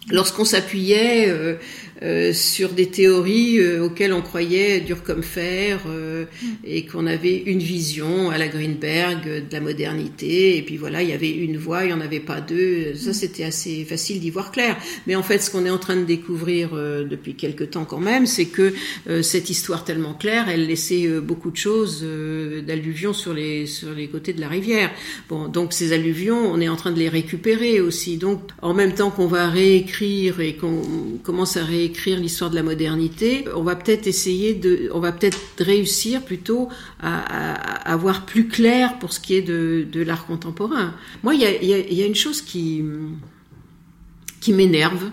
lorsqu'on 0.09 0.45
s'appuyait 0.45 1.29
euh, 1.29 1.55
euh, 2.03 2.31
sur 2.31 2.73
des 2.73 2.91
théories 2.91 3.59
euh, 3.59 3.83
auxquelles 3.83 4.13
on 4.13 4.21
croyait 4.21 4.81
dur 4.81 5.01
comme 5.01 5.23
fer 5.23 5.81
euh, 5.87 6.25
mm. 6.25 6.47
et 6.63 6.85
qu'on 6.85 7.07
avait 7.07 7.37
une 7.37 7.57
vision 7.57 8.29
à 8.29 8.37
la 8.37 8.47
Greenberg 8.47 9.23
de 9.25 9.51
la 9.51 9.59
modernité 9.59 10.57
et 10.57 10.61
puis 10.61 10.77
voilà 10.77 11.01
il 11.01 11.09
y 11.09 11.13
avait 11.13 11.31
une 11.31 11.57
voie 11.57 11.85
il 11.85 11.87
n'y 11.87 11.93
en 11.93 12.01
avait 12.01 12.19
pas 12.19 12.39
deux 12.39 12.93
ça 12.93 13.09
mm. 13.09 13.13
c'était 13.13 13.43
assez 13.45 13.83
facile 13.83 14.19
d'y 14.19 14.29
voir 14.29 14.51
clair 14.51 14.77
mais 15.07 15.15
en 15.15 15.23
fait 15.23 15.39
ce 15.39 15.49
qu'on 15.49 15.65
est 15.65 15.71
en 15.71 15.79
train 15.79 15.95
de 15.95 16.03
découvrir 16.03 16.69
depuis 16.73 17.33
quelque 17.33 17.63
temps 17.63 17.85
quand 17.85 17.99
même 17.99 18.27
c'est 18.27 18.45
que 18.45 18.73
cette 19.23 19.49
histoire 19.49 19.83
tellement 19.83 20.13
claire 20.13 20.49
elle 20.49 20.67
laissait 20.67 21.07
beaucoup 21.19 21.49
de 21.49 21.57
choses 21.57 22.05
d'alluvions 22.65 23.13
sur 23.13 23.33
les 23.33 23.65
sur 23.65 23.91
les 23.93 24.07
côtés 24.07 24.33
de 24.33 24.41
la 24.41 24.49
rivière 24.49 24.91
bon 25.29 25.47
donc 25.47 25.73
ces 25.73 25.93
alluvions 25.93 26.51
on 26.51 26.61
est 26.61 26.69
en 26.69 26.75
train 26.75 26.91
de 26.91 26.99
les 26.99 27.09
récupérer 27.09 27.79
aussi 27.81 28.17
donc 28.17 28.41
en 28.61 28.75
même 28.75 28.93
temps 28.93 29.09
qu'on 29.09 29.27
va 29.27 29.49
réécrire 29.49 30.41
et 30.41 30.55
qu'on 30.55 30.83
commence 31.23 31.57
à 31.57 31.63
réécrire 31.63 31.86
l'histoire 32.05 32.49
de 32.49 32.55
la 32.55 32.63
modernité, 32.63 33.45
on 33.55 33.63
va 33.63 33.75
peut-être 33.75 34.07
essayer 34.07 34.53
de, 34.53 34.89
on 34.93 34.99
va 34.99 35.11
peut-être 35.11 35.39
réussir 35.59 36.23
plutôt 36.23 36.69
à, 36.99 37.53
à, 37.91 37.95
voir 37.95 38.25
plus 38.25 38.47
clair 38.47 38.99
pour 38.99 39.13
ce 39.13 39.19
qui 39.19 39.35
est 39.35 39.41
de, 39.41 39.85
de 39.91 40.01
l'art 40.01 40.25
contemporain. 40.25 40.93
Moi, 41.23 41.35
il 41.35 41.41
y 41.41 41.45
a, 41.45 41.61
y 41.61 42.03
a, 42.03 42.05
une 42.05 42.15
chose 42.15 42.41
qui, 42.41 42.83
qui 44.41 44.53
m'énerve. 44.53 45.11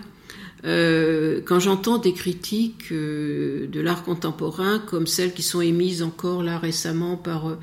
Euh, 0.65 1.41
quand 1.45 1.59
j'entends 1.59 1.99
des 1.99 2.13
critiques 2.13 2.91
euh, 2.91 3.67
de 3.67 3.79
l'art 3.81 4.03
contemporain 4.03 4.79
comme 4.79 5.05
celles 5.05 5.33
qui 5.33 5.43
sont 5.43 5.61
émises 5.61 6.01
encore 6.01 6.41
là 6.41 6.57
récemment 6.57 7.17
par 7.17 7.55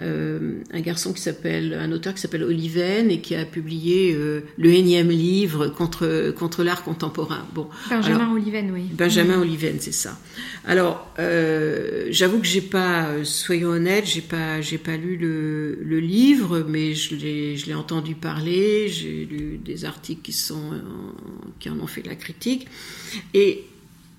euh, 0.00 0.58
un 0.72 0.80
garçon 0.80 1.12
qui 1.12 1.20
s'appelle, 1.20 1.74
un 1.74 1.92
auteur 1.92 2.14
qui 2.14 2.20
s'appelle 2.20 2.42
Oliven 2.42 3.10
et 3.10 3.20
qui 3.20 3.34
a 3.34 3.44
publié 3.44 4.12
euh, 4.14 4.40
le 4.58 4.70
énième 4.70 5.10
livre 5.10 5.68
contre 5.68 6.32
contre 6.36 6.64
l'art 6.64 6.82
contemporain. 6.82 7.46
Bon, 7.54 7.68
Benjamin 7.88 8.32
Oliven, 8.32 8.70
oui. 8.72 8.82
Benjamin 8.92 9.40
Oliven, 9.40 9.76
c'est 9.78 9.92
ça. 9.92 10.18
Alors, 10.64 11.08
euh, 11.18 12.08
j'avoue 12.10 12.40
que 12.40 12.46
j'ai 12.46 12.60
pas, 12.60 13.24
soyons 13.24 13.68
honnêtes, 13.68 14.06
j'ai 14.06 14.20
pas 14.20 14.60
j'ai 14.60 14.78
pas 14.78 14.96
lu 14.96 15.16
le, 15.16 15.78
le 15.82 16.00
livre, 16.00 16.66
mais 16.68 16.94
je 16.94 17.14
l'ai 17.14 17.56
je 17.56 17.66
l'ai 17.66 17.74
entendu 17.74 18.14
parler, 18.14 18.88
j'ai 18.88 19.24
lu 19.24 19.60
des 19.64 19.84
articles 19.84 20.22
qui 20.22 20.32
sont 20.32 20.72
qui 21.60 21.70
en 21.70 21.78
ont 21.78 21.86
fait 21.86 22.04
la 22.04 22.16
critique 22.16 22.66
et 23.32 23.64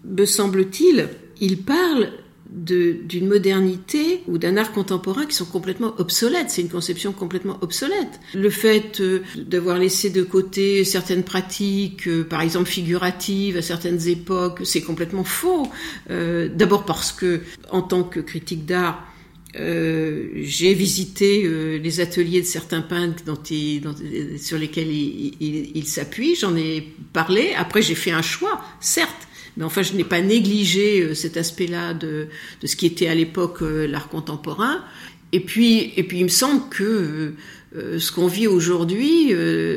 me 0.06 0.26
semble-t-il, 0.26 1.10
il 1.42 1.58
parle 1.58 2.12
d'une 2.50 3.28
modernité 3.28 4.22
ou 4.28 4.38
d'un 4.38 4.58
art 4.58 4.72
contemporain 4.72 5.26
qui 5.26 5.36
sont 5.36 5.46
complètement 5.46 5.94
obsolètes. 5.98 6.50
C'est 6.50 6.62
une 6.62 6.70
conception 6.70 7.12
complètement 7.12 7.58
obsolète. 7.62 8.20
Le 8.34 8.50
fait 8.50 9.02
euh, 9.02 9.24
d'avoir 9.36 9.78
laissé 9.78 10.10
de 10.10 10.22
côté 10.22 10.84
certaines 10.84 11.24
pratiques, 11.24 12.08
euh, 12.08 12.24
par 12.24 12.42
exemple 12.42 12.70
figuratives 12.70 13.58
à 13.58 13.62
certaines 13.62 14.08
époques, 14.08 14.62
c'est 14.64 14.82
complètement 14.82 15.24
faux. 15.24 15.68
Euh, 16.12 16.48
d'abord 16.48 16.86
parce 16.86 17.12
que, 17.12 17.42
en 17.72 17.82
tant 17.82 18.04
que 18.04 18.20
critique 18.20 18.66
d'art, 18.66 19.12
j'ai 19.58 20.74
visité 20.74 21.48
les 21.80 22.00
ateliers 22.02 22.42
de 22.42 22.46
certains 22.46 22.82
peintres 22.82 23.24
dont 23.26 23.42
sur 24.38 24.58
lesquels 24.58 24.92
il 24.92 25.88
s'appuie, 25.88 26.36
j'en 26.36 26.58
ai 26.58 26.86
parlé. 27.14 27.54
Après, 27.56 27.82
j'ai 27.82 27.96
fait 27.96 28.12
un 28.12 28.22
choix, 28.22 28.60
certes, 28.82 29.25
mais 29.58 29.64
enfin, 29.64 29.82
je 29.82 29.94
n'ai 29.94 30.04
pas 30.04 30.22
négligé 30.22 31.02
euh, 31.02 31.14
cet 31.14 31.38
aspect-là 31.38 31.94
de, 31.94 32.28
de, 32.62 32.68
ce 32.68 32.76
qui 32.76 32.86
était 32.86 33.08
à 33.08 33.16
l'époque 33.16 33.62
euh, 33.62 33.88
l'art 33.88 34.10
contemporain. 34.10 34.84
Et 35.32 35.40
puis, 35.40 35.94
et 35.98 36.04
puis, 36.04 36.20
il 36.20 36.24
me 36.24 36.30
semble 36.30 36.62
que 36.70 37.34
euh, 37.76 38.00
ce 38.00 38.12
qu'on 38.12 38.28
vit 38.28 38.48
aujourd'hui 38.48 39.34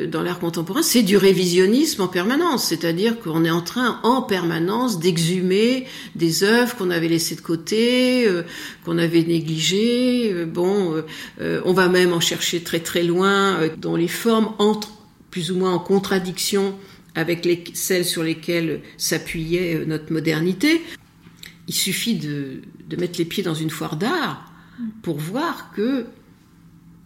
dans 0.07 0.21
l'art 0.21 0.39
contemporain, 0.39 0.81
c'est 0.81 1.03
du 1.03 1.17
révisionnisme 1.17 2.01
en 2.01 2.07
permanence, 2.07 2.65
c'est-à-dire 2.67 3.19
qu'on 3.19 3.43
est 3.43 3.49
en 3.49 3.61
train 3.61 3.99
en 4.03 4.21
permanence 4.21 4.99
d'exhumer 4.99 5.85
des 6.15 6.43
œuvres 6.43 6.77
qu'on 6.77 6.91
avait 6.91 7.09
laissées 7.09 7.35
de 7.35 7.41
côté, 7.41 8.25
qu'on 8.85 8.97
avait 8.97 9.23
négligées. 9.23 10.45
bon, 10.45 11.03
on 11.41 11.73
va 11.73 11.89
même 11.89 12.13
en 12.13 12.21
chercher 12.21 12.61
très 12.61 12.79
très 12.79 13.03
loin, 13.03 13.67
dont 13.77 13.97
les 13.97 14.07
formes 14.07 14.53
entrent 14.59 14.93
plus 15.29 15.51
ou 15.51 15.57
moins 15.57 15.73
en 15.73 15.79
contradiction 15.79 16.75
avec 17.15 17.45
les, 17.45 17.63
celles 17.73 18.05
sur 18.05 18.23
lesquelles 18.23 18.81
s'appuyait 18.97 19.85
notre 19.85 20.11
modernité. 20.11 20.81
Il 21.67 21.73
suffit 21.73 22.15
de, 22.15 22.61
de 22.87 22.95
mettre 22.95 23.19
les 23.19 23.25
pieds 23.25 23.43
dans 23.43 23.53
une 23.53 23.69
foire 23.69 23.95
d'art 23.95 24.51
pour 25.01 25.17
voir 25.17 25.71
que 25.75 26.05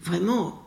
vraiment 0.04 0.64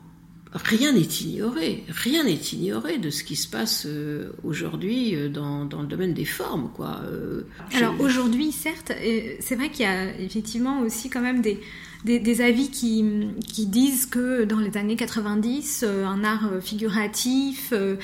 rien 0.52 0.92
n'est 0.92 1.00
ignoré, 1.00 1.84
rien 1.88 2.24
n'est 2.24 2.34
ignoré 2.34 2.98
de 2.98 3.10
ce 3.10 3.24
qui 3.24 3.36
se 3.36 3.48
passe 3.48 3.84
euh, 3.86 4.32
aujourd'hui 4.42 5.14
euh, 5.14 5.28
dans, 5.28 5.64
dans, 5.64 5.82
le 5.82 5.86
domaine 5.86 6.14
des 6.14 6.24
formes, 6.24 6.70
quoi. 6.74 7.00
Euh, 7.04 7.46
Alors 7.74 8.00
aujourd'hui, 8.00 8.52
certes, 8.52 8.92
c'est 9.40 9.56
vrai 9.56 9.70
qu'il 9.70 9.84
y 9.84 9.88
a 9.88 10.18
effectivement 10.18 10.80
aussi 10.80 11.10
quand 11.10 11.20
même 11.20 11.42
des, 11.42 11.60
des, 12.06 12.40
avis 12.40 12.70
qui, 12.70 13.04
qui, 13.46 13.66
disent 13.66 14.06
que 14.06 14.44
dans 14.44 14.58
les 14.58 14.76
années 14.76 14.96
90, 14.96 15.84
euh, 15.84 16.06
un 16.06 16.22
art 16.22 16.48
euh, 16.52 16.60
figuratif 16.60 17.70
euh, 17.72 17.96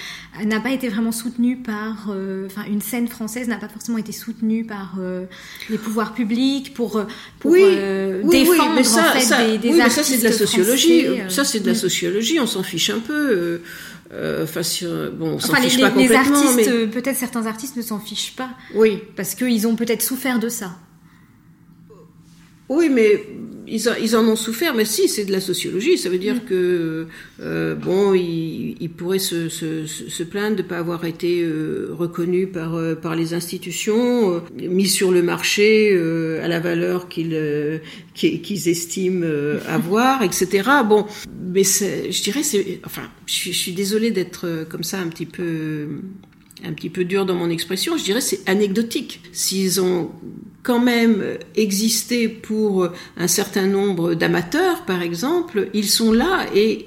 n'a 0.44 0.60
pas 0.60 0.70
été 0.70 0.88
vraiment 0.88 1.12
soutenu 1.12 1.56
par, 1.56 2.08
enfin, 2.46 2.64
une 2.68 2.80
scène 2.80 3.06
française 3.08 3.48
n'a 3.48 3.58
pas 3.58 3.68
forcément 3.68 3.98
été 3.98 4.12
soutenue 4.12 4.64
par 4.64 4.98
les 5.70 5.78
pouvoirs 5.78 6.14
publics 6.14 6.74
pour, 6.74 7.04
pour 7.38 7.52
défendre 7.52 8.82
ça, 8.82 9.10
en 9.10 9.12
fait, 9.12 9.20
ça, 9.20 9.56
des, 9.56 9.70
mais 9.70 9.88
ça 9.88 10.02
c'est 10.02 10.18
de 10.18 10.24
la 10.24 10.32
sociologie. 10.32 11.06
ça 11.28 11.44
c'est 11.44 11.60
de 11.60 11.68
la 11.68 11.74
sociologie. 11.74 12.40
On 12.40 12.46
s'en 12.46 12.62
fiche 12.62 12.90
un 12.90 12.98
peu. 12.98 13.60
Enfin, 14.42 14.60
bon, 15.14 15.36
on 15.36 15.38
fiche 15.38 15.76
les, 15.76 15.82
pas 15.82 15.90
complètement. 15.90 15.98
Les 15.98 16.14
artistes, 16.14 16.70
mais... 16.70 16.86
peut-être 16.88 17.16
certains 17.16 17.46
artistes 17.46 17.76
ne 17.76 17.82
s'en 17.82 18.00
fichent 18.00 18.34
pas. 18.36 18.50
Oui. 18.74 18.98
Parce 19.16 19.34
qu'ils 19.34 19.66
ont 19.66 19.76
peut-être 19.76 20.02
souffert 20.02 20.38
de 20.38 20.48
ça. 20.48 20.76
Oui, 22.74 22.88
mais 22.88 23.22
ils, 23.66 24.16
en 24.16 24.26
ont 24.26 24.36
souffert, 24.36 24.74
mais 24.74 24.86
si, 24.86 25.06
c'est 25.08 25.26
de 25.26 25.32
la 25.32 25.40
sociologie. 25.40 25.98
Ça 25.98 26.08
veut 26.08 26.18
dire 26.18 26.36
mm. 26.36 26.44
que, 26.48 27.06
euh, 27.40 27.74
bon, 27.74 28.14
ils, 28.14 28.90
pourraient 28.96 29.18
se, 29.18 29.48
se, 29.50 30.22
plaindre 30.22 30.56
de 30.56 30.62
ne 30.62 30.66
pas 30.66 30.78
avoir 30.78 31.04
été 31.04 31.42
euh, 31.42 31.90
reconnus 31.92 32.48
par, 32.50 32.74
euh, 32.74 32.94
par 32.94 33.14
les 33.14 33.34
institutions, 33.34 34.42
mis 34.56 34.88
sur 34.88 35.10
le 35.12 35.22
marché 35.22 35.92
à 36.42 36.48
la 36.48 36.60
valeur 36.60 37.08
qu'ils 37.08 37.80
qu'ils 38.14 38.68
estiment 38.68 39.26
avoir, 39.68 40.22
etc. 40.22 40.68
Bon, 40.88 41.06
mais 41.52 41.64
je 41.64 42.22
dirais, 42.22 42.42
c'est, 42.42 42.80
enfin, 42.86 43.02
je, 43.26 43.50
je 43.50 43.56
suis 43.56 43.72
désolée 43.72 44.10
d'être 44.10 44.66
comme 44.70 44.82
ça 44.82 44.98
un 44.98 45.08
petit 45.08 45.26
peu 45.26 45.88
un 46.64 46.72
petit 46.72 46.90
peu 46.90 47.04
dur 47.04 47.26
dans 47.26 47.34
mon 47.34 47.50
expression, 47.50 47.96
je 47.96 48.04
dirais 48.04 48.20
c'est 48.20 48.48
anecdotique. 48.48 49.20
S'ils 49.32 49.80
ont 49.80 50.10
quand 50.62 50.80
même 50.80 51.24
existé 51.56 52.28
pour 52.28 52.88
un 53.16 53.28
certain 53.28 53.66
nombre 53.66 54.14
d'amateurs, 54.14 54.84
par 54.84 55.02
exemple, 55.02 55.68
ils 55.74 55.88
sont 55.88 56.12
là 56.12 56.46
et, 56.54 56.86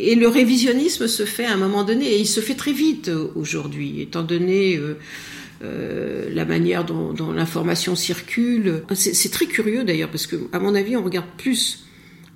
le 0.00 0.26
révisionnisme 0.26 1.06
se 1.06 1.24
fait 1.24 1.44
à 1.44 1.52
un 1.52 1.56
moment 1.56 1.84
donné 1.84 2.06
et 2.06 2.18
il 2.18 2.26
se 2.26 2.40
fait 2.40 2.56
très 2.56 2.72
vite 2.72 3.08
aujourd'hui, 3.36 4.00
étant 4.00 4.24
donné 4.24 4.76
euh, 4.76 4.94
euh, 5.62 6.28
la 6.32 6.44
manière 6.44 6.84
dont, 6.84 7.12
dont 7.12 7.30
l'information 7.30 7.94
circule. 7.94 8.82
C'est 8.94 9.30
très 9.30 9.46
curieux 9.46 9.84
d'ailleurs 9.84 10.08
parce 10.08 10.26
que, 10.26 10.36
à 10.52 10.58
mon 10.58 10.74
avis, 10.74 10.96
on 10.96 11.04
regarde 11.04 11.28
plus 11.38 11.84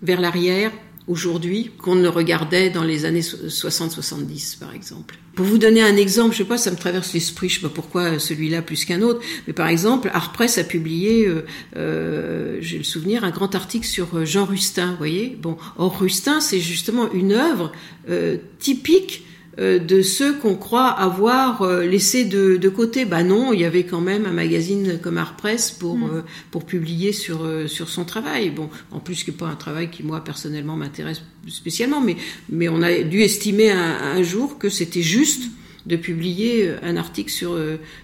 vers 0.00 0.20
l'arrière 0.20 0.70
aujourd'hui 1.08 1.70
qu'on 1.78 1.94
ne 1.94 2.08
regardait 2.08 2.70
dans 2.70 2.82
les 2.82 3.04
années 3.04 3.20
60-70 3.20 4.58
par 4.58 4.74
exemple. 4.74 5.16
Pour 5.34 5.44
vous 5.44 5.58
donner 5.58 5.82
un 5.82 5.96
exemple, 5.96 6.32
je 6.32 6.38
sais 6.38 6.44
pas, 6.44 6.56
ça 6.56 6.70
me 6.70 6.76
traverse 6.76 7.12
l'esprit, 7.12 7.50
je 7.50 7.56
sais 7.56 7.60
pas 7.60 7.68
pourquoi 7.68 8.18
celui-là 8.18 8.62
plus 8.62 8.86
qu'un 8.86 9.02
autre, 9.02 9.20
mais 9.46 9.52
par 9.52 9.68
exemple, 9.68 10.10
Art 10.14 10.32
Press 10.32 10.56
a 10.56 10.64
publié, 10.64 11.26
euh, 11.26 11.44
euh, 11.76 12.56
j'ai 12.60 12.78
le 12.78 12.84
souvenir, 12.84 13.22
un 13.22 13.30
grand 13.30 13.54
article 13.54 13.86
sur 13.86 14.16
euh, 14.16 14.24
Jean 14.24 14.46
Rustin, 14.46 14.92
vous 14.92 14.96
voyez? 14.96 15.36
Bon, 15.40 15.58
or 15.76 16.00
Rustin, 16.00 16.40
c'est 16.40 16.58
justement 16.58 17.12
une 17.12 17.32
œuvre 17.32 17.70
euh, 18.08 18.38
typique 18.58 19.25
de 19.58 20.02
ceux 20.02 20.34
qu'on 20.34 20.54
croit 20.54 20.88
avoir 20.88 21.62
euh, 21.62 21.82
laissé 21.82 22.24
de, 22.24 22.56
de, 22.56 22.68
côté. 22.68 23.04
Bah 23.04 23.22
non, 23.22 23.52
il 23.52 23.60
y 23.60 23.64
avait 23.64 23.84
quand 23.84 24.00
même 24.02 24.26
un 24.26 24.32
magazine 24.32 24.98
comme 25.02 25.16
Art 25.16 25.36
Press 25.36 25.70
pour 25.70 25.96
mm. 25.96 26.04
euh, 26.04 26.22
pour 26.50 26.66
publier 26.66 27.12
sur 27.12 27.48
sur 27.66 27.88
son 27.88 28.04
travail. 28.04 28.50
Bon, 28.50 28.68
en 28.90 29.00
plus 29.00 29.24
que 29.24 29.30
pas 29.30 29.46
un 29.46 29.54
travail 29.54 29.90
qui 29.90 30.02
moi 30.02 30.22
personnellement 30.22 30.76
m'intéresse 30.76 31.22
spécialement, 31.48 32.00
mais 32.00 32.16
mais 32.50 32.68
on 32.68 32.82
a 32.82 33.02
dû 33.02 33.22
estimer 33.22 33.70
un, 33.70 33.96
un 34.16 34.22
jour 34.22 34.58
que 34.58 34.68
c'était 34.68 35.02
juste 35.02 35.44
de 35.86 35.96
publier 35.96 36.74
un 36.82 36.96
article 36.96 37.30
sur 37.30 37.56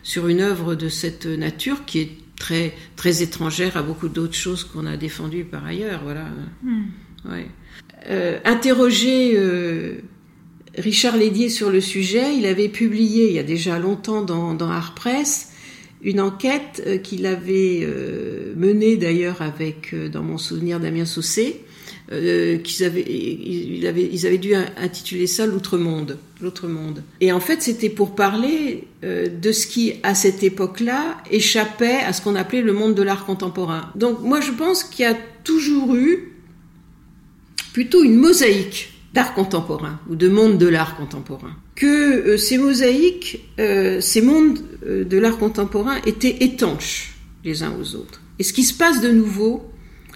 sur 0.02 0.28
une 0.28 0.40
œuvre 0.40 0.74
de 0.74 0.88
cette 0.88 1.26
nature 1.26 1.84
qui 1.84 2.00
est 2.00 2.10
très 2.36 2.72
très 2.96 3.22
étrangère 3.22 3.76
à 3.76 3.82
beaucoup 3.82 4.08
d'autres 4.08 4.34
choses 4.34 4.64
qu'on 4.64 4.86
a 4.86 4.96
défendues 4.96 5.44
par 5.44 5.66
ailleurs. 5.66 6.00
Voilà. 6.04 6.24
Mm. 6.62 6.82
Ouais. 7.28 7.46
Euh, 8.08 8.40
interroger 8.44 9.34
Richard 10.76 11.16
Lédier 11.16 11.48
sur 11.48 11.70
le 11.70 11.80
sujet, 11.80 12.36
il 12.36 12.46
avait 12.46 12.68
publié 12.68 13.28
il 13.28 13.34
y 13.34 13.38
a 13.38 13.42
déjà 13.42 13.78
longtemps 13.78 14.22
dans, 14.22 14.54
dans 14.54 14.70
Art 14.70 14.94
Press 14.94 15.52
une 16.02 16.20
enquête 16.20 16.82
euh, 16.86 16.98
qu'il 16.98 17.26
avait 17.26 17.80
euh, 17.82 18.52
menée 18.56 18.96
d'ailleurs 18.96 19.40
avec, 19.40 19.94
euh, 19.94 20.08
dans 20.08 20.22
mon 20.22 20.38
souvenir, 20.38 20.80
Damien 20.80 21.04
Saucé, 21.04 21.60
qu'ils 22.10 22.84
avaient, 22.84 23.00
ils 23.00 23.86
avaient, 23.86 24.06
ils 24.12 24.26
avaient 24.26 24.36
dû 24.36 24.54
intituler 24.54 25.26
ça 25.26 25.46
l'outre-monde, 25.46 26.18
l'outre-monde. 26.42 27.02
Et 27.22 27.32
en 27.32 27.40
fait, 27.40 27.62
c'était 27.62 27.88
pour 27.88 28.14
parler 28.14 28.84
de 29.02 29.52
ce 29.52 29.66
qui, 29.66 29.94
à 30.02 30.14
cette 30.14 30.42
époque-là, 30.42 31.16
échappait 31.30 32.00
à 32.00 32.12
ce 32.12 32.20
qu'on 32.20 32.34
appelait 32.34 32.60
le 32.60 32.74
monde 32.74 32.94
de 32.94 33.02
l'art 33.02 33.24
contemporain. 33.24 33.90
Donc, 33.94 34.20
moi, 34.20 34.42
je 34.42 34.50
pense 34.50 34.84
qu'il 34.84 35.06
y 35.06 35.08
a 35.08 35.16
toujours 35.42 35.94
eu 35.94 36.34
plutôt 37.72 38.04
une 38.04 38.16
mosaïque 38.16 38.91
d'art 39.12 39.34
contemporain 39.34 40.00
ou 40.08 40.16
de 40.16 40.28
monde 40.28 40.58
de 40.58 40.66
l'art 40.66 40.96
contemporain. 40.96 41.54
Que 41.74 41.86
euh, 41.86 42.36
ces 42.36 42.58
mosaïques, 42.58 43.48
euh, 43.58 44.00
ces 44.00 44.22
mondes 44.22 44.58
euh, 44.86 45.04
de 45.04 45.18
l'art 45.18 45.38
contemporain 45.38 45.96
étaient 46.06 46.44
étanches 46.44 47.14
les 47.44 47.62
uns 47.62 47.72
aux 47.78 47.94
autres. 47.94 48.20
Et 48.38 48.42
ce 48.42 48.52
qui 48.52 48.64
se 48.64 48.74
passe 48.74 49.00
de 49.00 49.10
nouveau, 49.10 49.70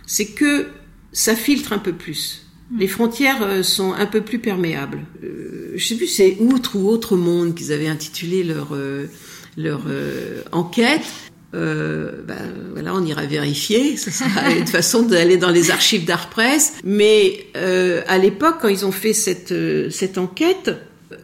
c'est 0.07 0.27
que 0.27 0.69
ça 1.13 1.35
filtre 1.35 1.73
un 1.73 1.79
peu 1.79 1.93
plus. 1.93 2.47
Hmm. 2.71 2.79
Les 2.79 2.89
frontières 2.89 3.65
sont 3.65 3.93
un 3.93 4.07
peu 4.07 4.23
plus 4.23 4.39
perméables. 4.39 5.05
je 5.23 5.85
sais 5.85 5.97
plus, 5.97 6.07
c'est 6.07 6.37
Outre 6.41 6.77
ou 6.77 6.89
Autre 6.89 7.17
Monde 7.17 7.55
qu'ils 7.55 7.73
avaient 7.73 7.89
intitulé 7.89 8.43
leur 8.45 8.77
leur 9.57 9.83
enquête 10.53 11.05
euh, 11.57 12.23
ben, 12.27 12.53
voilà, 12.73 12.95
on 12.95 13.05
ira 13.05 13.25
vérifier. 13.25 13.97
Ce 13.97 14.11
sera 14.11 14.53
une 14.57 14.67
façon 14.67 15.03
d'aller 15.03 15.39
dans 15.39 15.51
les 15.51 15.71
archives 15.71 16.05
d'Art 16.05 16.29
Press. 16.29 16.75
Mais 16.85 17.47
euh, 17.57 18.03
à 18.07 18.19
l'époque, 18.19 18.57
quand 18.61 18.69
ils 18.69 18.85
ont 18.85 18.93
fait 18.93 19.15
cette, 19.15 19.53
euh, 19.53 19.89
cette 19.91 20.19
enquête, 20.19 20.71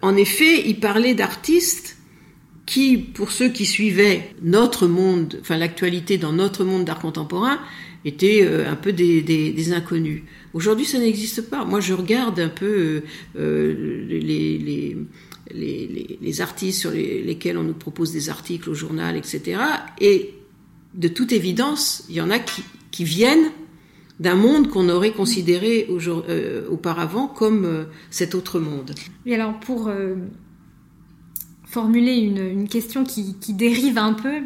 en 0.01 0.17
effet, 0.17 0.67
ils 0.67 0.81
parlaient 0.81 1.15
d'artistes 1.15 1.97
qui, 2.65 2.97
pour 2.97 3.31
ceux 3.31 3.49
qui 3.49 3.67
suivaient 3.67 4.31
notre 4.43 4.87
monde, 4.87 5.39
enfin 5.41 5.59
l'actualité 5.59 6.17
dans 6.17 6.33
notre 6.33 6.65
monde 6.65 6.85
d'art 6.85 7.01
contemporain, 7.01 7.59
étaient 8.05 8.49
un 8.67 8.75
peu 8.75 8.93
des, 8.93 9.21
des, 9.23 9.73
inconnus. 9.73 10.23
Aujourd'hui, 10.55 10.87
ça 10.87 10.99
n'existe 10.99 11.43
pas. 11.43 11.65
Moi, 11.65 11.81
je 11.81 11.93
regarde 11.93 12.41
un 12.41 12.49
peu 12.49 13.03
les, 13.37 14.97
les 15.55 16.41
artistes 16.41 16.81
sur 16.81 16.91
lesquels 16.91 17.59
on 17.59 17.63
nous 17.63 17.75
propose 17.75 18.13
des 18.13 18.31
articles 18.31 18.71
au 18.71 18.75
journal, 18.75 19.17
etc. 19.17 19.61
Et 20.01 20.35
de 20.95 21.09
toute 21.09 21.33
évidence, 21.33 22.05
il 22.09 22.17
y 22.17 22.21
en 22.21 22.31
a 22.31 22.39
qui, 22.39 23.05
viennent 23.05 23.51
d'un 24.21 24.37
monde 24.37 24.69
qu'on 24.69 24.89
aurait 24.89 25.13
considéré 25.13 25.89
euh, 25.89 26.69
auparavant 26.69 27.27
comme 27.27 27.65
euh, 27.65 27.85
cet 28.11 28.35
autre 28.35 28.61
monde. 28.61 28.95
Et 29.25 29.35
alors 29.35 29.59
pour 29.59 29.89
euh, 29.89 30.15
formuler 31.65 32.17
une, 32.17 32.69
question 32.69 33.05
qui, 33.05 33.35
dérive 33.49 33.99
un 33.99 34.13
peu, 34.13 34.43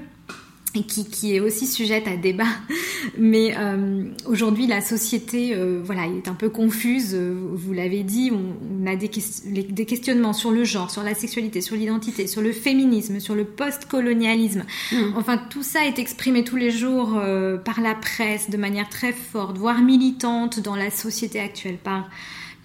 qui, 0.84 1.08
qui, 1.08 1.34
est 1.34 1.40
aussi 1.40 1.66
sujette 1.66 2.08
à 2.08 2.16
débat. 2.16 2.44
Mais 3.18 3.54
euh, 3.56 4.04
aujourd'hui, 4.26 4.66
la 4.66 4.80
société, 4.80 5.54
euh, 5.54 5.80
voilà, 5.82 6.06
est 6.06 6.28
un 6.28 6.34
peu 6.34 6.48
confuse. 6.48 7.14
Euh, 7.14 7.34
vous 7.52 7.72
l'avez 7.72 8.02
dit, 8.02 8.30
on, 8.32 8.86
a 8.86 8.96
des, 8.96 9.10
des, 9.48 9.84
questionnements 9.86 10.32
sur 10.32 10.50
le 10.50 10.64
genre, 10.64 10.90
sur 10.90 11.02
la 11.02 11.14
sexualité, 11.14 11.60
sur 11.60 11.76
l'identité, 11.76 12.26
sur 12.26 12.42
le 12.42 12.52
féminisme, 12.52 13.20
sur 13.20 13.34
le 13.34 13.44
post-colonialisme. 13.44 14.64
Mm. 14.92 14.96
Enfin, 15.16 15.38
tout 15.38 15.62
ça 15.62 15.86
est 15.86 15.98
exprimé 15.98 16.44
tous 16.44 16.56
les 16.56 16.70
jours 16.70 17.20
par 17.64 17.80
la 17.80 17.94
presse 17.94 18.50
de 18.50 18.56
manière 18.56 18.88
très 18.88 19.12
forte, 19.12 19.58
voire 19.58 19.80
militante 19.80 20.60
dans 20.60 20.76
la 20.76 20.90
société 20.90 21.40
actuelle, 21.40 21.78
par 21.82 22.08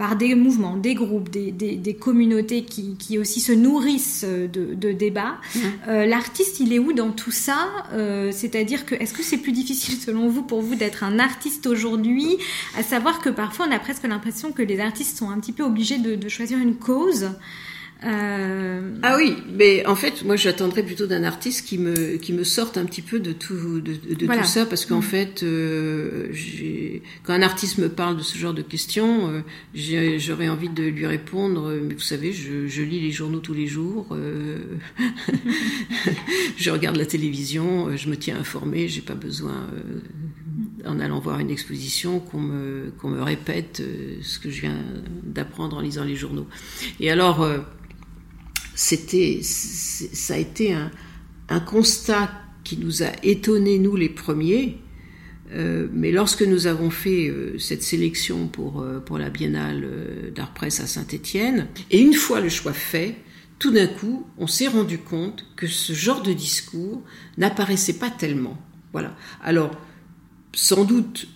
par 0.02 0.16
des 0.16 0.34
mouvements, 0.34 0.78
des 0.78 0.96
groupes, 0.96 1.30
des, 1.30 1.52
des, 1.52 1.94
communautés 1.94 2.64
qui, 2.64 2.96
qui, 2.98 3.20
aussi 3.20 3.40
se 3.40 3.52
nourrissent 3.52 4.26
de, 4.26 4.74
de 4.74 4.92
débats. 4.94 5.36
Euh, 5.88 6.08
l'artiste, 6.08 6.60
il 6.60 6.74
est 6.74 6.80
où 6.80 6.92
dans 6.92 7.12
tout 7.12 7.30
ça 7.30 7.68
euh, 7.94 8.32
C'est-à-dire 8.32 8.88
que 8.88 8.96
est-ce 8.96 9.14
que 9.14 9.22
c'est 9.22 9.38
plus 9.38 9.52
difficile 9.52 10.00
selon 10.02 10.28
vous 10.28 10.42
pour 10.42 10.64
vous 10.64 10.74
d'être 10.74 11.04
un 11.04 11.20
artiste 11.20 11.68
aujourd'hui 11.68 12.40
À 12.76 12.82
savoir 12.82 13.20
que 13.20 13.30
parfois 13.30 13.68
on 13.70 13.72
a 13.72 13.78
presque 13.78 14.02
l'impression 14.08 14.52
que 14.52 14.64
les 14.64 14.80
artistes 14.80 15.20
sont 15.20 15.30
un 15.30 15.40
petit 15.40 15.52
peu 15.52 15.62
obligés 15.62 16.00
de, 16.00 16.16
de 16.16 16.30
choisir 16.30 16.58
une 16.58 16.78
cause. 16.78 17.30
Euh... 18.04 18.82
Ah 19.04 19.16
oui, 19.18 19.36
mais 19.54 19.86
en 19.86 19.96
fait, 19.96 20.24
moi 20.24 20.36
j'attendrais 20.36 20.82
plutôt 20.84 21.06
d'un 21.06 21.24
artiste 21.24 21.68
qui 21.68 21.78
me, 21.78 22.18
qui 22.18 22.34
me 22.34 22.44
sorte 22.44 22.78
un 22.78 22.86
petit 22.86 23.04
peu 23.04 23.20
de 23.20 23.32
tout, 23.32 23.80
de, 23.80 23.94
de 23.94 24.26
tout 24.26 24.44
ça, 24.44 24.66
parce 24.66 24.86
qu'en 24.86 25.00
mm. 25.00 25.04
fait, 25.04 25.44
euh, 25.44 26.28
quand 27.24 27.34
un 27.34 27.44
artiste 27.44 27.78
me 27.78 27.90
parle 27.90 28.18
de 28.18 28.24
ce 28.24 28.38
genre 28.38 28.54
de 28.54 28.64
questions, 28.64 29.30
euh, 29.30 30.18
j'aurais 30.18 30.50
envie 30.50 30.70
de 30.70 30.84
lui 30.84 31.06
répondre, 31.06 31.72
mais 31.82 31.94
vous 31.94 32.00
savez, 32.00 32.34
je, 32.34 32.68
je 32.68 32.82
lis 32.82 33.00
les 33.00 33.12
journaux 33.12 33.40
tous 33.40 33.54
les 33.54 33.68
jours, 33.68 34.08
euh, 34.12 34.58
je 36.58 36.72
regarde 36.72 36.98
la 36.98 37.06
télévision, 37.06 37.96
je 37.96 38.10
me 38.10 38.18
tiens 38.18 38.38
informé, 38.38 38.88
j'ai 38.88 39.02
pas 39.02 39.16
besoin, 39.16 39.68
euh, 39.74 40.90
en 40.90 41.00
allant 41.00 41.20
voir 41.20 41.40
une 41.40 41.52
exposition, 41.52 42.20
qu'on 42.20 42.40
me, 42.40 42.92
qu'on 43.00 43.10
me 43.10 43.22
répète 43.22 43.82
euh, 43.82 44.16
ce 44.22 44.40
que 44.40 44.50
je 44.50 44.62
viens 44.62 44.80
d'apprendre 45.24 45.78
en 45.78 45.82
lisant 45.82 46.04
les 46.04 46.16
journaux. 46.16 46.48
Et 47.00 47.12
alors, 47.12 47.48
c'était, 48.82 49.42
ça 49.44 50.34
a 50.34 50.38
été 50.38 50.74
un, 50.74 51.60
constat 51.60 52.32
qui 52.64 52.78
nous 52.78 53.04
a 53.04 53.12
étonnés, 53.22 53.78
nous 53.78 53.96
les 53.96 54.10
premiers. 54.10 54.80
Euh, 55.54 55.88
mais 55.94 56.12
lorsque 56.12 56.42
nous 56.42 56.66
avons 56.66 56.90
fait 56.90 57.28
euh, 57.28 57.60
cette 57.60 57.84
sélection 57.84 58.48
pour, 58.48 58.82
euh, 58.82 59.00
pour 59.00 59.20
la 59.20 59.30
Biennale 59.30 60.32
d'art 60.34 60.54
presse 60.54 60.80
à 60.80 60.88
Saint-Étienne, 60.88 61.68
et 61.92 62.00
une 62.00 62.14
fois 62.14 62.40
le 62.40 62.50
choix 62.50 62.74
fait, 62.74 63.18
tout 63.60 63.72
d'un 63.72 63.88
coup, 63.88 64.26
on 64.40 64.48
s'est 64.48 64.70
rendu 64.70 64.98
compte 64.98 65.46
que 65.56 65.68
ce 65.68 65.94
genre 65.94 66.24
de 66.24 66.34
discours 66.34 67.04
n'apparaissait 67.38 68.00
pas 68.00 68.10
tellement. 68.10 68.58
Voilà. 68.94 69.16
Alors, 69.44 69.80
sans 70.54 70.86
doute, 70.86 71.28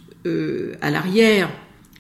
à 0.82 0.89
l'arrière, 0.89 1.52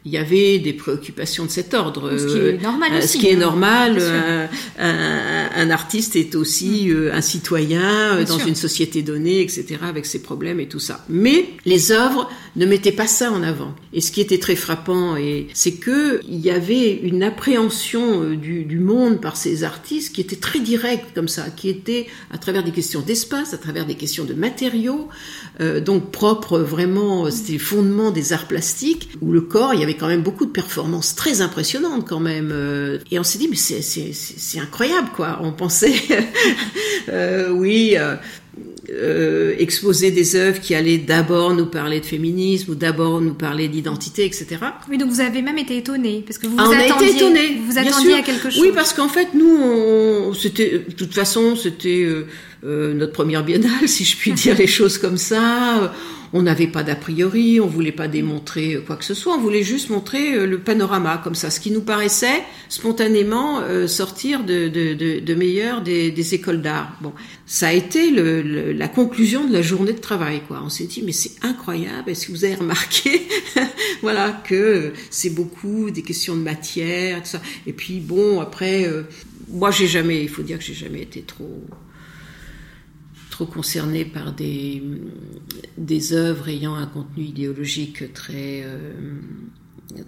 il 0.05 0.11
y 0.11 0.17
avait 0.17 0.59
des 0.59 0.73
préoccupations 0.73 1.45
de 1.45 1.49
cet 1.49 1.73
ordre. 1.73 2.15
Ce 2.15 2.27
qui 2.27 2.37
est 2.37 2.61
normal 2.61 2.93
euh, 2.93 2.99
aussi. 2.99 3.07
Ce 3.07 3.17
qui 3.17 3.27
est 3.27 3.33
hein, 3.33 3.39
normal. 3.39 3.97
Euh, 3.99 4.45
un, 4.77 5.49
un, 5.55 5.69
artiste 5.71 6.15
est 6.15 6.35
aussi 6.35 6.85
mm. 6.87 6.91
euh, 6.91 7.15
un 7.15 7.21
citoyen 7.21 8.23
dans 8.23 8.37
une 8.37 8.53
société 8.53 9.01
donnée, 9.01 9.41
etc., 9.41 9.77
avec 9.81 10.05
ses 10.05 10.21
problèmes 10.21 10.59
et 10.59 10.67
tout 10.67 10.79
ça. 10.79 11.03
Mais 11.09 11.49
les 11.65 11.91
œuvres 11.91 12.29
ne 12.55 12.67
mettaient 12.67 12.91
pas 12.91 13.07
ça 13.07 13.31
en 13.31 13.41
avant. 13.41 13.73
Et 13.93 14.01
ce 14.01 14.11
qui 14.11 14.21
était 14.21 14.37
très 14.37 14.55
frappant, 14.55 15.15
c'est 15.53 15.73
que 15.73 16.21
il 16.29 16.39
y 16.39 16.51
avait 16.51 16.93
une 16.93 17.23
appréhension 17.23 18.31
du, 18.31 18.63
du, 18.63 18.79
monde 18.79 19.19
par 19.19 19.35
ces 19.35 19.63
artistes 19.63 20.13
qui 20.13 20.21
était 20.21 20.35
très 20.35 20.59
directe 20.59 21.15
comme 21.15 21.27
ça, 21.27 21.49
qui 21.49 21.67
était 21.67 22.05
à 22.31 22.37
travers 22.37 22.63
des 22.63 22.71
questions 22.71 23.01
d'espace, 23.01 23.53
à 23.53 23.57
travers 23.57 23.85
des 23.85 23.95
questions 23.95 24.23
de 24.23 24.33
matériaux, 24.33 25.09
euh, 25.61 25.79
donc 25.79 26.11
propre 26.11 26.59
vraiment, 26.59 27.29
c'était 27.31 27.53
le 27.53 27.59
fondement 27.59 28.11
des 28.11 28.33
arts 28.33 28.47
plastiques, 28.47 29.09
où 29.21 29.31
le 29.31 29.41
corps, 29.41 29.73
il 29.73 29.79
y 29.79 29.83
avait 29.83 29.94
quand 29.95 30.07
même 30.07 30.21
beaucoup 30.21 30.45
de 30.45 30.51
performances 30.51 31.15
très 31.15 31.41
impressionnantes 31.41 32.07
quand 32.07 32.19
même. 32.19 32.51
Euh, 32.51 32.99
et 33.11 33.19
on 33.19 33.23
s'est 33.23 33.37
dit, 33.37 33.47
mais 33.49 33.55
c'est 33.55 34.59
incroyable 34.59 35.09
quoi. 35.15 35.39
On 35.41 35.51
pensait, 35.51 35.95
euh, 37.09 37.49
oui. 37.49 37.97
Euh, 38.89 39.55
exposer 39.57 40.11
des 40.11 40.35
œuvres 40.35 40.59
qui 40.59 40.75
allaient 40.75 40.99
d'abord 40.99 41.55
nous 41.55 41.65
parler 41.65 41.99
de 41.99 42.05
féminisme 42.05 42.71
ou 42.71 42.75
d'abord 42.75 43.19
nous 43.19 43.33
parler 43.33 43.67
d'identité, 43.67 44.25
etc. 44.25 44.57
Oui, 44.89 44.97
donc 44.99 45.09
vous 45.09 45.21
avez 45.21 45.41
même 45.41 45.57
été 45.57 45.77
étonné 45.77 46.23
parce 46.25 46.37
que 46.37 46.45
vous, 46.45 46.55
ah, 46.59 46.65
vous 46.65 46.71
on 46.71 46.77
attendiez, 46.77 47.07
a 47.07 47.09
été 47.09 47.17
étonné, 47.17 47.61
vous 47.65 47.77
attendiez 47.79 48.13
à 48.13 48.21
quelque 48.21 48.49
chose. 48.51 48.61
Oui, 48.61 48.71
parce 48.75 48.93
qu'en 48.93 49.07
fait, 49.07 49.29
nous, 49.33 50.33
c'était, 50.35 50.83
de 50.87 50.93
toute 50.93 51.15
façon, 51.15 51.55
c'était 51.55 52.07
euh, 52.63 52.93
notre 52.93 53.13
première 53.13 53.43
biennale, 53.43 53.71
si 53.87 54.03
je 54.03 54.15
puis 54.17 54.33
dire 54.33 54.55
les 54.57 54.67
choses 54.67 54.97
comme 54.97 55.17
ça. 55.17 55.93
On 56.37 56.41
n'avait 56.41 56.67
pas 56.67 56.83
d'a 56.83 56.97
priori, 56.97 57.61
on 57.61 57.67
voulait 57.67 57.93
pas 57.93 58.09
démontrer 58.09 58.77
quoi 58.85 58.97
que 58.97 59.05
ce 59.05 59.13
soit, 59.13 59.35
on 59.35 59.39
voulait 59.39 59.63
juste 59.63 59.89
montrer 59.89 60.33
euh, 60.33 60.45
le 60.45 60.59
panorama 60.59 61.17
comme 61.23 61.33
ça, 61.33 61.49
ce 61.49 61.61
qui 61.61 61.71
nous 61.71 61.79
paraissait 61.79 62.43
spontanément 62.67 63.61
euh, 63.61 63.87
sortir 63.87 64.43
de, 64.43 64.67
de, 64.67 64.95
de, 64.95 65.21
de 65.21 65.33
meilleur 65.33 65.81
des, 65.81 66.11
des 66.11 66.33
écoles 66.35 66.61
d'art. 66.61 66.97
Bon, 66.99 67.13
ça 67.45 67.69
a 67.69 67.71
été 67.71 68.11
le, 68.11 68.73
la 68.73 68.89
conclusion 68.89 69.47
de 69.47 69.53
la 69.53 69.61
journée 69.61 69.93
de 69.93 70.01
travail. 70.01 70.41
Quoi. 70.45 70.61
On 70.61 70.67
s'est 70.67 70.87
dit 70.87 71.03
mais 71.05 71.13
c'est 71.13 71.41
incroyable. 71.41 72.09
Est-ce 72.09 72.27
que 72.27 72.33
vous 72.33 72.43
avez 72.43 72.55
remarqué, 72.55 73.21
voilà, 74.01 74.31
que 74.43 74.91
c'est 75.09 75.29
beaucoup 75.29 75.89
des 75.89 76.01
questions 76.01 76.35
de 76.35 76.41
matière, 76.41 77.21
tout 77.23 77.29
ça. 77.29 77.41
Et 77.65 77.71
puis 77.71 78.01
bon, 78.01 78.41
après, 78.41 78.89
euh, 78.89 79.03
moi 79.47 79.71
j'ai 79.71 79.87
jamais, 79.87 80.21
il 80.21 80.29
faut 80.29 80.43
dire 80.43 80.57
que 80.57 80.65
j'ai 80.65 80.73
jamais 80.73 81.03
été 81.03 81.21
trop 81.21 81.63
trop 83.35 83.45
concerné 83.45 84.05
par 84.05 84.31
des, 84.31 84.81
des 85.77 86.13
œuvres 86.13 86.47
ayant 86.47 86.75
un 86.75 86.85
contenu 86.85 87.25
idéologique 87.25 88.13
très, 88.13 88.63
euh, 88.63 88.93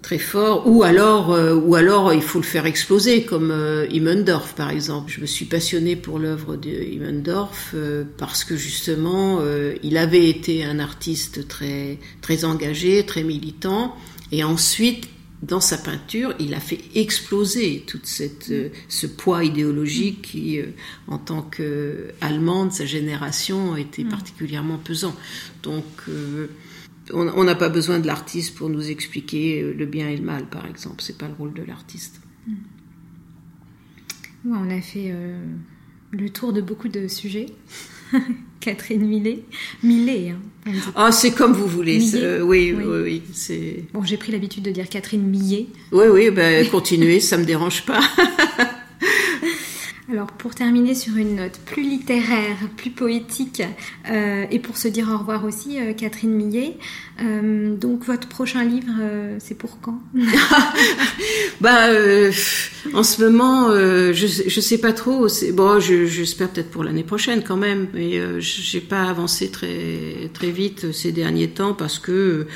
très 0.00 0.16
fort, 0.16 0.66
ou 0.66 0.82
alors, 0.82 1.34
euh, 1.34 1.54
ou 1.54 1.74
alors 1.74 2.14
il 2.14 2.22
faut 2.22 2.38
le 2.38 2.46
faire 2.46 2.64
exploser, 2.64 3.24
comme 3.24 3.50
euh, 3.50 3.86
Immendorf 3.90 4.54
par 4.54 4.70
exemple. 4.70 5.12
Je 5.14 5.20
me 5.20 5.26
suis 5.26 5.44
passionnée 5.44 5.94
pour 5.94 6.18
l'œuvre 6.18 6.56
de 6.56 6.70
Immendorf 6.70 7.74
parce 8.16 8.44
que 8.44 8.56
justement, 8.56 9.42
il 9.82 9.98
avait 9.98 10.30
été 10.30 10.64
un 10.64 10.78
artiste 10.78 11.46
très, 11.48 11.98
très 12.22 12.46
engagé, 12.46 13.04
très 13.04 13.24
militant, 13.24 13.94
et 14.32 14.42
ensuite 14.42 15.06
dans 15.42 15.60
sa 15.60 15.78
peinture, 15.78 16.34
il 16.40 16.52
a 16.54 16.60
fait 16.60 16.80
exploser 16.96 17.84
tout 17.86 18.00
euh, 18.50 18.68
ce 18.88 19.06
poids 19.06 19.44
idéologique 19.44 20.22
qui, 20.22 20.58
euh, 20.58 20.66
en 21.06 21.18
tant 21.18 21.42
qu'Allemande, 21.42 22.72
sa 22.72 22.86
génération, 22.86 23.76
était 23.76 24.02
mm. 24.02 24.08
particulièrement 24.08 24.78
pesant. 24.78 25.14
Donc, 25.62 25.84
euh, 26.08 26.48
on 27.14 27.44
n'a 27.44 27.54
pas 27.54 27.68
besoin 27.68 28.00
de 28.00 28.06
l'artiste 28.06 28.54
pour 28.56 28.68
nous 28.68 28.90
expliquer 28.90 29.62
le 29.62 29.86
bien 29.86 30.08
et 30.08 30.16
le 30.16 30.24
mal, 30.24 30.46
par 30.46 30.66
exemple. 30.66 31.02
C'est 31.02 31.16
pas 31.16 31.28
le 31.28 31.34
rôle 31.34 31.54
de 31.54 31.62
l'artiste. 31.62 32.20
Mm. 32.46 32.52
on 34.52 34.70
a 34.70 34.80
fait 34.82 35.14
le 36.10 36.30
tour 36.30 36.52
de 36.52 36.60
beaucoup 36.60 36.88
de 36.88 37.08
sujets. 37.08 37.46
Catherine 38.60 39.06
Millet. 39.06 39.44
Millet, 39.82 40.34
hein, 40.66 40.72
Ah, 40.94 41.12
c'est 41.12 41.30
comme 41.32 41.52
vous 41.52 41.66
voulez. 41.66 41.98
oui, 42.42 42.74
oui, 42.76 42.84
oui, 43.02 43.22
c'est. 43.32 43.84
Bon, 43.92 44.02
j'ai 44.02 44.16
pris 44.16 44.32
l'habitude 44.32 44.64
de 44.64 44.70
dire 44.70 44.88
Catherine 44.88 45.22
Millet. 45.22 45.66
Oui, 45.92 46.06
oui, 46.12 46.30
ben, 46.30 46.68
continuez, 46.68 47.20
ça 47.20 47.36
me 47.38 47.44
dérange 47.44 47.84
pas. 47.84 48.00
Alors 50.10 50.28
pour 50.28 50.54
terminer 50.54 50.94
sur 50.94 51.16
une 51.16 51.36
note 51.36 51.60
plus 51.66 51.82
littéraire, 51.82 52.56
plus 52.78 52.90
poétique, 52.90 53.62
euh, 54.10 54.46
et 54.50 54.58
pour 54.58 54.78
se 54.78 54.88
dire 54.88 55.10
au 55.12 55.18
revoir 55.18 55.44
aussi, 55.44 55.78
euh, 55.78 55.92
Catherine 55.92 56.30
Millet, 56.30 56.78
euh, 57.20 57.76
donc 57.76 58.06
votre 58.06 58.26
prochain 58.26 58.64
livre, 58.64 58.90
c'est 59.38 59.54
pour 59.54 59.80
quand 59.82 60.00
Bah, 61.60 61.88
en 62.94 63.02
ce 63.02 63.22
moment, 63.22 63.70
je 63.70 64.12
je 64.12 64.60
sais 64.60 64.78
pas 64.78 64.94
trop. 64.94 65.26
Bon, 65.52 65.78
j'espère 65.78 66.48
peut-être 66.48 66.70
pour 66.70 66.84
l'année 66.84 67.04
prochaine 67.04 67.42
quand 67.42 67.58
même, 67.58 67.88
mais 67.92 68.40
j'ai 68.40 68.80
pas 68.80 69.02
avancé 69.02 69.50
très 69.50 70.30
très 70.32 70.50
vite 70.50 70.90
ces 70.92 71.12
derniers 71.12 71.50
temps 71.50 71.74
parce 71.74 71.98
que 71.98 72.46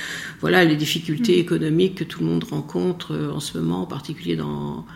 voilà 0.41 0.65
les 0.65 0.77
difficultés 0.77 1.37
mm. 1.37 1.41
économiques 1.41 1.95
que 1.97 2.05
tout 2.05 2.21
le 2.21 2.27
monde 2.27 2.45
rencontre 2.45 3.15
en 3.35 3.41
ce 3.41 3.59
moment, 3.59 3.83
en 3.83 3.87
particulier 3.87 4.37
dans 4.37 4.87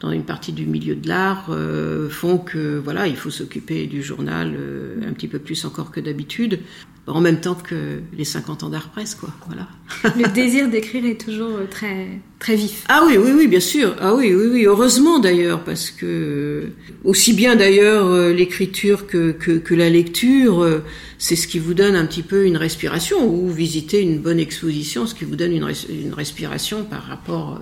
dans 0.00 0.10
une 0.10 0.24
partie 0.24 0.52
du 0.52 0.66
milieu 0.66 0.94
de 0.94 1.08
l'art 1.08 1.46
euh, 1.50 2.08
font 2.08 2.38
que 2.38 2.78
voilà, 2.78 3.06
il 3.06 3.16
faut 3.16 3.30
s'occuper 3.30 3.86
du 3.86 4.02
journal 4.02 4.54
euh, 4.58 4.96
un 5.08 5.12
petit 5.12 5.28
peu 5.28 5.38
plus 5.38 5.64
encore 5.64 5.90
que 5.90 6.00
d'habitude, 6.00 6.60
en 7.06 7.20
même 7.20 7.40
temps 7.40 7.54
que 7.54 8.00
les 8.16 8.24
50 8.24 8.64
ans 8.64 8.70
d'art 8.70 8.90
presse, 8.90 9.14
quoi. 9.14 9.30
Voilà. 9.46 9.68
Le 10.16 10.32
désir 10.32 10.68
d'écrire 10.68 11.04
est 11.06 11.20
toujours 11.20 11.50
euh, 11.50 11.66
très 11.70 12.20
très 12.38 12.56
vif. 12.56 12.84
Ah 12.88 13.04
oui, 13.06 13.16
oui, 13.16 13.30
oui, 13.34 13.46
bien 13.46 13.60
sûr. 13.60 13.94
Ah 14.00 14.14
oui, 14.14 14.34
oui, 14.34 14.48
oui. 14.52 14.64
Heureusement 14.66 15.20
d'ailleurs, 15.20 15.62
parce 15.64 15.90
que 15.90 16.68
aussi 17.04 17.32
bien 17.32 17.56
d'ailleurs 17.56 18.28
l'écriture 18.28 19.06
que, 19.06 19.32
que, 19.32 19.52
que 19.52 19.74
la 19.74 19.88
lecture, 19.88 20.82
c'est 21.16 21.36
ce 21.36 21.48
qui 21.48 21.58
vous 21.58 21.72
donne 21.72 21.96
un 21.96 22.04
petit 22.04 22.22
peu 22.22 22.44
une 22.44 22.58
respiration 22.58 23.26
ou 23.26 23.48
visiter 23.48 24.02
une 24.02 24.18
bonne 24.18 24.40
exposition, 24.40 25.06
ce 25.06 25.14
qui 25.14 25.24
vous 25.24 25.36
donne 25.36 25.52
une, 25.52 25.70
une 25.88 26.12
respiration 26.12 26.84
par 26.84 27.04
rapport 27.04 27.60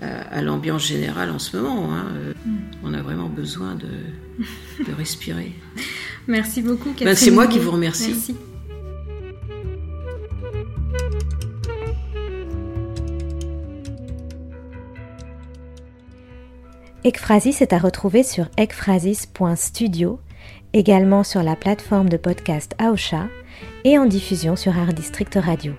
à, 0.00 0.42
l'ambiance 0.42 0.86
générale 0.86 1.30
en 1.30 1.38
ce 1.38 1.56
moment. 1.56 1.92
Hein. 1.92 2.06
Mm. 2.44 2.56
On 2.84 2.94
a 2.94 3.02
vraiment 3.02 3.28
besoin 3.28 3.74
de, 3.74 3.88
de 4.84 4.92
respirer. 4.92 5.52
Merci 6.28 6.62
beaucoup, 6.62 6.94
ben, 7.00 7.14
C'est 7.14 7.30
moi 7.30 7.46
qui 7.46 7.58
vous 7.58 7.70
remercie. 7.70 8.08
Merci. 8.08 8.36
Ekphrasis 17.04 17.62
est 17.62 17.72
à 17.72 17.78
retrouver 17.78 18.22
sur 18.22 18.48
ekphrasis.studio, 18.58 20.20
également 20.74 21.24
sur 21.24 21.42
la 21.42 21.56
plateforme 21.56 22.08
de 22.08 22.16
podcast 22.16 22.74
Aosha 22.78 23.28
et 23.84 23.98
en 23.98 24.04
diffusion 24.04 24.56
sur 24.56 24.76
Art 24.76 24.92
District 24.92 25.38
Radio. 25.40 25.72